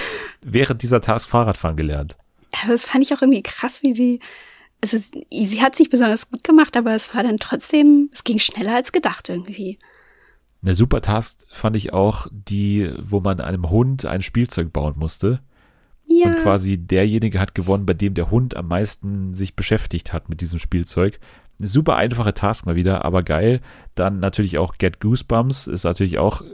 [0.41, 2.15] während dieser Task Fahrradfahren gelernt.
[2.63, 4.21] Aber das fand ich auch irgendwie krass, wie sie,
[4.81, 4.97] also
[5.31, 8.91] sie hat sich besonders gut gemacht, aber es war dann trotzdem, es ging schneller als
[8.91, 9.79] gedacht irgendwie.
[10.61, 15.41] Eine super Task fand ich auch die, wo man einem Hund ein Spielzeug bauen musste.
[16.07, 16.27] Ja.
[16.27, 20.41] Und quasi derjenige hat gewonnen, bei dem der Hund am meisten sich beschäftigt hat mit
[20.41, 21.19] diesem Spielzeug.
[21.59, 23.61] Eine super einfache Task mal wieder, aber geil.
[23.95, 26.47] Dann natürlich auch Get Goosebumps ist natürlich auch äh,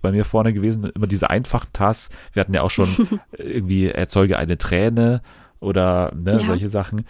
[0.00, 0.84] bei mir vorne gewesen.
[0.94, 2.10] Immer diese einfachen Tasks.
[2.32, 5.22] Wir hatten ja auch schon irgendwie erzeuge eine Träne
[5.60, 6.46] oder ne, ja.
[6.46, 7.04] solche Sachen.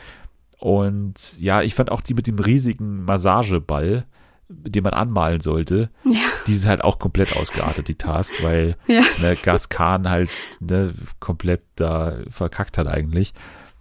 [0.58, 4.06] Und ja, ich fand auch die mit dem riesigen Massageball
[4.48, 6.20] den man anmalen sollte, ja.
[6.46, 9.02] die ist halt auch komplett ausgeartet, die Task, weil ja.
[9.20, 10.30] ne, Gas Khan halt
[10.60, 13.34] ne, komplett da verkackt hat eigentlich.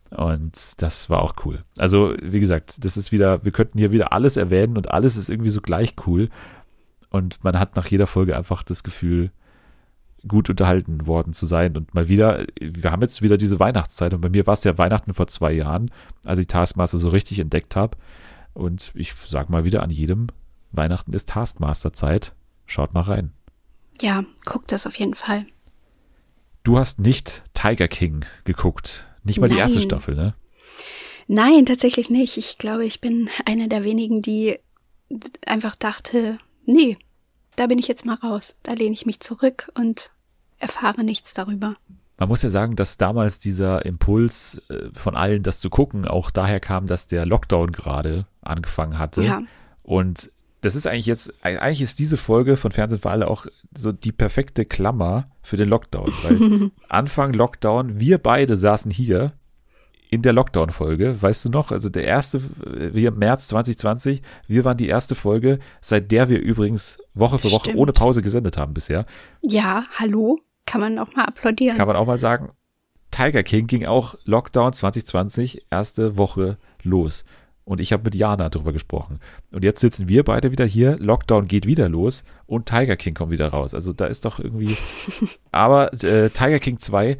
[0.10, 1.64] Und das war auch cool.
[1.78, 5.30] Also, wie gesagt, das ist wieder, wir könnten hier wieder alles erwähnen und alles ist
[5.30, 6.30] irgendwie so gleich cool.
[7.10, 9.32] Und man hat nach jeder Folge einfach das Gefühl,
[10.28, 11.76] gut unterhalten worden zu sein.
[11.78, 14.78] Und mal wieder, wir haben jetzt wieder diese Weihnachtszeit und bei mir war es ja
[14.78, 15.92] Weihnachten vor zwei Jahren,
[16.24, 17.98] als ich Taskmaster so richtig entdeckt habe.
[18.54, 20.28] Und ich sag mal wieder an jedem,
[20.72, 22.34] Weihnachten ist Taskmaster-Zeit.
[22.66, 23.32] Schaut mal rein.
[24.02, 25.46] Ja, guckt das auf jeden Fall.
[26.64, 29.08] Du hast nicht Tiger King geguckt.
[29.24, 29.56] Nicht mal Nein.
[29.56, 30.34] die erste Staffel, ne?
[31.28, 32.38] Nein, tatsächlich nicht.
[32.38, 34.58] Ich glaube, ich bin einer der wenigen, die
[35.46, 36.98] einfach dachte, nee,
[37.56, 38.58] da bin ich jetzt mal raus.
[38.64, 40.12] Da lehne ich mich zurück und
[40.60, 41.76] erfahre nichts darüber.
[42.18, 46.32] Man muss ja sagen, dass damals dieser Impuls äh, von allen, das zu gucken, auch
[46.32, 49.24] daher kam, dass der Lockdown gerade angefangen hatte.
[49.24, 49.42] Ja.
[49.84, 50.32] Und
[50.62, 53.46] das ist eigentlich jetzt, eigentlich ist diese Folge von Fernsehen für alle auch
[53.76, 59.34] so die perfekte Klammer für den Lockdown, weil Anfang Lockdown, wir beide saßen hier
[60.10, 64.78] in der Lockdown-Folge, weißt du noch, also der erste, wir im März 2020, wir waren
[64.78, 67.78] die erste Folge, seit der wir übrigens Woche für Woche Stimmt.
[67.78, 69.06] ohne Pause gesendet haben bisher.
[69.42, 71.78] Ja, hallo, kann man auch mal applaudieren.
[71.78, 72.52] Kann man auch mal sagen,
[73.12, 77.26] Tiger King ging auch Lockdown 2020, erste Woche los.
[77.64, 79.20] Und ich habe mit Jana darüber gesprochen.
[79.52, 80.98] Und jetzt sitzen wir beide wieder hier.
[81.00, 83.74] Lockdown geht wieder los und Tiger King kommt wieder raus.
[83.74, 84.78] Also da ist doch irgendwie.
[85.52, 87.18] Aber äh, Tiger King 2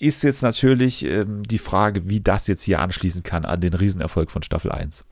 [0.00, 4.32] ist jetzt natürlich ähm, die Frage, wie das jetzt hier anschließen kann an den Riesenerfolg
[4.32, 5.04] von Staffel 1.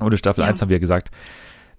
[0.00, 0.48] Und in Staffel ja.
[0.48, 1.12] 1 haben wir gesagt,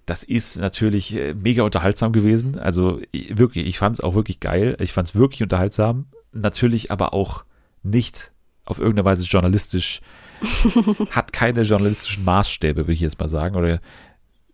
[0.06, 2.58] das ist natürlich äh, mega unterhaltsam gewesen.
[2.58, 4.76] Also wirklich, ich fand es auch wirklich geil.
[4.80, 6.06] Ich fand es wirklich unterhaltsam.
[6.32, 7.44] Natürlich aber auch
[7.82, 8.32] nicht
[8.66, 10.00] auf irgendeine Weise journalistisch
[11.10, 13.80] hat keine journalistischen Maßstäbe, will ich jetzt mal sagen, oder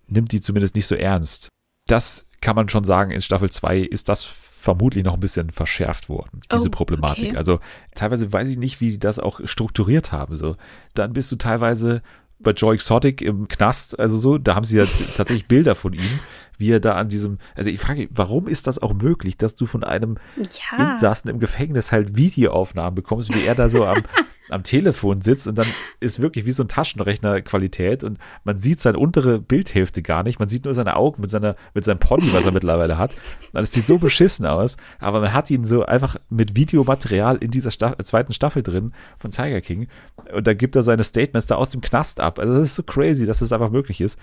[0.07, 1.49] nimmt die zumindest nicht so ernst.
[1.87, 6.09] Das kann man schon sagen, in Staffel 2 ist das vermutlich noch ein bisschen verschärft
[6.09, 7.31] worden, diese oh, Problematik.
[7.31, 7.37] Okay.
[7.37, 7.61] Also
[7.95, 10.37] teilweise weiß ich nicht, wie die das auch strukturiert haben.
[10.37, 10.57] So,
[10.95, 12.03] dann bist du teilweise
[12.43, 14.85] bei Joy Exotic im Knast, also so, da haben sie ja
[15.17, 16.21] tatsächlich Bilder von ihm,
[16.59, 19.67] wie er da an diesem, also ich frage, warum ist das auch möglich, dass du
[19.67, 20.93] von einem ja.
[20.93, 24.03] Insassen im Gefängnis halt Videoaufnahmen bekommst, wie er da so am,
[24.51, 25.67] am Telefon sitzt und dann
[26.01, 30.39] ist wirklich wie so ein Taschenrechner-Qualität und man sieht seine untere Bildhälfte gar nicht.
[30.39, 33.17] Man sieht nur seine Augen mit seiner, mit seinem Pony, was er mittlerweile hat.
[33.53, 37.71] Es sieht so beschissen aus, aber man hat ihn so einfach mit Videomaterial in dieser
[37.71, 39.89] Staff zweiten Staffel drin von Tiger King.
[40.33, 42.39] Und da gibt er seine Statements da aus dem Knast ab.
[42.39, 44.19] Also das ist so crazy, dass das einfach möglich ist.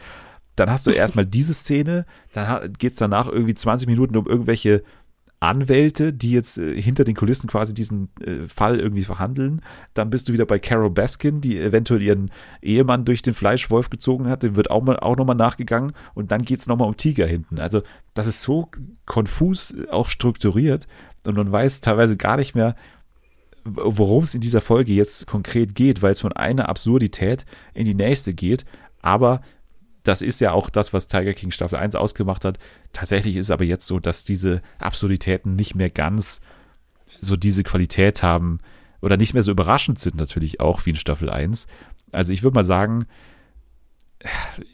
[0.55, 4.83] Dann hast du erstmal diese Szene, dann geht es danach irgendwie 20 Minuten um irgendwelche
[5.39, 9.61] Anwälte, die jetzt äh, hinter den Kulissen quasi diesen äh, Fall irgendwie verhandeln.
[9.93, 12.31] Dann bist du wieder bei Carol Baskin, die eventuell ihren
[12.61, 14.43] Ehemann durch den Fleischwolf gezogen hat.
[14.43, 15.93] Dem wird auch, auch nochmal nachgegangen.
[16.15, 17.59] Und dann geht es nochmal um Tiger hinten.
[17.59, 17.83] Also
[18.15, 18.69] das ist so
[19.05, 20.87] konfus auch strukturiert.
[21.25, 22.75] Und man weiß teilweise gar nicht mehr,
[23.63, 27.95] worum es in dieser Folge jetzt konkret geht, weil es von einer Absurdität in die
[27.95, 28.65] nächste geht.
[29.01, 29.41] Aber
[30.07, 32.57] das ist ja auch das, was Tiger King Staffel 1 ausgemacht hat.
[32.93, 36.41] Tatsächlich ist es aber jetzt so, dass diese Absurditäten nicht mehr ganz
[37.19, 38.59] so diese Qualität haben
[39.01, 41.67] oder nicht mehr so überraschend sind natürlich auch wie in Staffel 1.
[42.11, 43.05] Also ich würde mal sagen,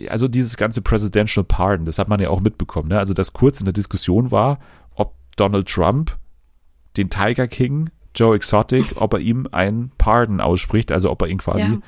[0.08, 2.90] also dieses ganze Presidential Pardon, das hat man ja auch mitbekommen.
[2.90, 3.00] Ne?
[3.00, 4.60] Also dass kurz in der Diskussion war,
[4.94, 6.18] ob Donald Trump
[6.96, 11.40] den Tiger King, Joe Exotic, ob er ihm einen Pardon ausspricht, also ob er ihn
[11.40, 11.80] quasi ja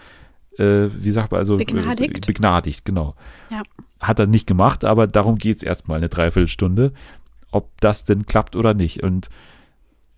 [0.57, 3.15] äh, wie sagt man, also begnadigt, äh, begnadigt genau.
[3.49, 3.63] Ja.
[3.99, 6.93] Hat er nicht gemacht, aber darum geht es erstmal eine Dreiviertelstunde,
[7.51, 9.03] ob das denn klappt oder nicht.
[9.03, 9.29] Und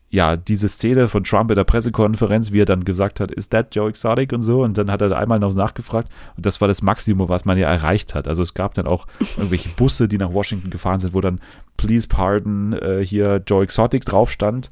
[0.10, 3.76] ja, diese Szene von Trump in der Pressekonferenz, wie er dann gesagt hat, ist that
[3.76, 6.68] Joe Exotic und so, und dann hat er da einmal noch nachgefragt und das war
[6.68, 8.28] das Maximum, was man ja erreicht hat.
[8.28, 9.06] Also es gab dann auch
[9.38, 11.42] irgendwelche Busse, die nach Washington gefahren sind, wo dann
[11.76, 14.72] Please Pardon äh, hier Joe Exotic drauf stand.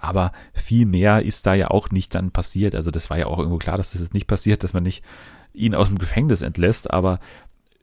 [0.00, 2.74] Aber viel mehr ist da ja auch nicht dann passiert.
[2.74, 5.04] Also das war ja auch irgendwo klar, dass das jetzt nicht passiert, dass man nicht
[5.52, 7.18] ihn aus dem Gefängnis entlässt, aber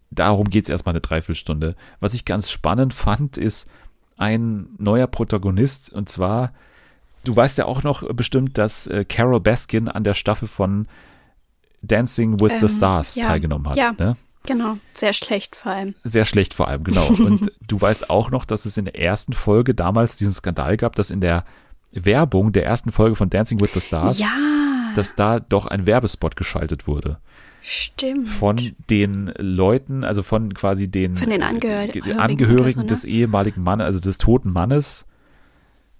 [0.09, 1.75] darum geht es erstmal eine Dreiviertelstunde.
[1.99, 3.67] Was ich ganz spannend fand, ist
[4.17, 6.53] ein neuer Protagonist und zwar,
[7.23, 10.87] du weißt ja auch noch bestimmt, dass äh, Carol Baskin an der Staffel von
[11.81, 13.75] Dancing with ähm, the Stars ja, teilgenommen hat.
[13.75, 13.93] Ja.
[13.97, 14.17] Ne?
[14.47, 15.93] Genau, sehr schlecht vor allem.
[16.03, 17.05] Sehr schlecht vor allem, genau.
[17.07, 20.95] Und du weißt auch noch, dass es in der ersten Folge damals diesen Skandal gab,
[20.95, 21.43] dass in der
[21.91, 24.29] Werbung der ersten Folge von Dancing with the Stars, ja.
[24.95, 27.19] dass da doch ein Werbespot geschaltet wurde.
[27.61, 28.29] Stimmt.
[28.29, 32.87] Von den Leuten, also von quasi den, von den Angehörigen, Angehörigen so, ne?
[32.87, 35.05] des ehemaligen Mannes, also des toten Mannes,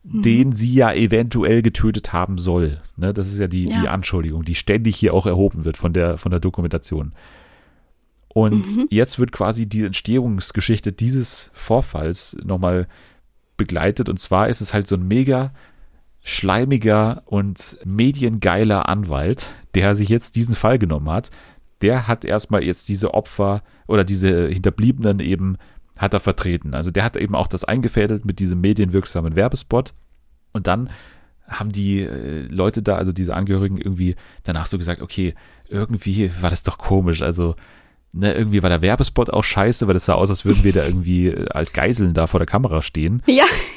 [0.03, 0.21] mhm.
[0.21, 2.79] den sie ja eventuell getötet haben soll.
[2.95, 3.81] Ne, das ist ja die, ja.
[3.81, 7.11] die Anschuldigung, die ständig hier auch erhoben wird von der, von der Dokumentation.
[8.29, 8.87] Und mhm.
[8.89, 12.87] jetzt wird quasi die Entstehungsgeschichte dieses Vorfalls nochmal
[13.57, 14.09] begleitet.
[14.09, 15.51] Und zwar ist es halt so ein mega
[16.27, 21.31] schleimiger und mediengeiler Anwalt, der sich jetzt diesen Fall genommen hat.
[21.81, 25.57] Der hat erstmal jetzt diese Opfer oder diese Hinterbliebenen eben
[25.97, 26.73] hat er vertreten.
[26.73, 29.93] Also der hat eben auch das eingefädelt mit diesem medienwirksamen Werbespot.
[30.51, 30.89] Und dann
[31.47, 35.33] haben die äh, Leute da, also diese Angehörigen irgendwie danach so gesagt, okay,
[35.69, 37.21] irgendwie war das doch komisch.
[37.21, 37.55] Also
[38.11, 40.83] ne, irgendwie war der Werbespot auch scheiße, weil das sah aus, als würden wir da
[40.83, 43.23] irgendwie äh, als Geiseln da vor der Kamera stehen.
[43.27, 43.45] Ja,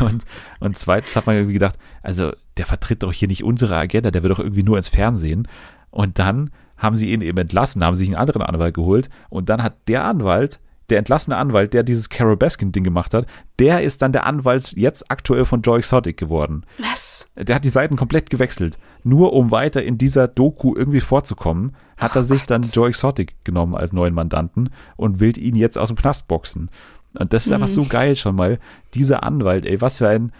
[0.04, 0.24] Und,
[0.60, 4.22] und zweitens hat man irgendwie gedacht, also der vertritt doch hier nicht unsere Agenda, der
[4.22, 5.46] wird doch irgendwie nur ins Fernsehen.
[5.90, 9.62] Und dann haben sie ihn eben entlassen, haben sich einen anderen Anwalt geholt und dann
[9.62, 10.58] hat der Anwalt
[10.90, 13.26] der entlassene Anwalt, der dieses Carol Baskin-Ding gemacht hat,
[13.58, 16.66] der ist dann der Anwalt jetzt aktuell von Joe Exotic geworden.
[16.78, 17.28] Was?
[17.36, 18.78] Der hat die Seiten komplett gewechselt.
[19.04, 22.50] Nur um weiter in dieser Doku irgendwie vorzukommen, hat oh er sich Gott.
[22.50, 26.70] dann Joe Exotic genommen als neuen Mandanten und will ihn jetzt aus dem Knast boxen.
[27.14, 27.54] Und das ist mhm.
[27.54, 28.58] einfach so geil schon mal.
[28.94, 30.32] Dieser Anwalt, ey, was für ein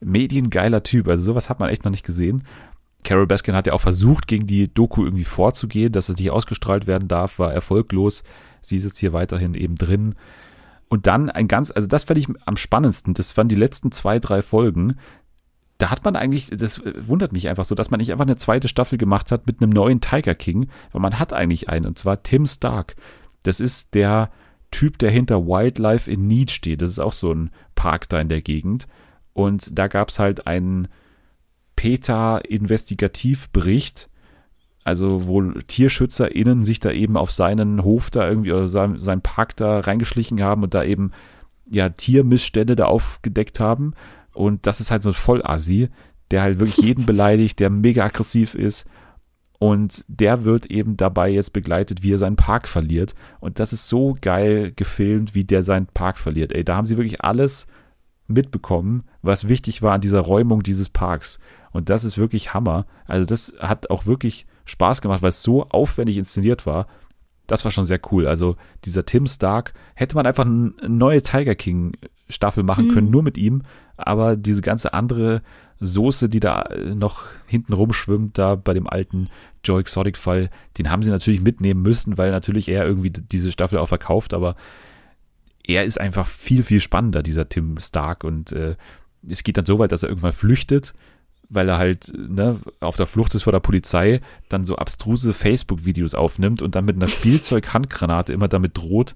[0.00, 1.08] mediengeiler Typ.
[1.08, 2.44] Also sowas hat man echt noch nicht gesehen.
[3.04, 6.86] Carol Baskin hat ja auch versucht, gegen die Doku irgendwie vorzugehen, dass es nicht ausgestrahlt
[6.86, 8.22] werden darf, war erfolglos.
[8.60, 10.14] Sie sitzt hier weiterhin eben drin.
[10.88, 13.14] Und dann ein ganz, also das fand ich am spannendsten.
[13.14, 14.96] Das waren die letzten zwei, drei Folgen.
[15.78, 18.68] Da hat man eigentlich, das wundert mich einfach so, dass man nicht einfach eine zweite
[18.68, 22.22] Staffel gemacht hat mit einem neuen Tiger King, weil man hat eigentlich einen, und zwar
[22.22, 22.96] Tim Stark.
[23.44, 24.30] Das ist der
[24.70, 26.82] Typ, der hinter Wildlife in Need steht.
[26.82, 28.86] Das ist auch so ein Park da in der Gegend.
[29.32, 30.88] Und da gab es halt einen
[31.76, 34.08] PETA-Investigativbericht,
[34.84, 39.56] also wo TierschützerInnen sich da eben auf seinen Hof da irgendwie oder sein, seinen Park
[39.56, 41.12] da reingeschlichen haben und da eben
[41.70, 43.94] ja Tiermissstände da aufgedeckt haben.
[44.32, 45.90] Und das ist halt so ein Vollasi,
[46.30, 48.86] der halt wirklich jeden beleidigt, der mega aggressiv ist.
[49.58, 53.14] Und der wird eben dabei jetzt begleitet, wie er seinen Park verliert.
[53.40, 56.52] Und das ist so geil gefilmt, wie der seinen Park verliert.
[56.52, 57.66] Ey, da haben sie wirklich alles
[58.28, 61.40] mitbekommen, was wichtig war an dieser Räumung dieses Parks.
[61.72, 62.86] Und das ist wirklich Hammer.
[63.06, 66.86] Also das hat auch wirklich Spaß gemacht, weil es so aufwendig inszeniert war.
[67.46, 68.26] Das war schon sehr cool.
[68.26, 71.92] Also dieser Tim Stark hätte man einfach eine neue Tiger King
[72.28, 72.92] Staffel machen mhm.
[72.92, 73.62] können, nur mit ihm.
[73.96, 75.42] Aber diese ganze andere
[75.80, 79.28] Soße, die da noch hinten rumschwimmt, da bei dem alten
[79.64, 83.78] Joe Exotic Fall, den haben sie natürlich mitnehmen müssen, weil natürlich er irgendwie diese Staffel
[83.78, 84.34] auch verkauft.
[84.34, 84.56] Aber
[85.64, 88.24] er ist einfach viel, viel spannender, dieser Tim Stark.
[88.24, 88.76] Und äh,
[89.28, 90.94] es geht dann so weit, dass er irgendwann flüchtet
[91.48, 96.14] weil er halt ne, auf der Flucht ist vor der Polizei, dann so abstruse Facebook-Videos
[96.14, 99.14] aufnimmt und dann mit einer Spielzeug-Handgranate immer damit droht,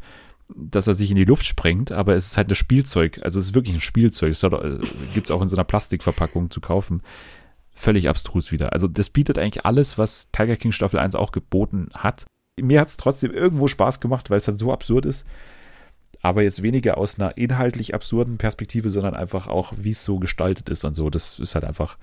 [0.57, 3.47] dass er sich in die Luft sprengt, aber es ist halt ein Spielzeug, also es
[3.47, 4.79] ist wirklich ein Spielzeug, es äh,
[5.15, 7.03] gibt es auch in so einer Plastikverpackung zu kaufen.
[7.74, 8.74] Völlig abstrus wieder.
[8.74, 12.27] Also das bietet eigentlich alles, was Tiger King Staffel 1 auch geboten hat.
[12.61, 15.27] Mir hat es trotzdem irgendwo Spaß gemacht, weil es halt so absurd ist
[16.23, 20.69] aber jetzt weniger aus einer inhaltlich absurden Perspektive, sondern einfach auch, wie es so gestaltet
[20.69, 21.11] ist und so.
[21.11, 21.99] Das ist halt einfach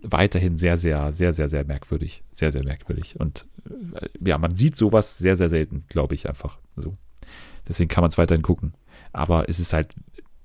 [0.00, 2.22] weiterhin sehr, sehr, sehr, sehr, sehr merkwürdig.
[2.32, 3.18] Sehr, sehr merkwürdig.
[3.18, 3.46] Und
[3.94, 6.58] äh, ja, man sieht sowas sehr, sehr selten, glaube ich einfach.
[6.76, 6.96] So.
[7.68, 8.74] Deswegen kann man es weiterhin gucken.
[9.12, 9.94] Aber es ist halt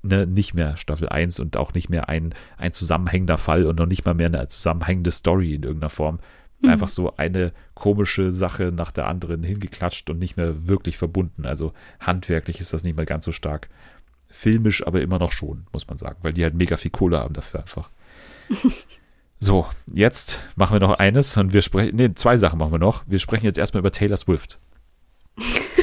[0.02, 3.86] ne, nicht mehr Staffel 1 und auch nicht mehr ein, ein zusammenhängender Fall und noch
[3.86, 6.20] nicht mal mehr eine zusammenhängende Story in irgendeiner Form,
[6.62, 6.70] Mhm.
[6.70, 11.46] Einfach so eine komische Sache nach der anderen hingeklatscht und nicht mehr wirklich verbunden.
[11.46, 13.70] Also handwerklich ist das nicht mehr ganz so stark.
[14.30, 17.34] Filmisch aber immer noch schon, muss man sagen, weil die halt mega viel Kohle haben
[17.34, 17.90] dafür einfach.
[19.40, 23.04] so, jetzt machen wir noch eines und wir sprechen, nee, zwei Sachen machen wir noch.
[23.08, 24.60] Wir sprechen jetzt erstmal über Taylor Swift.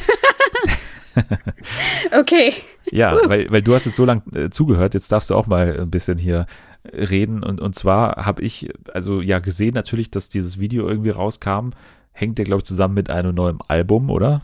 [2.19, 2.53] okay.
[2.91, 3.29] Ja, uh.
[3.29, 5.91] weil, weil du hast jetzt so lange äh, zugehört, jetzt darfst du auch mal ein
[5.91, 6.45] bisschen hier
[6.85, 7.43] reden.
[7.43, 11.71] Und, und zwar habe ich, also ja, gesehen natürlich, dass dieses Video irgendwie rauskam.
[12.11, 14.41] Hängt der, glaube ich, zusammen mit einem neuen Album, oder?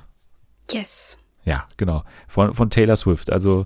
[0.71, 1.17] Yes.
[1.43, 2.03] Ja, genau.
[2.27, 3.31] Von, von Taylor Swift.
[3.31, 3.65] Also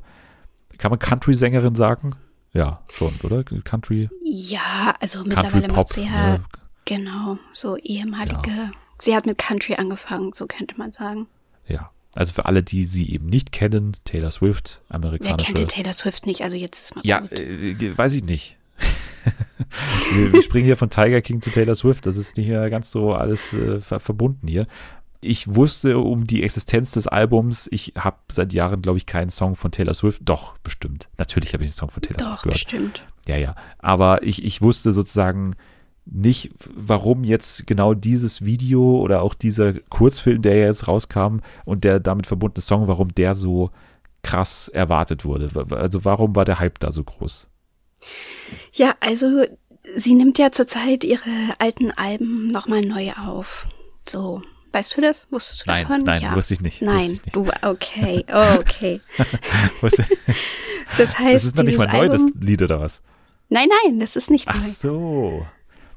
[0.78, 2.16] kann man Country-Sängerin sagen?
[2.52, 3.44] Ja, schon, oder?
[3.44, 4.10] Country?
[4.24, 6.44] Ja, also mittlerweile macht sie ja, ne?
[6.86, 8.50] genau, so ehemalige.
[8.50, 8.72] Ja.
[8.98, 11.28] Sie hat mit Country angefangen, so könnte man sagen.
[11.68, 15.38] Ja, also für alle, die sie eben nicht kennen, Taylor Swift, amerikanische.
[15.38, 16.42] Wer kennt denn Taylor Swift nicht?
[16.42, 18.58] Also jetzt ist mal Ja, äh, weiß ich nicht.
[20.14, 22.06] wir, wir, springen hier von Tiger King zu Taylor Swift.
[22.06, 24.66] Das ist nicht mehr ganz so alles äh, ver verbunden hier.
[25.22, 27.68] Ich wusste um die Existenz des Albums.
[27.72, 30.22] Ich habe seit Jahren, glaube ich, keinen Song von Taylor Swift.
[30.24, 31.10] Doch, bestimmt.
[31.18, 32.54] Natürlich habe ich einen Song von Taylor Doch, Swift gehört.
[32.54, 33.04] Bestimmt.
[33.28, 33.56] Ja, ja.
[33.80, 35.56] Aber ich, ich wusste sozusagen
[36.06, 42.00] nicht, warum jetzt genau dieses Video oder auch dieser Kurzfilm, der jetzt rauskam und der
[42.00, 43.72] damit verbundene Song, warum der so
[44.24, 45.50] krass erwartet wurde.
[45.72, 47.50] Also warum war der Hype da so groß?
[48.74, 49.46] Ja, also
[49.96, 53.68] sie nimmt ja zurzeit ihre alten Alben nochmal neu auf.
[54.08, 55.28] So, weißt du das?
[55.32, 56.04] Wusstest du nein, davon?
[56.04, 56.36] Nein, ja.
[56.36, 56.82] wusste ich nicht.
[56.82, 57.36] Nein, ich nicht.
[57.36, 59.02] du, okay, okay.
[59.82, 63.02] das heißt, das ist noch nicht mal neu, das Lied oder was?
[63.50, 64.62] Nein, nein, das ist nicht Ach neu.
[64.62, 65.46] Ach so.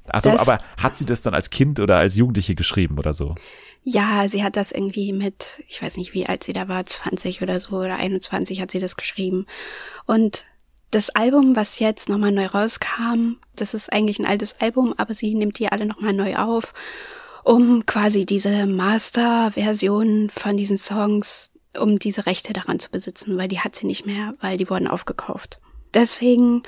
[0.09, 3.35] Also, aber hat sie das dann als Kind oder als Jugendliche geschrieben oder so?
[3.85, 7.43] Ja, sie hat das irgendwie mit, ich weiß nicht, wie alt sie da war, 20
[7.43, 9.47] oder so oder 21 hat sie das geschrieben.
[10.07, 10.45] Und
[10.93, 15.35] das Album, was jetzt nochmal neu rauskam, das ist eigentlich ein altes Album, aber sie
[15.35, 16.75] nimmt die alle nochmal neu auf,
[17.45, 23.61] um quasi diese Master-Version von diesen Songs, um diese Rechte daran zu besitzen, weil die
[23.61, 25.59] hat sie nicht mehr, weil die wurden aufgekauft.
[25.95, 26.63] Deswegen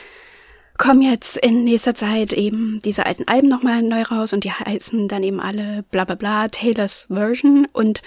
[0.76, 5.08] kommen jetzt in nächster Zeit eben diese alten Alben nochmal neu raus und die heißen
[5.08, 7.66] dann eben alle bla bla bla Taylor's Version.
[7.72, 8.02] Und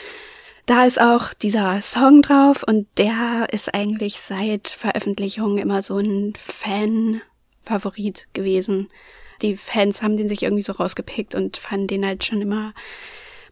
[0.66, 6.34] da ist auch dieser Song drauf und der ist eigentlich seit Veröffentlichung immer so ein
[6.38, 8.90] Fan-Favorit gewesen.
[9.42, 12.74] Die Fans haben den sich irgendwie so rausgepickt und fanden den halt schon immer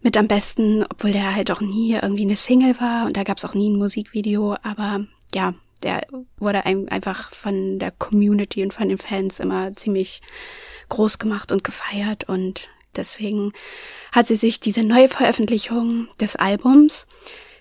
[0.02, 3.06] mit am besten, obwohl der halt auch nie irgendwie eine Single war.
[3.06, 6.07] Und da gab es auch nie ein Musikvideo, aber ja, der
[6.38, 10.22] wurde einfach von der Community und von den Fans immer ziemlich
[10.89, 13.52] groß gemacht und gefeiert und deswegen
[14.11, 17.07] hat sie sich diese neue Veröffentlichung des Albums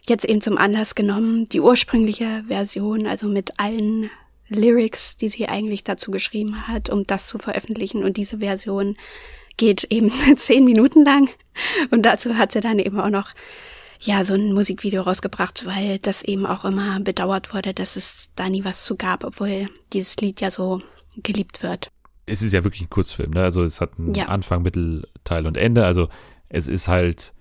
[0.06, 4.10] jetzt eben zum Anlass genommen, die ursprüngliche Version, also mit allen
[4.48, 8.04] Lyrics, die sie eigentlich dazu geschrieben hat, um das zu veröffentlichen.
[8.04, 8.94] Und diese Version
[9.56, 11.30] geht eben zehn Minuten lang.
[11.90, 13.30] Und dazu hat sie dann eben auch noch
[14.00, 18.48] ja, so ein Musikvideo rausgebracht, weil das eben auch immer bedauert wurde, dass es da
[18.48, 20.82] nie was zu gab, obwohl dieses Lied ja so
[21.16, 21.90] geliebt wird.
[22.26, 23.42] Es ist ja wirklich ein Kurzfilm, ne?
[23.42, 24.26] Also es hat einen ja.
[24.26, 25.84] Anfang, Mittel, Teil und Ende.
[25.84, 26.08] Also
[26.48, 27.32] es ist halt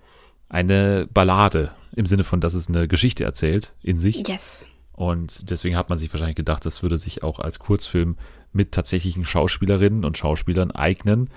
[0.48, 4.26] eine Ballade im Sinne von, dass es eine Geschichte erzählt in sich.
[4.28, 4.68] Yes.
[4.92, 8.16] Und deswegen hat man sich wahrscheinlich gedacht, das würde sich auch als Kurzfilm
[8.52, 11.30] mit tatsächlichen Schauspielerinnen und Schauspielern eignen.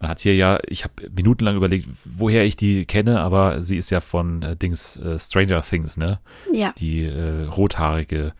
[0.00, 3.90] Man hat hier ja, ich habe minutenlang überlegt, woher ich die kenne, aber sie ist
[3.90, 6.20] ja von äh, Dings äh, Stranger Things, ne?
[6.52, 6.72] Ja.
[6.78, 8.32] Die äh, rothaarige,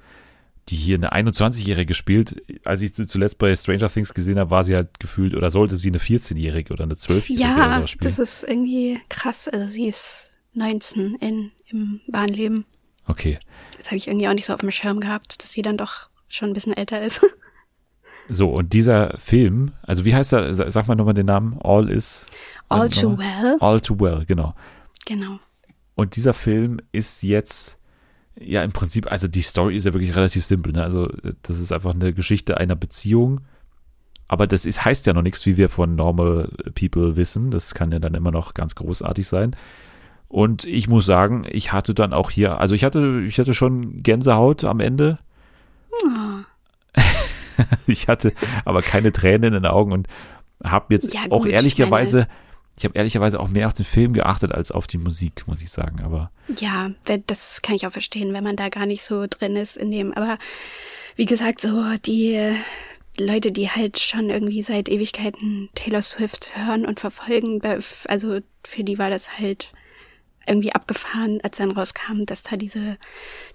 [0.69, 2.43] die hier eine 21-Jährige spielt.
[2.65, 5.89] Als ich zuletzt bei Stranger Things gesehen habe, war sie halt gefühlt oder sollte sie
[5.89, 8.11] eine 14-Jährige oder eine 12-Jährige ja, spielen.
[8.11, 9.49] Ja, das ist irgendwie krass.
[9.49, 12.67] Also sie ist 19 in, im Bahnleben.
[13.07, 13.39] Okay.
[13.77, 16.09] Das habe ich irgendwie auch nicht so auf dem Schirm gehabt, dass sie dann doch
[16.29, 17.21] schon ein bisschen älter ist.
[18.29, 22.27] So, und dieser Film, also wie heißt er, sag mal nochmal den Namen, All is.
[22.69, 23.57] All Too Well.
[23.61, 24.55] All Too Well, genau.
[25.07, 25.39] Genau.
[25.95, 27.79] Und dieser Film ist jetzt,
[28.39, 30.83] ja, im Prinzip, also die Story ist ja wirklich relativ simpel, ne?
[30.83, 31.09] Also,
[31.43, 33.41] das ist einfach eine Geschichte einer Beziehung.
[34.29, 37.51] Aber das ist, heißt ja noch nichts, wie wir von Normal People wissen.
[37.51, 39.57] Das kann ja dann immer noch ganz großartig sein.
[40.29, 44.03] Und ich muss sagen, ich hatte dann auch hier, also ich hatte, ich hatte schon
[44.03, 45.19] Gänsehaut am Ende.
[47.87, 48.33] Ich hatte
[48.65, 50.09] aber keine Tränen in den Augen und
[50.63, 52.29] habe jetzt ja, gut, auch ehrlicherweise,
[52.77, 55.63] ich, ich habe ehrlicherweise auch mehr auf den Film geachtet als auf die Musik, muss
[55.63, 56.01] ich sagen.
[56.03, 56.91] Aber ja,
[57.27, 60.13] das kann ich auch verstehen, wenn man da gar nicht so drin ist in dem.
[60.15, 60.39] Aber
[61.17, 62.57] wie gesagt, so die
[63.19, 67.61] Leute, die halt schon irgendwie seit Ewigkeiten Taylor Swift hören und verfolgen,
[68.07, 69.73] also für die war das halt
[70.47, 72.97] irgendwie abgefahren, als dann rauskam, dass da diese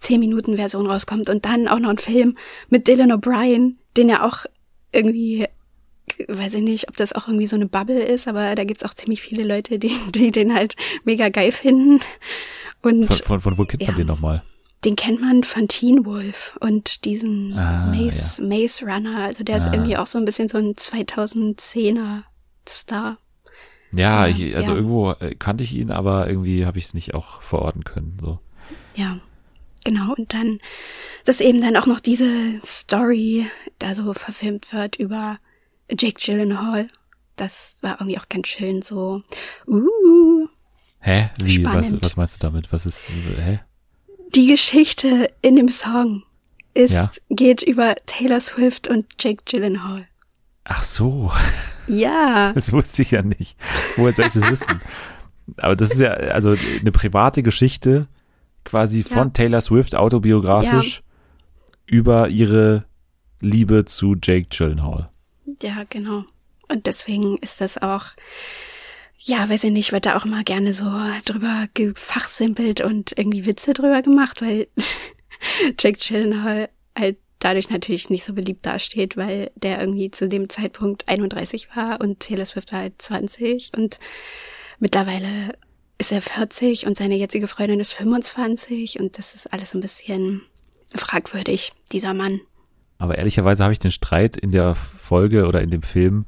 [0.01, 2.37] 10-Minuten-Version rauskommt und dann auch noch ein Film
[2.69, 4.45] mit Dylan O'Brien, den ja auch
[4.91, 5.47] irgendwie,
[6.27, 8.93] weiß ich nicht, ob das auch irgendwie so eine Bubble ist, aber da gibt's auch
[8.93, 11.99] ziemlich viele Leute, die, die den halt mega geil finden.
[12.81, 14.43] Und, von, von, von wo kennt ja, man den nochmal?
[14.83, 18.47] Den kennt man von Teen Wolf und diesen ah, Maze, ja.
[18.47, 19.19] Maze Runner.
[19.19, 19.57] Also der ah.
[19.59, 22.23] ist irgendwie auch so ein bisschen so ein 2010er
[22.67, 23.17] Star.
[23.93, 24.77] Ja, ich, also ja.
[24.77, 28.17] irgendwo äh, kannte ich ihn, aber irgendwie habe ich es nicht auch verorten können.
[28.19, 28.39] So.
[28.95, 29.19] Ja,
[29.83, 30.13] genau.
[30.15, 30.59] Und dann,
[31.25, 33.47] dass eben dann auch noch diese Story
[33.79, 35.39] da so verfilmt wird über
[35.89, 36.87] Jake Gyllenhaal.
[37.35, 39.21] Das war irgendwie auch ganz schön so.
[39.67, 40.47] Uh,
[40.99, 41.29] hä?
[41.41, 41.65] Wie?
[41.65, 42.71] Was, was meinst du damit?
[42.71, 43.07] Was ist?
[43.09, 43.59] Hä?
[44.35, 46.23] Die Geschichte in dem Song.
[46.73, 47.11] ist, ja?
[47.29, 50.07] geht über Taylor Swift und Jake Gyllenhaal.
[50.63, 51.31] Ach so.
[51.87, 52.51] Ja.
[52.55, 53.57] Das wusste ich ja nicht.
[53.97, 54.81] Woher soll ich das wissen?
[55.57, 58.07] Aber das ist ja also eine private Geschichte
[58.65, 59.29] quasi von ja.
[59.29, 61.73] Taylor Swift autobiografisch ja.
[61.85, 62.85] über ihre
[63.39, 65.09] Liebe zu Jake Gyllenhaal.
[65.61, 66.23] Ja, genau.
[66.69, 68.05] Und deswegen ist das auch,
[69.19, 70.85] ja, weiß ich nicht, wird da auch mal gerne so
[71.25, 74.67] drüber gefachsimpelt und irgendwie Witze drüber gemacht, weil
[75.79, 81.07] Jake Gyllenhaal halt dadurch natürlich nicht so beliebt dasteht, weil der irgendwie zu dem Zeitpunkt
[81.09, 83.99] 31 war und Taylor Swift war halt 20 und
[84.79, 85.53] mittlerweile
[86.03, 90.41] ist er 40 und seine jetzige Freundin ist 25 und das ist alles ein bisschen
[90.93, 92.41] fragwürdig, dieser Mann.
[92.97, 96.25] Aber ehrlicherweise habe ich den Streit in der Folge oder in dem Film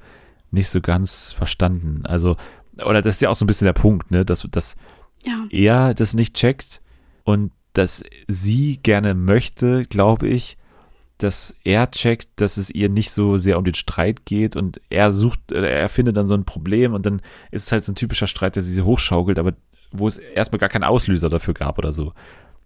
[0.49, 2.05] nicht so ganz verstanden.
[2.05, 2.37] Also,
[2.85, 4.77] oder das ist ja auch so ein bisschen der Punkt, ne, dass, dass
[5.25, 5.45] ja.
[5.49, 6.81] er das nicht checkt
[7.25, 10.55] und dass sie gerne möchte, glaube ich,
[11.17, 15.11] dass er checkt, dass es ihr nicht so sehr um den Streit geht und er
[15.11, 17.21] sucht, er findet dann so ein Problem und dann
[17.51, 19.53] ist es halt so ein typischer Streit, der sie hochschaukelt, aber
[19.91, 22.13] wo es erstmal gar keinen Auslöser dafür gab oder so.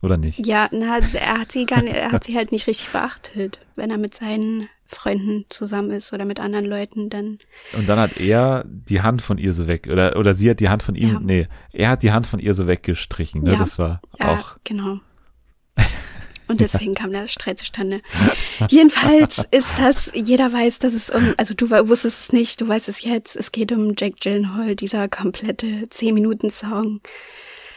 [0.02, 0.48] Oder nicht?
[0.48, 3.92] Ja, na, er hat sie gar nicht, er hat sie halt nicht richtig beachtet, wenn
[3.92, 7.38] er mit seinen Freunden zusammen ist oder mit anderen Leuten, dann.
[7.74, 10.70] Und dann hat er die Hand von ihr so weg, oder, oder sie hat die
[10.70, 11.20] Hand von ihm, ja.
[11.20, 13.54] nee, er hat die Hand von ihr so weggestrichen, ne?
[13.54, 13.60] Ja.
[13.60, 14.58] Das war ja, auch.
[14.64, 15.00] Genau.
[16.50, 18.02] Und deswegen kam der Streit zustande.
[18.70, 22.90] Jedenfalls ist das, jeder weiß, dass es um, also du wusstest es nicht, du weißt
[22.90, 27.02] es jetzt, es geht um Jack Gyllenhaal, dieser komplette 10-Minuten-Song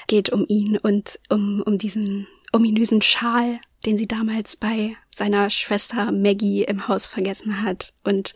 [0.07, 6.11] geht um ihn und um, um diesen ominösen Schal, den sie damals bei seiner Schwester
[6.11, 7.93] Maggie im Haus vergessen hat.
[8.05, 8.35] Und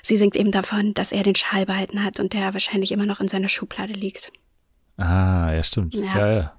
[0.00, 3.20] sie singt eben davon, dass er den Schal behalten hat und der wahrscheinlich immer noch
[3.20, 4.32] in seiner Schublade liegt.
[4.96, 5.94] Ah, ja, stimmt.
[5.94, 6.32] Ja, ja.
[6.32, 6.52] ja.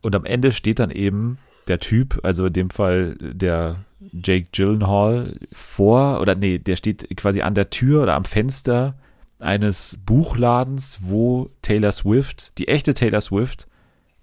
[0.00, 1.38] Und am Ende steht dann eben
[1.68, 7.42] der Typ, also in dem Fall der Jake Gyllenhaal, vor, oder nee, der steht quasi
[7.42, 8.94] an der Tür oder am Fenster
[9.38, 13.66] eines Buchladens, wo Taylor Swift, die echte Taylor Swift,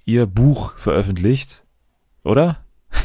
[0.05, 1.63] ihr Buch veröffentlicht,
[2.23, 2.63] oder?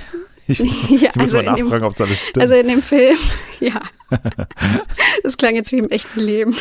[0.49, 2.43] Ich, ich ja, muss also mal nachfragen, ob es alles stimmt.
[2.43, 3.17] Also in dem Film,
[3.61, 3.81] ja.
[5.23, 6.57] Das klang jetzt wie im echten Leben.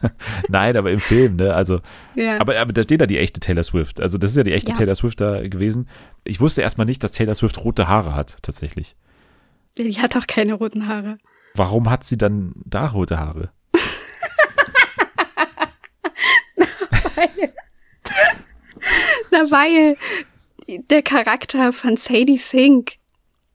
[0.48, 1.54] Nein, aber im Film, ne?
[1.54, 1.80] Also,
[2.14, 2.40] ja.
[2.40, 4.00] aber, aber da steht da die echte Taylor Swift.
[4.00, 4.76] Also, das ist ja die echte ja.
[4.76, 5.88] Taylor Swift da gewesen.
[6.24, 8.96] Ich wusste erstmal nicht, dass Taylor Swift rote Haare hat, tatsächlich.
[9.78, 11.18] Die hat auch keine roten Haare.
[11.54, 13.50] Warum hat sie dann da rote Haare?
[16.56, 16.56] Na,
[17.16, 17.52] weil,
[19.30, 19.96] na, weil
[20.90, 22.98] der Charakter von Sadie Sink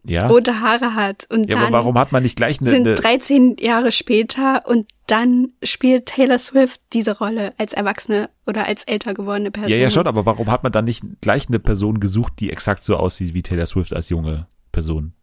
[0.03, 0.27] ja.
[0.27, 1.25] rote Haare hat.
[1.29, 4.87] Und ja, dann aber warum hat man nicht gleich eine, sind 13 Jahre später und
[5.07, 9.71] dann spielt Taylor Swift diese Rolle als erwachsene oder als älter gewordene Person.
[9.71, 12.83] Ja, ja, schon, aber warum hat man dann nicht gleich eine Person gesucht, die exakt
[12.83, 15.13] so aussieht wie Taylor Swift als junge Person?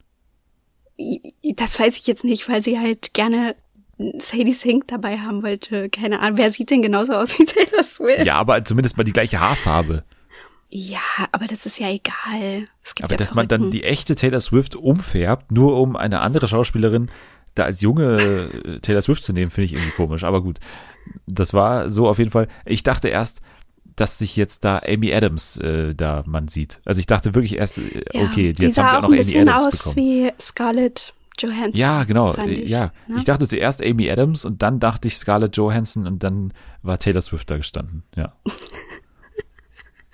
[1.56, 3.56] Das weiß ich jetzt nicht, weil sie halt gerne
[4.18, 5.88] Sadie Sink dabei haben wollte.
[5.88, 8.26] Keine Ahnung, wer sieht denn genauso aus wie Taylor Swift?
[8.26, 10.04] Ja, aber zumindest mal die gleiche Haarfarbe.
[10.72, 11.00] Ja,
[11.32, 12.68] aber das ist ja egal.
[13.00, 17.10] aber ja dass man dann die echte Taylor Swift umfärbt, nur um eine andere Schauspielerin
[17.60, 20.24] da als junge äh, Taylor Swift zu nehmen, finde ich irgendwie komisch.
[20.24, 20.58] Aber gut,
[21.26, 22.48] das war so auf jeden Fall.
[22.64, 23.40] Ich dachte erst,
[23.96, 26.80] dass sich jetzt da Amy Adams äh, da man sieht.
[26.84, 29.66] Also ich dachte wirklich erst, äh, ja, okay, jetzt haben sie auch noch Amy Adams
[29.66, 29.96] aus bekommen.
[29.96, 31.74] wie Scarlett Johansson.
[31.74, 32.34] Ja, genau.
[32.46, 33.16] Ich, ja, ne?
[33.18, 37.20] ich dachte zuerst Amy Adams und dann dachte ich Scarlett Johansson und dann war Taylor
[37.20, 38.04] Swift da gestanden.
[38.16, 38.32] Ja.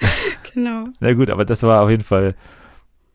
[0.55, 0.89] genau.
[1.01, 2.35] Na gut, aber das war auf jeden Fall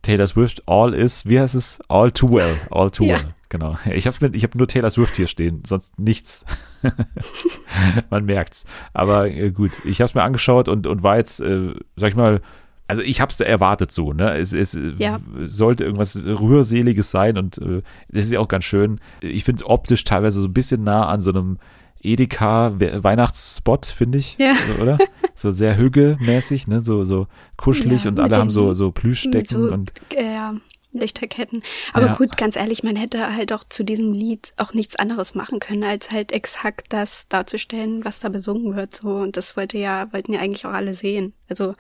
[0.02, 0.64] Taylor Swift.
[0.68, 1.80] All is, wie heißt es?
[1.88, 2.58] All too well.
[2.70, 3.16] All too ja.
[3.16, 3.34] well.
[3.52, 3.76] Genau.
[3.94, 6.46] Ich habe ich hab nur Taylor Swift hier stehen, sonst nichts.
[8.10, 8.66] Man merkt's.
[8.94, 12.16] Aber äh, gut, ich habe es mir angeschaut und, und war jetzt, äh, sag ich
[12.16, 12.42] mal,
[12.88, 14.38] also ich habe es erwartet so, ne?
[14.38, 15.20] Es, es ja.
[15.42, 19.00] sollte irgendwas rührseliges sein und äh, das ist ja auch ganz schön.
[19.22, 21.58] Ich finde es optisch teilweise so ein bisschen nah an so einem
[22.02, 24.56] Edeka Weihnachtsspot, finde ich, ja.
[24.56, 24.98] so, oder?
[25.36, 26.80] So sehr hügelmäßig, ne?
[26.80, 30.54] So so kuschelig ja, und alle haben so so Plüschdecken so, und äh.
[30.94, 31.64] Lichterketten.
[31.94, 32.16] Aber ja.
[32.16, 35.84] gut, ganz ehrlich, man hätte halt auch zu diesem Lied auch nichts anderes machen können,
[35.84, 38.96] als halt exakt das darzustellen, was da besungen wird.
[38.96, 41.34] So und das wollte ja wollten ja eigentlich auch alle sehen.
[41.50, 41.76] Also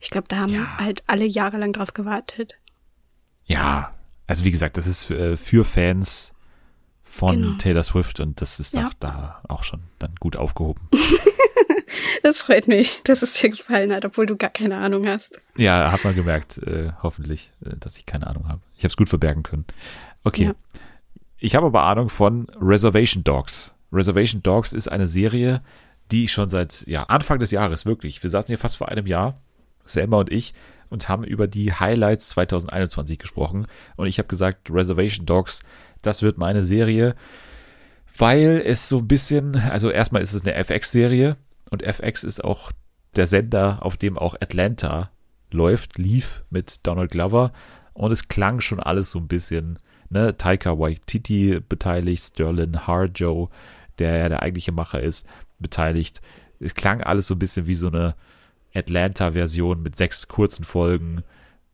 [0.00, 0.78] ich glaube, da haben ja.
[0.78, 2.54] halt alle jahrelang drauf gewartet.
[3.44, 3.94] Ja,
[4.26, 6.31] also wie gesagt, das ist für, äh, für Fans
[7.12, 7.56] von genau.
[7.58, 8.84] Taylor Swift und das ist ja.
[8.84, 10.88] doch da auch schon dann gut aufgehoben.
[12.22, 15.38] das freut mich, dass es dir gefallen hat, obwohl du gar keine Ahnung hast.
[15.58, 18.62] Ja, hat man gemerkt, äh, hoffentlich, äh, dass ich keine Ahnung habe.
[18.78, 19.66] Ich habe es gut verbergen können.
[20.24, 20.44] Okay.
[20.44, 20.54] Ja.
[21.36, 23.74] Ich habe aber Ahnung von Reservation Dogs.
[23.92, 25.60] Reservation Dogs ist eine Serie,
[26.10, 29.06] die ich schon seit ja, Anfang des Jahres wirklich, wir saßen hier fast vor einem
[29.06, 29.38] Jahr,
[29.84, 30.54] Selma und ich,
[30.92, 33.66] und haben über die Highlights 2021 gesprochen.
[33.96, 35.60] Und ich habe gesagt, Reservation Dogs,
[36.02, 37.14] das wird meine Serie,
[38.16, 41.36] weil es so ein bisschen, also erstmal ist es eine FX-Serie
[41.70, 42.70] und FX ist auch
[43.16, 45.10] der Sender, auf dem auch Atlanta
[45.50, 47.52] läuft, lief mit Donald Glover.
[47.94, 49.78] Und es klang schon alles so ein bisschen,
[50.10, 53.50] ne, Taika Waititi beteiligt, Sterling Harjo,
[53.98, 55.26] der ja der eigentliche Macher ist,
[55.58, 56.20] beteiligt.
[56.60, 58.14] Es klang alles so ein bisschen wie so eine
[58.74, 61.22] Atlanta-Version mit sechs kurzen Folgen,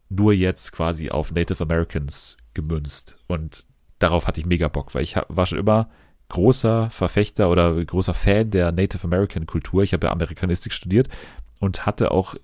[0.09, 3.17] nur jetzt quasi auf Native Americans gemünzt.
[3.27, 3.65] Und
[3.99, 5.91] darauf hatte ich mega Bock, weil ich war schon immer
[6.29, 9.83] großer Verfechter oder großer Fan der Native American Kultur.
[9.83, 11.09] Ich habe ja Amerikanistik studiert
[11.59, 12.35] und hatte auch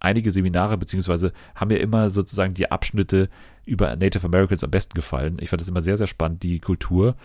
[0.00, 3.28] einige Seminare, beziehungsweise haben mir immer sozusagen die Abschnitte
[3.64, 5.38] über Native Americans am besten gefallen.
[5.40, 7.16] Ich fand das immer sehr, sehr spannend, die Kultur.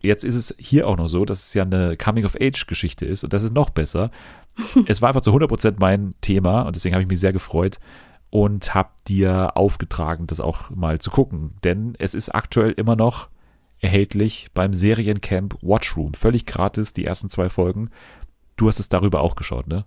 [0.00, 3.44] Jetzt ist es hier auch noch so, dass es ja eine Coming-of-Age-Geschichte ist und das
[3.44, 4.10] ist noch besser.
[4.86, 7.78] es war einfach zu 100% mein Thema und deswegen habe ich mich sehr gefreut
[8.30, 11.54] und habe dir aufgetragen, das auch mal zu gucken.
[11.64, 13.28] Denn es ist aktuell immer noch
[13.80, 16.14] erhältlich beim Seriencamp Watchroom.
[16.14, 17.90] Völlig gratis, die ersten zwei Folgen.
[18.56, 19.84] Du hast es darüber auch geschaut, ne?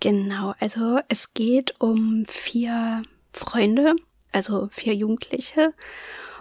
[0.00, 3.94] Genau, also es geht um vier Freunde,
[4.32, 5.72] also vier Jugendliche.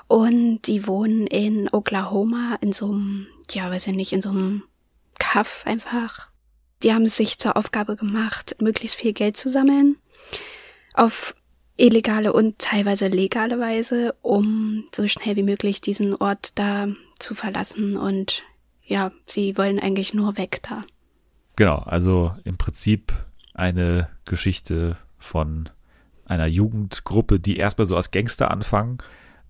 [0.07, 4.63] Und die wohnen in Oklahoma in so einem, ja, weiß ich nicht, in so einem
[5.19, 6.29] Kaff einfach.
[6.83, 9.95] Die haben es sich zur Aufgabe gemacht, möglichst viel Geld zu sammeln.
[10.93, 11.35] Auf
[11.77, 16.87] illegale und teilweise legale Weise, um so schnell wie möglich diesen Ort da
[17.19, 17.97] zu verlassen.
[17.97, 18.43] Und
[18.85, 20.81] ja, sie wollen eigentlich nur weg da.
[21.55, 23.13] Genau, also im Prinzip
[23.53, 25.69] eine Geschichte von
[26.25, 28.97] einer Jugendgruppe, die erstmal so als Gangster anfangen,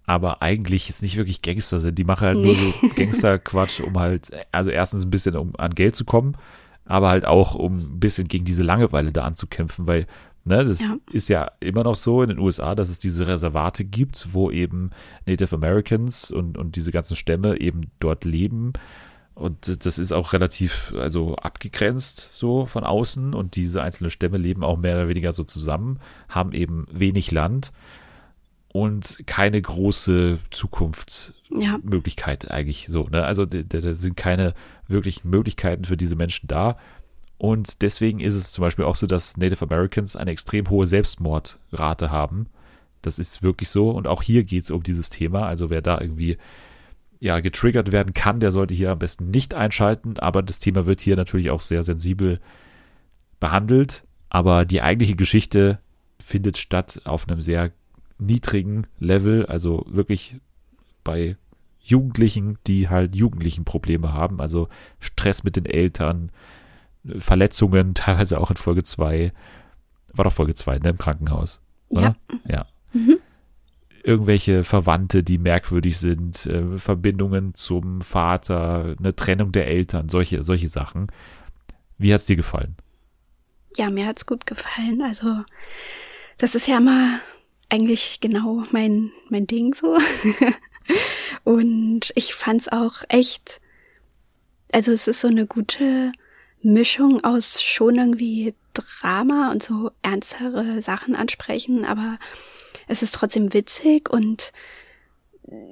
[0.06, 1.98] aber eigentlich jetzt nicht wirklich Gangster sind.
[1.98, 2.46] Die machen halt nee.
[2.46, 6.38] nur so Gangsterquatsch, um halt, also erstens ein bisschen um an Geld zu kommen,
[6.86, 10.08] aber halt auch um ein bisschen gegen diese Langeweile da anzukämpfen, weil
[10.46, 10.98] Ne, das ja.
[11.10, 14.90] ist ja immer noch so in den USA, dass es diese Reservate gibt, wo eben
[15.26, 18.74] Native Americans und, und diese ganzen Stämme eben dort leben.
[19.36, 23.34] Und das ist auch relativ also abgegrenzt so von außen.
[23.34, 27.72] Und diese einzelnen Stämme leben auch mehr oder weniger so zusammen, haben eben wenig Land
[28.74, 32.50] und keine große Zukunftsmöglichkeit ja.
[32.50, 33.08] eigentlich so.
[33.08, 33.24] Ne?
[33.24, 34.56] Also da sind keine
[34.88, 36.78] wirklichen Möglichkeiten für diese Menschen da.
[37.38, 42.12] Und deswegen ist es zum Beispiel auch so, dass Native Americans eine extrem hohe Selbstmordrate
[42.12, 42.48] haben.
[43.02, 43.90] Das ist wirklich so.
[43.90, 45.46] Und auch hier geht es um dieses Thema.
[45.46, 46.38] Also wer da irgendwie
[47.20, 50.20] ja, getriggert werden kann, der sollte hier am besten nicht einschalten.
[50.20, 52.40] Aber das Thema wird hier natürlich auch sehr sensibel
[53.40, 54.04] behandelt.
[54.30, 55.80] Aber die eigentliche Geschichte
[56.20, 57.72] findet statt auf einem sehr
[58.20, 60.38] niedrigen Level, also wirklich
[61.04, 61.36] bei
[61.84, 64.70] Jugendlichen, die halt jugendlichen Probleme haben, also
[65.00, 66.32] Stress mit den Eltern,
[67.18, 69.34] Verletzungen, teilweise auch in Folge 2.
[70.14, 71.62] War doch Folge 2, ne, im Krankenhaus.
[71.90, 72.16] Oder?
[72.46, 72.50] Ja.
[72.50, 72.66] ja.
[72.94, 73.18] Mhm.
[74.04, 80.68] Irgendwelche Verwandte, die merkwürdig sind, äh, Verbindungen zum Vater, eine Trennung der Eltern, solche, solche
[80.68, 81.08] Sachen.
[81.98, 82.76] Wie hat's dir gefallen?
[83.78, 85.02] Ja, mir hat's gut gefallen.
[85.02, 85.44] Also,
[86.38, 87.20] das ist ja immer
[87.70, 89.98] eigentlich genau mein, mein Ding so.
[91.44, 93.60] Und ich fand's auch echt,
[94.72, 96.12] also es ist so eine gute
[96.62, 102.18] Mischung aus schon irgendwie Drama und so ernstere Sachen ansprechen, aber
[102.88, 104.52] es ist trotzdem witzig und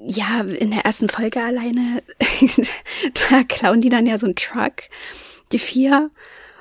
[0.06, 2.04] ja, in der ersten Folge alleine,
[3.30, 4.84] da klauen die dann ja so einen Truck,
[5.52, 6.12] die vier,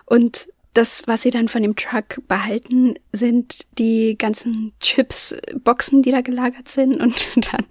[0.07, 6.21] und das, was sie dann von dem Truck behalten, sind die ganzen Chips-Boxen, die da
[6.21, 7.01] gelagert sind.
[7.01, 7.67] Und dann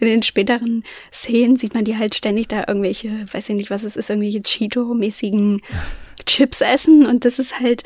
[0.00, 3.84] in den späteren Szenen sieht man die halt ständig da irgendwelche, weiß ich nicht, was
[3.84, 5.60] es ist, irgendwelche Cheeto-mäßigen
[6.26, 7.06] Chips essen.
[7.06, 7.84] Und das ist halt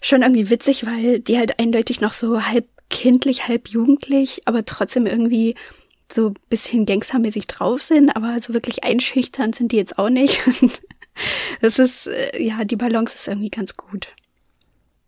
[0.00, 5.06] schon irgendwie witzig, weil die halt eindeutig noch so halb kindlich, halb jugendlich, aber trotzdem
[5.06, 5.54] irgendwie
[6.12, 10.42] so bisschen gangstermäßig drauf sind, aber so wirklich einschüchternd sind die jetzt auch nicht.
[11.60, 14.08] das ist, äh, ja, die Balance ist irgendwie ganz gut.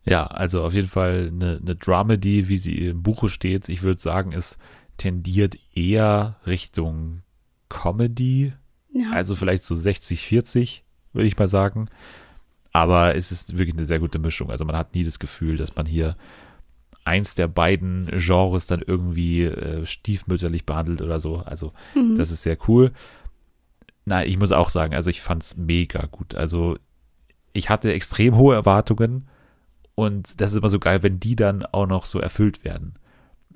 [0.04, 3.68] Ja, also auf jeden Fall eine, eine Dramedy, wie sie im Buche steht.
[3.68, 4.58] Ich würde sagen, es
[4.96, 7.22] tendiert eher Richtung
[7.68, 8.52] Comedy.
[8.92, 9.12] Ja.
[9.12, 11.88] Also vielleicht so 60, 40, würde ich mal sagen.
[12.72, 14.50] Aber es ist wirklich eine sehr gute Mischung.
[14.50, 16.16] Also man hat nie das Gefühl, dass man hier
[17.04, 21.38] eins der beiden Genres dann irgendwie äh, stiefmütterlich behandelt oder so.
[21.38, 22.16] Also mhm.
[22.16, 22.92] das ist sehr cool.
[24.04, 26.34] Nein, ich muss auch sagen, also ich fand's mega gut.
[26.34, 26.76] Also
[27.52, 29.28] ich hatte extrem hohe Erwartungen
[29.94, 32.94] und das ist immer so geil, wenn die dann auch noch so erfüllt werden.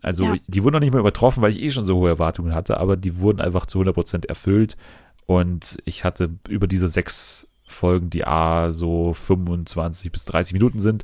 [0.03, 0.37] Also ja.
[0.47, 2.97] die wurden noch nicht mehr übertroffen, weil ich eh schon so hohe Erwartungen hatte, aber
[2.97, 4.77] die wurden einfach zu 100% erfüllt
[5.27, 11.03] und ich hatte über diese sechs Folgen, die A so 25 bis 30 Minuten sind,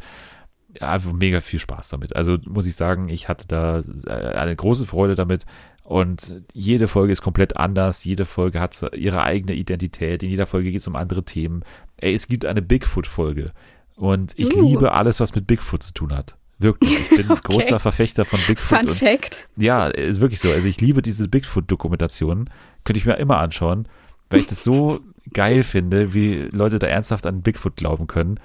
[0.80, 2.14] einfach mega viel Spaß damit.
[2.16, 5.44] Also muss ich sagen, ich hatte da äh, eine große Freude damit.
[5.92, 8.02] Und jede Folge ist komplett anders.
[8.02, 10.22] Jede Folge hat ihre eigene Identität.
[10.22, 11.66] In jeder Folge geht es um andere Themen.
[11.98, 13.52] Ey, es gibt eine Bigfoot-Folge.
[13.96, 14.68] Und ich uh.
[14.70, 16.34] liebe alles, was mit Bigfoot zu tun hat.
[16.58, 16.98] Wirklich.
[16.98, 17.42] Ich bin okay.
[17.44, 18.78] großer Verfechter von Bigfoot.
[18.78, 19.46] Fun und, Fact.
[19.58, 20.50] Ja, ist wirklich so.
[20.50, 22.48] Also ich liebe diese Bigfoot-Dokumentationen.
[22.84, 23.86] Könnte ich mir immer anschauen,
[24.30, 25.00] weil ich das so
[25.34, 28.40] geil finde, wie Leute da ernsthaft an Bigfoot glauben können.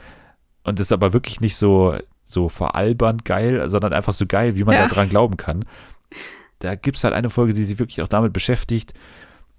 [0.66, 1.96] Und das ist aber wirklich nicht so,
[2.26, 4.86] so veralbernd geil, sondern einfach so geil, wie man ja.
[4.90, 5.64] daran glauben kann.
[6.60, 8.94] Da gibt es halt eine Folge, die sich wirklich auch damit beschäftigt.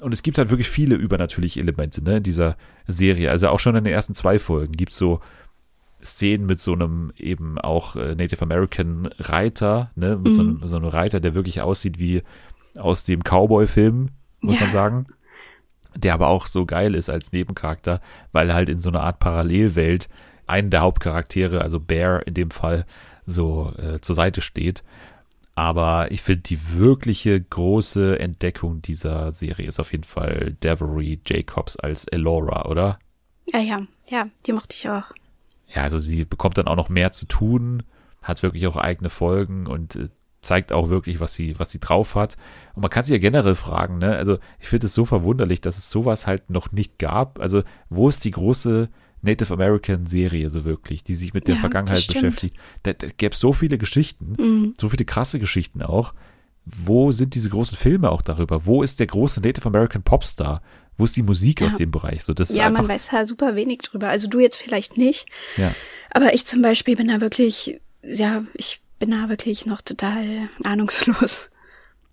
[0.01, 2.57] Und es gibt halt wirklich viele übernatürliche Elemente ne, in dieser
[2.87, 3.31] Serie.
[3.31, 5.21] Also auch schon in den ersten zwei Folgen gibt es so
[6.03, 10.35] Szenen mit so einem eben auch äh, Native American Reiter, ne, mit mhm.
[10.35, 12.23] so, einem, so, einem, Reiter, der wirklich aussieht wie
[12.77, 14.11] aus dem Cowboy-Film,
[14.41, 14.61] muss ja.
[14.63, 15.07] man sagen.
[15.97, 18.01] Der aber auch so geil ist als Nebencharakter,
[18.31, 20.09] weil halt in so einer Art Parallelwelt
[20.47, 22.87] einen der Hauptcharaktere, also Bear in dem Fall,
[23.27, 24.85] so äh, zur Seite steht.
[25.59, 31.75] Aber ich finde, die wirkliche große Entdeckung dieser Serie ist auf jeden Fall Devery Jacobs
[31.75, 33.01] als Elora, oder?
[33.53, 35.03] Ja, ja, ja, die mochte ich auch.
[35.67, 37.83] Ja, also sie bekommt dann auch noch mehr zu tun,
[38.23, 40.11] hat wirklich auch eigene Folgen und äh,
[40.43, 42.37] zeigt auch wirklich, was sie, was sie drauf hat.
[42.77, 44.15] Und man kann sich ja generell fragen, ne?
[44.15, 47.41] Also ich finde es so verwunderlich, dass es sowas halt noch nicht gab.
[47.41, 48.91] Also wo ist die große
[49.23, 52.57] Native American Serie so wirklich, die sich mit der ja, Vergangenheit beschäftigt.
[52.83, 54.75] Da, da gäbe es so viele Geschichten, mhm.
[54.79, 56.15] so viele krasse Geschichten auch.
[56.65, 58.67] Wo sind diese großen Filme auch darüber?
[58.67, 60.63] Wo ist der große Native American Popstar?
[60.97, 61.67] Wo ist die Musik ja.
[61.67, 62.25] aus dem Bereich?
[62.25, 64.09] So, das ja, man weiß ja super wenig drüber.
[64.09, 65.27] Also du jetzt vielleicht nicht.
[65.57, 65.75] Ja.
[66.11, 71.51] Aber ich zum Beispiel bin da wirklich, ja, ich bin da wirklich noch total ahnungslos.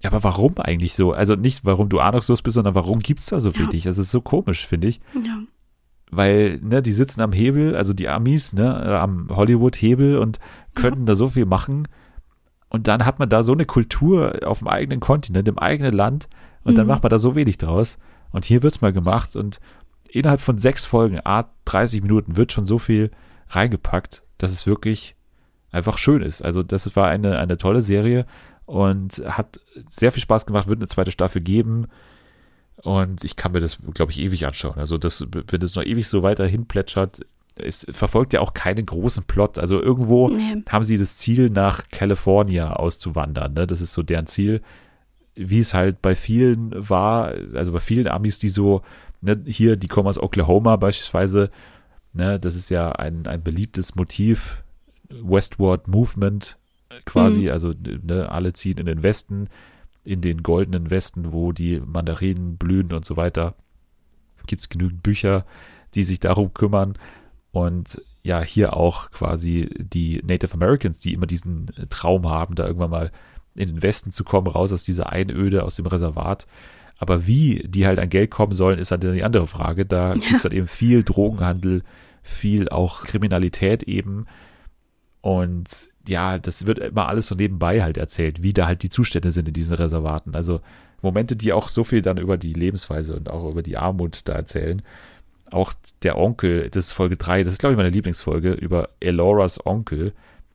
[0.01, 1.13] Ja, aber warum eigentlich so?
[1.13, 3.85] Also nicht, warum du ahnungslos bist, sondern warum gibt es da so wenig?
[3.85, 3.89] Ja.
[3.89, 4.99] Das ist so komisch, finde ich.
[5.15, 5.41] Ja
[6.11, 10.39] weil ne, die sitzen am Hebel, also die Amis, ne, am Hollywood-Hebel und
[10.75, 11.05] könnten mhm.
[11.05, 11.87] da so viel machen.
[12.69, 16.27] Und dann hat man da so eine Kultur auf dem eigenen Kontinent, im eigenen Land
[16.63, 16.77] und mhm.
[16.77, 17.97] dann macht man da so wenig draus.
[18.31, 19.59] Und hier wird's mal gemacht und
[20.09, 23.11] innerhalb von sechs Folgen, a 30 Minuten, wird schon so viel
[23.49, 25.15] reingepackt, dass es wirklich
[25.71, 26.41] einfach schön ist.
[26.41, 28.25] Also das war eine, eine tolle Serie
[28.65, 29.59] und hat
[29.89, 31.87] sehr viel Spaß gemacht, wird eine zweite Staffel geben.
[32.81, 34.77] Und ich kann mir das, glaube ich, ewig anschauen.
[34.77, 37.21] Also, das, wenn es noch ewig so weiterhin plätschert,
[37.55, 39.59] es verfolgt ja auch keinen großen Plot.
[39.59, 40.63] Also irgendwo nee.
[40.69, 43.53] haben sie das Ziel, nach California auszuwandern.
[43.53, 43.67] Ne?
[43.67, 44.61] Das ist so deren Ziel.
[45.35, 48.81] Wie es halt bei vielen war, also bei vielen Amis, die so,
[49.21, 51.49] ne, hier, die kommen aus Oklahoma beispielsweise,
[52.13, 54.63] ne, das ist ja ein, ein beliebtes Motiv,
[55.09, 56.57] Westward Movement
[57.03, 57.49] quasi, mhm.
[57.49, 57.73] also
[58.03, 59.49] ne, alle ziehen in den Westen
[60.05, 63.55] in den goldenen Westen, wo die Mandarinen blühen und so weiter.
[64.47, 65.45] Gibt es genügend Bücher,
[65.95, 66.97] die sich darum kümmern.
[67.51, 72.91] Und ja, hier auch quasi die Native Americans, die immer diesen Traum haben, da irgendwann
[72.91, 73.11] mal
[73.55, 76.47] in den Westen zu kommen, raus aus dieser Einöde, aus dem Reservat.
[76.97, 79.85] Aber wie die halt an Geld kommen sollen, ist dann die andere Frage.
[79.85, 80.13] Da ja.
[80.13, 81.83] gibt es dann eben viel Drogenhandel,
[82.21, 84.27] viel auch Kriminalität eben.
[85.21, 89.31] Und ja, das wird immer alles so nebenbei halt erzählt, wie da halt die Zustände
[89.31, 90.35] sind in diesen Reservaten.
[90.35, 90.61] Also
[91.01, 94.33] Momente, die auch so viel dann über die Lebensweise und auch über die Armut da
[94.33, 94.81] erzählen.
[95.51, 95.73] Auch
[96.03, 100.13] der Onkel, das ist Folge 3, das ist glaube ich meine Lieblingsfolge, über Eloras Onkel,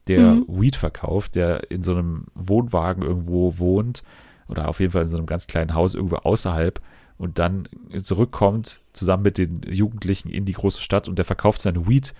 [0.09, 0.45] der mhm.
[0.49, 4.03] Weed verkauft, der in so einem Wohnwagen irgendwo wohnt
[4.49, 6.81] oder auf jeden Fall in so einem ganz kleinen Haus irgendwo außerhalb
[7.19, 7.69] und dann
[8.03, 12.15] zurückkommt zusammen mit den Jugendlichen in die große Stadt und der verkauft seine Weed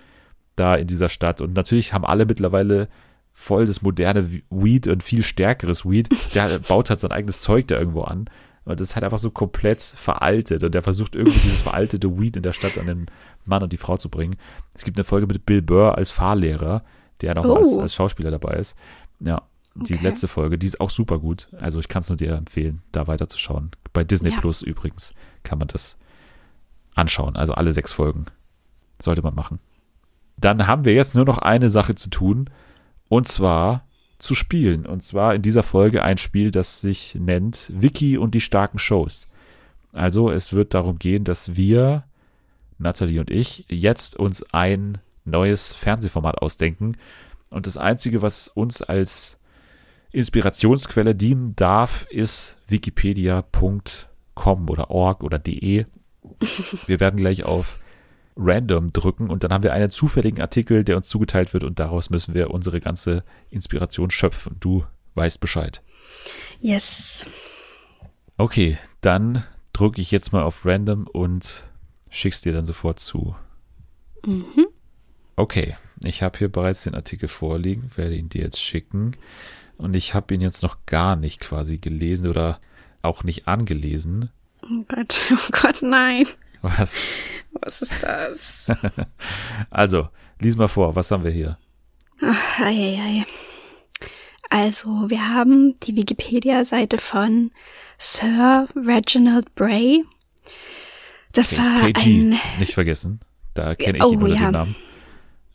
[0.57, 1.41] da in dieser Stadt.
[1.41, 2.89] Und natürlich haben alle mittlerweile
[3.33, 6.09] voll das moderne Weed und viel stärkeres Weed.
[6.35, 8.27] Der baut halt sein eigenes Zeug da irgendwo an.
[8.65, 10.63] Und das ist halt einfach so komplett veraltet.
[10.63, 13.07] Und der versucht irgendwie dieses veraltete Weed in der Stadt an den
[13.45, 14.37] Mann und die Frau zu bringen.
[14.75, 16.85] Es gibt eine Folge mit Bill Burr als Fahrlehrer,
[17.21, 17.57] der noch oh.
[17.57, 18.77] als, als, Schauspieler dabei ist.
[19.21, 19.43] Ja,
[19.75, 20.03] die okay.
[20.03, 21.49] letzte Folge, die ist auch super gut.
[21.59, 23.71] Also ich kann es nur dir empfehlen, da weiterzuschauen.
[23.93, 24.39] Bei Disney ja.
[24.39, 25.97] Plus übrigens kann man das
[26.95, 27.37] anschauen.
[27.37, 28.27] Also alle sechs Folgen
[29.01, 29.59] sollte man machen.
[30.37, 32.51] Dann haben wir jetzt nur noch eine Sache zu tun.
[33.11, 33.87] Und zwar
[34.19, 34.87] zu spielen.
[34.87, 39.27] Und zwar in dieser Folge ein Spiel, das sich nennt Wiki und die starken Shows.
[39.93, 42.05] Also es wird darum gehen, dass wir,
[42.79, 46.97] Natalie und ich, jetzt uns ein neues Fernsehformat ausdenken.
[47.49, 49.39] Und das Einzige, was uns als
[50.13, 55.87] Inspirationsquelle dienen darf, ist wikipedia.com oder org oder de.
[56.87, 57.80] Wir werden gleich auf
[58.41, 62.11] random drücken und dann haben wir einen zufälligen Artikel, der uns zugeteilt wird und daraus
[62.11, 64.57] müssen wir unsere ganze Inspiration schöpfen.
[64.61, 64.85] Du
[65.15, 65.83] weißt Bescheid.
[66.61, 67.27] Yes.
[68.37, 71.65] Okay, dann drücke ich jetzt mal auf random und
[72.11, 73.35] schick's dir dann sofort zu.
[74.25, 74.67] Mhm.
[75.37, 79.17] Okay, ich habe hier bereits den Artikel vorliegen, werde ihn dir jetzt schicken.
[79.77, 82.61] Und ich habe ihn jetzt noch gar nicht quasi gelesen oder
[83.01, 84.31] auch nicht angelesen.
[84.63, 86.27] Oh Gott, oh Gott, nein.
[86.63, 86.97] Was?
[87.53, 88.67] Was ist das?
[89.71, 90.09] also,
[90.41, 91.59] lies mal vor, was haben wir hier?
[92.23, 92.67] Ach, ei,
[92.99, 93.27] ei, ei.
[94.51, 97.51] Also, wir haben die Wikipedia-Seite von
[97.99, 100.05] Sir Reginald Bray.
[101.33, 103.21] Das Okay, war KG, ein nicht vergessen.
[103.55, 104.47] Da kenne ich Oh, ihn unter ja.
[104.49, 104.77] dem Namen.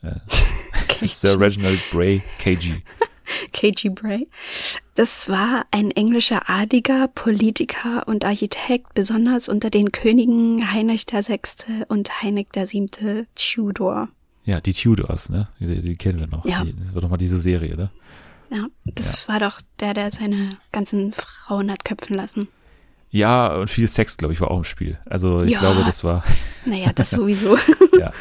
[0.02, 2.82] Äh, Sir Reginald Bray, KG.
[3.52, 4.26] KG Bray.
[4.94, 11.40] Das war ein englischer Adliger, Politiker und Architekt, besonders unter den Königen Heinrich VI.
[11.88, 13.26] und Heinrich VII.
[13.34, 14.08] Tudor.
[14.44, 15.48] Ja, die Tudors, ne?
[15.60, 16.44] Die, die kennen wir noch.
[16.44, 16.64] Ja.
[16.64, 17.90] Die, das war doch mal diese Serie, ne?
[18.50, 22.46] Ja, das war doch der, der seine ganzen Frauen hat köpfen lassen.
[23.10, 24.98] Ja, und viel Sex, glaube ich, war auch im Spiel.
[25.04, 25.58] Also ich Ja.
[25.60, 26.22] glaube, das war,
[26.64, 27.56] Naja, das sowieso.
[27.98, 28.12] ja.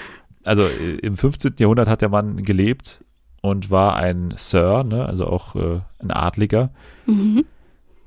[0.44, 1.56] Also im 15.
[1.60, 3.04] Jahrhundert hat der Mann gelebt
[3.46, 5.06] und war ein Sir, ne?
[5.06, 6.72] Also auch äh, ein Adliger.
[7.06, 7.46] mhm.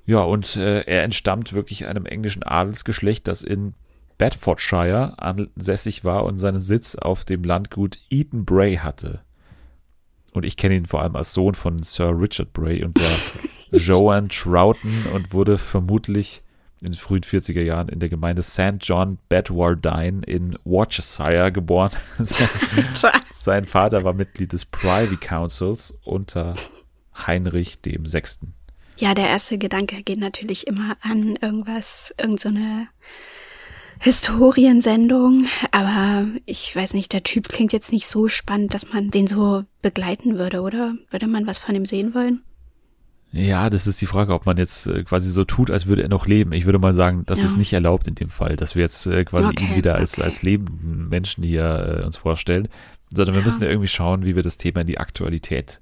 [0.04, 3.74] Ja, und äh, er entstammt wirklich einem englischen Adelsgeschlecht, das in
[4.16, 9.20] Bedfordshire ansässig war und seinen Sitz auf dem Landgut Eaton Bray hatte.
[10.32, 13.10] Und ich kenne ihn vor allem als Sohn von Sir Richard Bray und der
[13.78, 16.42] Joanne Troughton und wurde vermutlich
[16.80, 18.76] in den frühen 40er Jahren in der Gemeinde St.
[18.80, 21.90] John Bedwardine in Worcestershire geboren.
[23.34, 26.54] Sein Vater war Mitglied des Privy Councils unter
[27.26, 28.54] Heinrich dem Sechsten.
[28.96, 32.50] Ja, der erste Gedanke geht natürlich immer an irgendwas, irgend so
[34.00, 39.26] Historiensendung, aber ich weiß nicht, der Typ klingt jetzt nicht so spannend, dass man den
[39.26, 40.94] so begleiten würde, oder?
[41.10, 42.42] Würde man was von ihm sehen wollen?
[43.32, 46.08] Ja, das ist die Frage, ob man jetzt äh, quasi so tut, als würde er
[46.08, 46.52] noch leben.
[46.52, 47.44] Ich würde mal sagen, das Ja.
[47.46, 50.14] ist nicht erlaubt in dem Fall, dass wir jetzt äh, quasi Okay, ihn wieder als,
[50.14, 50.22] okay.
[50.22, 52.68] als lebenden Menschen hier äh, uns vorstellen,
[53.12, 53.44] sondern wir Ja.
[53.44, 55.80] müssen ja irgendwie schauen, wie wir das Thema in die Aktualität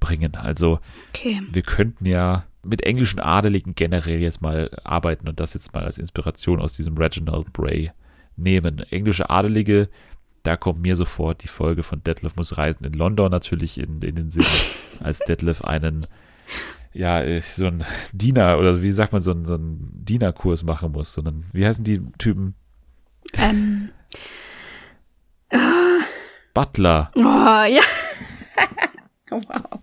[0.00, 0.34] bringen.
[0.34, 0.80] Also
[1.14, 1.40] Okay.
[1.50, 5.98] wir könnten ja mit englischen Adeligen generell jetzt mal arbeiten und das jetzt mal als
[5.98, 7.90] Inspiration aus diesem Reginald Bray
[8.36, 8.80] nehmen.
[8.90, 9.88] Englische Adelige,
[10.42, 14.14] da kommt mir sofort die Folge von Detlef muss reisen in London natürlich in, in
[14.14, 14.44] den Sinn,
[15.00, 16.06] als Detlef einen,
[16.92, 21.12] ja, so ein Diener oder wie sagt man, so ein, so ein Dienerkurs machen muss,
[21.12, 22.54] sondern wie heißen die Typen?
[23.34, 23.90] Ähm,
[26.54, 27.10] Butler.
[27.16, 27.82] oh, ja.
[29.30, 29.80] wow.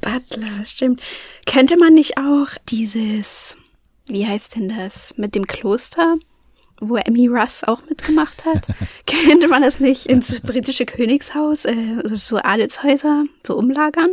[0.00, 1.02] Butler, stimmt.
[1.46, 3.56] Könnte man nicht auch dieses,
[4.06, 6.16] wie heißt denn das, mit dem Kloster,
[6.80, 8.66] wo Emmy Russ auch mitgemacht hat?
[9.06, 14.10] Könnte man das nicht ins britische Königshaus, äh, so Adelshäuser, so umlagern?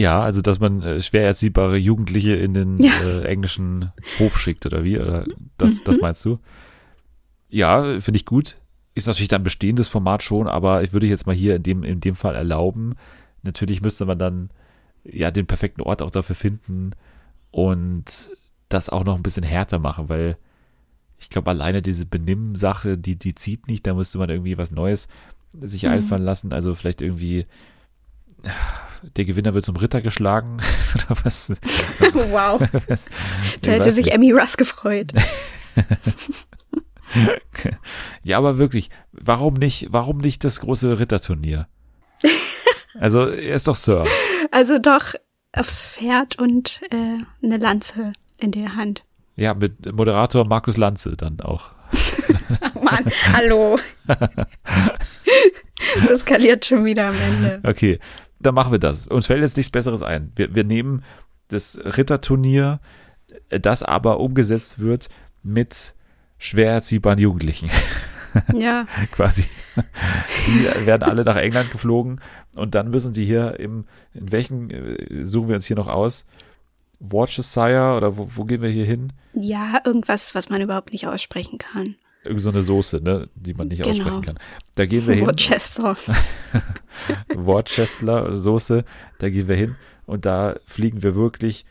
[0.00, 2.92] Ja, also dass man äh, schwer erziehbare Jugendliche in den Ja.
[3.04, 4.98] äh, englischen Hof schickt oder wie?
[4.98, 5.26] Oder
[5.58, 6.38] das, das meinst du?
[7.50, 8.56] Ja, finde ich gut.
[8.94, 12.00] Ist natürlich dann bestehendes Format schon, aber ich würde jetzt mal hier in dem, in
[12.00, 12.94] dem Fall erlauben.
[13.42, 14.50] Natürlich müsste man dann
[15.04, 16.92] ja den perfekten Ort auch dafür finden
[17.50, 18.30] und
[18.68, 20.36] das auch noch ein bisschen härter machen, weil
[21.18, 25.08] ich glaube, alleine diese Benimm-Sache, die, die zieht nicht, da müsste man irgendwie was Neues
[25.60, 25.90] sich Mhm.
[25.90, 26.52] einfallen lassen.
[26.54, 27.44] Also vielleicht irgendwie
[29.16, 30.60] der Gewinner wird zum Ritter geschlagen
[30.94, 31.50] oder was?
[32.12, 32.60] wow.
[32.88, 33.06] was?
[33.62, 34.14] Da hätte sich nicht.
[34.14, 35.12] Emmy Russ gefreut.
[38.22, 41.66] Ja, aber wirklich, warum nicht, warum nicht das große Ritterturnier?
[42.98, 44.04] Also, er ist doch Sir.
[44.50, 45.14] Also doch
[45.52, 49.04] aufs Pferd und äh, eine Lanze in der Hand.
[49.36, 51.72] Ja, mit Moderator Markus Lanze dann auch.
[52.82, 53.78] Mann, hallo.
[55.96, 57.60] Es eskaliert schon wieder am Ende.
[57.64, 57.98] Okay,
[58.40, 59.06] dann machen wir das.
[59.06, 60.32] Uns fällt jetzt nichts Besseres ein.
[60.34, 61.04] Wir, wir nehmen
[61.48, 62.80] das Ritterturnier,
[63.48, 65.08] das aber umgesetzt wird
[65.42, 65.94] mit
[66.38, 67.70] schwer erziehbaren Jugendlichen.
[68.54, 69.44] Ja, quasi.
[70.46, 72.20] Die werden alle nach England geflogen
[72.54, 76.26] und dann müssen sie hier im, in welchen, äh, suchen wir uns hier noch aus?
[77.00, 79.12] Worcestershire oder wo, wo gehen wir hier hin?
[79.32, 81.96] ja, irgendwas, was man überhaupt nicht aussprechen kann.
[82.24, 83.90] Irgend so eine Soße, ne, die man nicht Genau.
[83.90, 84.38] aussprechen kann.
[84.74, 85.26] Da gehen wir hin.
[85.26, 85.96] Worcester.
[87.34, 88.84] Worcester Soße,
[89.18, 89.76] da gehen wir hin
[90.06, 91.64] und da fliegen wir wirklich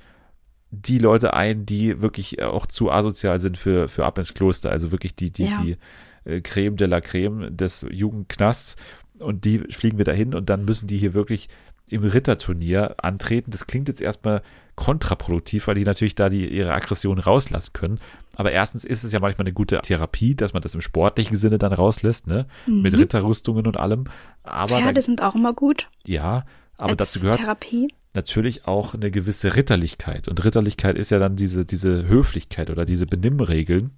[0.71, 4.69] die Leute ein, die wirklich auch zu asozial sind für, für ab ins Kloster.
[4.71, 5.61] Also wirklich die, die, Ja.
[5.63, 5.77] die
[6.25, 8.75] äh, Creme de la Creme des Jugendknasts.
[9.17, 11.49] Und die fliegen wir dahin und dann müssen die hier wirklich
[11.89, 13.51] im Ritterturnier antreten.
[13.51, 14.41] Das klingt jetzt erstmal
[14.75, 17.99] kontraproduktiv, weil die natürlich da die, ihre Aggression rauslassen können.
[18.35, 21.57] Aber erstens ist es ja manchmal eine gute Therapie, dass man das im sportlichen Sinne
[21.57, 22.45] dann rauslässt, ne?
[22.65, 22.99] Mit Mhm.
[22.99, 24.05] Ritterrüstungen und allem.
[24.43, 25.89] Aber Pferde da, sind auch immer gut.
[26.05, 26.45] ja,
[26.77, 27.89] aber dazu gehört Therapie.
[28.13, 30.29] natürlich auch eine gewisse Ritterlichkeit.
[30.29, 33.91] Und Ritterlichkeit ist ja dann diese, diese Höflichkeit oder diese Benimmregeln.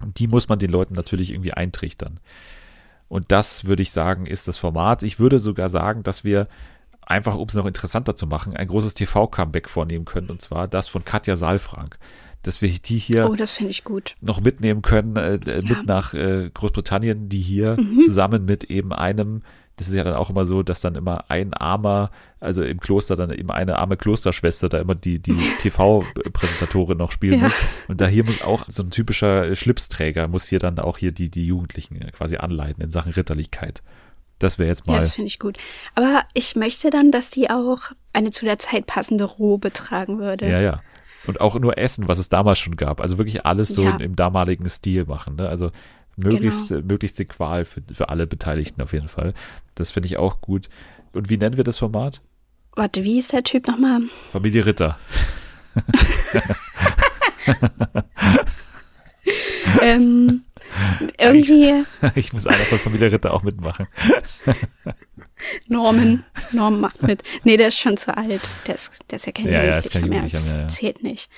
[0.00, 2.18] Und die muss man den Leuten natürlich irgendwie eintrichtern.
[3.08, 5.04] Und das würde ich sagen, ist das Format.
[5.04, 6.48] Ich würde sogar sagen, dass wir
[7.06, 10.30] einfach, um es noch interessanter zu machen, ein großes TV-Comeback vornehmen können.
[10.30, 11.98] Und zwar das von Katja Saalfrank.
[12.42, 14.14] Dass wir die hier oh, das ich gut.
[14.20, 15.68] noch mitnehmen können, äh, ja.
[15.68, 18.02] mit nach äh, Großbritannien, die hier mhm.
[18.02, 19.42] zusammen mit eben einem
[19.76, 22.10] das ist ja dann auch immer so, dass dann immer ein armer,
[22.40, 27.40] also im Kloster dann eben eine arme Klosterschwester da immer die, die TV-Präsentatorin noch spielen
[27.40, 27.44] ja.
[27.44, 27.60] muss.
[27.86, 31.28] Und da hier muss auch so ein typischer Schlipsträger muss hier dann auch hier die,
[31.28, 33.82] die Jugendlichen quasi anleiten in Sachen Ritterlichkeit.
[34.38, 34.94] Das wäre jetzt mal.
[34.94, 35.58] Ja, das finde ich gut.
[35.94, 40.48] Aber ich möchte dann, dass die auch eine zu der Zeit passende Robe tragen würde.
[40.48, 40.82] Ja, ja.
[41.26, 43.00] Und auch nur Essen, was es damals schon gab.
[43.00, 43.96] Also wirklich alles so ja.
[43.96, 45.36] im damaligen Stil machen.
[45.36, 45.48] Ne?
[45.48, 45.70] Also
[46.16, 46.86] möglichst, genau.
[46.86, 49.34] möglichste Qual für, für alle Beteiligten auf jeden Fall.
[49.74, 50.68] Das finde ich auch gut.
[51.12, 52.20] Und wie nennen wir das Format?
[52.74, 54.02] Warte, wie ist der Typ nochmal?
[54.30, 54.98] Familie Ritter.
[59.82, 60.44] ähm,
[61.18, 61.84] irgendwie.
[62.14, 63.86] Ich, muss einer von Familie Ritter auch mitmachen.
[65.68, 66.24] Norman.
[66.52, 67.22] Norman macht mit.
[67.44, 68.42] Nee, der ist schon zu alt.
[68.66, 70.60] Der ist, der ist ja kein ja, ja, ist kein Jugendlicher mehr.
[70.60, 70.68] Ja.
[70.68, 71.30] Zählt nicht.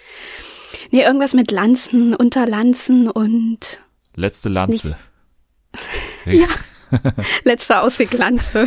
[0.91, 3.81] Nee, irgendwas mit Lanzen, Unterlanzen und.
[4.15, 4.99] Letzte Lanze.
[6.25, 6.47] ja.
[7.45, 8.67] Letzter Ausweg Lanze.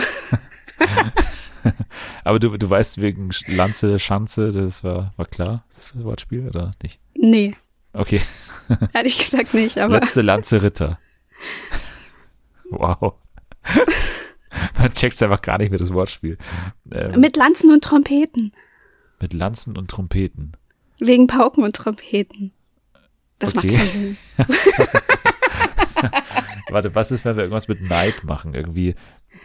[2.23, 6.99] Aber du, du weißt wegen Lanze, Schanze, das war, war klar, das Wortspiel, oder nicht?
[7.15, 7.55] Nee.
[7.93, 8.21] Okay.
[8.93, 9.99] Ehrlich gesagt nicht, aber.
[9.99, 10.99] Letzte Lanze Ritter.
[12.69, 13.15] Wow.
[14.77, 16.37] Man checkt einfach gar nicht mehr das Wortspiel.
[16.91, 18.53] Ähm, mit Lanzen und Trompeten.
[19.19, 20.57] Mit Lanzen und Trompeten.
[20.99, 22.53] Wegen Pauken und Trompeten.
[23.39, 23.71] Das okay.
[23.71, 24.17] macht keinen Sinn.
[26.69, 28.53] Warte, was ist, wenn wir irgendwas mit Night machen?
[28.53, 28.95] Irgendwie,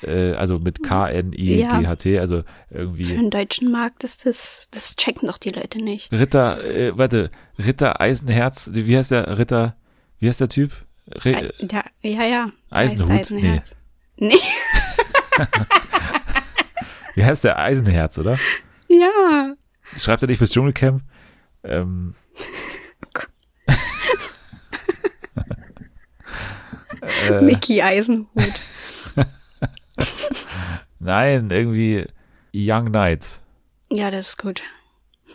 [0.02, 2.20] äh, also mit K-N-I-G-H-T, ja.
[2.20, 3.04] also irgendwie.
[3.04, 6.12] Für den deutschen Markt ist das, das checken doch die Leute nicht.
[6.12, 9.76] Ritter, äh, warte, Ritter Eisenherz, wie heißt der Ritter,
[10.18, 10.72] wie heißt der Typ?
[11.08, 12.52] Re ja, ja, ja.
[12.70, 13.10] Eisenhut?
[13.10, 13.76] Eisenherz.
[14.16, 14.28] Nee.
[14.28, 15.44] nee.
[17.14, 18.38] wie heißt der Eisenherz, oder?
[18.88, 19.54] Ja.
[19.96, 21.02] Schreibt er nicht fürs Dschungelcamp?
[21.62, 22.14] Ähm,
[27.28, 28.26] Äh, Mickey Eisenhut.
[30.98, 32.06] Nein, irgendwie
[32.54, 33.40] Young Knights.
[33.90, 34.62] Ja, das ist gut.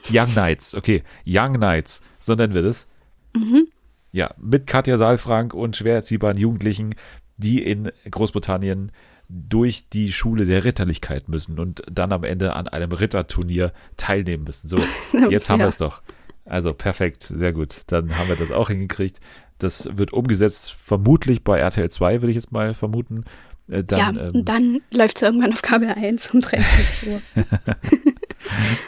[0.10, 1.04] Young Knights, okay.
[1.26, 2.88] Young Knights, so nennen wir das.
[3.36, 3.68] Mhm.
[4.12, 6.96] Ja, mit Katja Saalfrank und schwer erziehbaren Jugendlichen,
[7.38, 8.92] die in Großbritannien
[9.30, 14.68] durch die Schule der Ritterlichkeit müssen und dann am Ende an einem Ritterturnier teilnehmen müssen.
[14.68, 14.80] So,
[15.30, 15.66] jetzt haben ja.
[15.66, 16.02] wir es doch.
[16.44, 17.84] Also perfekt, sehr gut.
[17.88, 19.20] Dann haben wir das auch hingekriegt.
[19.58, 23.24] Das wird umgesetzt, vermutlich bei RTL 2, würde ich jetzt mal vermuten.
[23.72, 27.22] Äh, dann, ja, ähm, dann läuft es irgendwann auf Kabel 1 um 23 Uhr.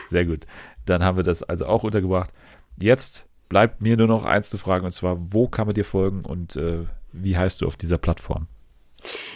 [0.09, 0.45] Sehr gut.
[0.85, 2.31] Dann haben wir das also auch untergebracht.
[2.79, 6.25] Jetzt bleibt mir nur noch eins zu fragen, und zwar, wo kann man dir folgen
[6.25, 8.47] und äh, wie heißt du auf dieser Plattform?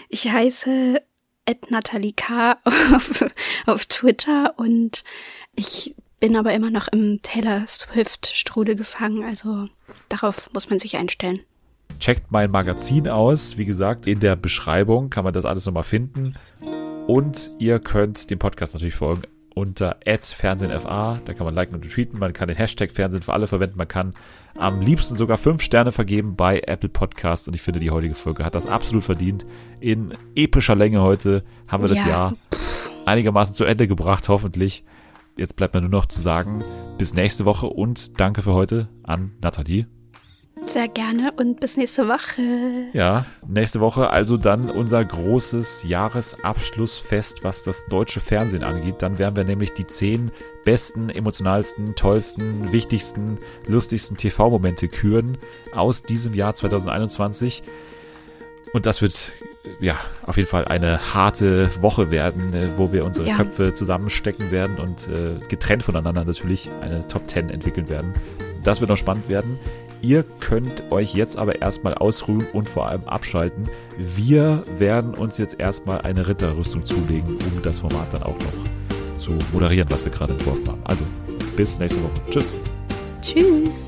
[0.10, 1.02] Ich heiße
[1.69, 2.57] Natalie K.
[2.65, 3.24] auf,
[3.65, 5.03] auf Twitter und
[5.56, 9.69] ich bin aber immer noch im Taylor Swift-Strudel gefangen, also
[10.10, 11.41] darauf muss man sich einstellen.
[12.00, 13.58] Checkt mein Magazin aus.
[13.58, 16.36] Wie gesagt, in der Beschreibung kann man das alles nochmal finden.
[17.08, 19.24] Und ihr könnt dem Podcast natürlich folgen
[19.56, 21.20] unter @fernsehenfa.
[21.26, 22.20] Da kann man liken und retweeten.
[22.20, 23.78] Man kann den Hashtag Fernsehen für alle verwenden.
[23.78, 24.14] Man kann
[24.56, 27.48] am liebsten sogar fünf Sterne vergeben bei Apple Podcasts.
[27.48, 29.46] Und ich finde, die heutige Folge hat das absolut verdient.
[29.80, 32.08] In epischer Länge heute haben wir das ja.
[32.08, 32.34] Jahr
[33.06, 34.84] einigermaßen zu Ende gebracht, hoffentlich
[35.38, 36.64] jetzt bleibt mir nur noch zu sagen,
[36.98, 39.88] bis nächste Woche und danke für heute an Nathalie.
[40.68, 42.41] Sehr gerne und bis nächste Woche.
[42.91, 48.95] Ja, nächste Woche also dann unser großes Jahresabschlussfest, was das deutsche Fernsehen angeht.
[48.99, 50.30] Dann werden wir nämlich die zehn
[50.65, 55.38] besten, emotionalsten, tollsten, wichtigsten, lustigsten TV-Momente küren
[55.73, 57.64] aus diesem Jahr 2021.
[58.73, 59.31] Und das wird
[59.80, 59.95] ja
[60.26, 63.38] auf jeden Fall eine harte Woche werden, äh, wo wir unsere ja.
[63.38, 68.14] Köpfe zusammenstecken werden und äh, getrennt voneinander natürlich eine Top 10 entwickeln werden.
[68.64, 69.57] Das wird noch spannend werden.
[70.02, 73.69] Ihr könnt euch jetzt aber erstmal ausruhen und vor allem abschalten.
[73.98, 79.32] Wir werden uns jetzt erstmal eine Ritterrüstung zulegen, um das Format dann auch noch zu
[79.52, 80.82] moderieren, was wir gerade entworfen haben.
[80.84, 81.03] Also,
[81.56, 82.14] bis nächste Woche.
[82.30, 82.60] Tschüss.
[83.22, 83.87] Tschüss.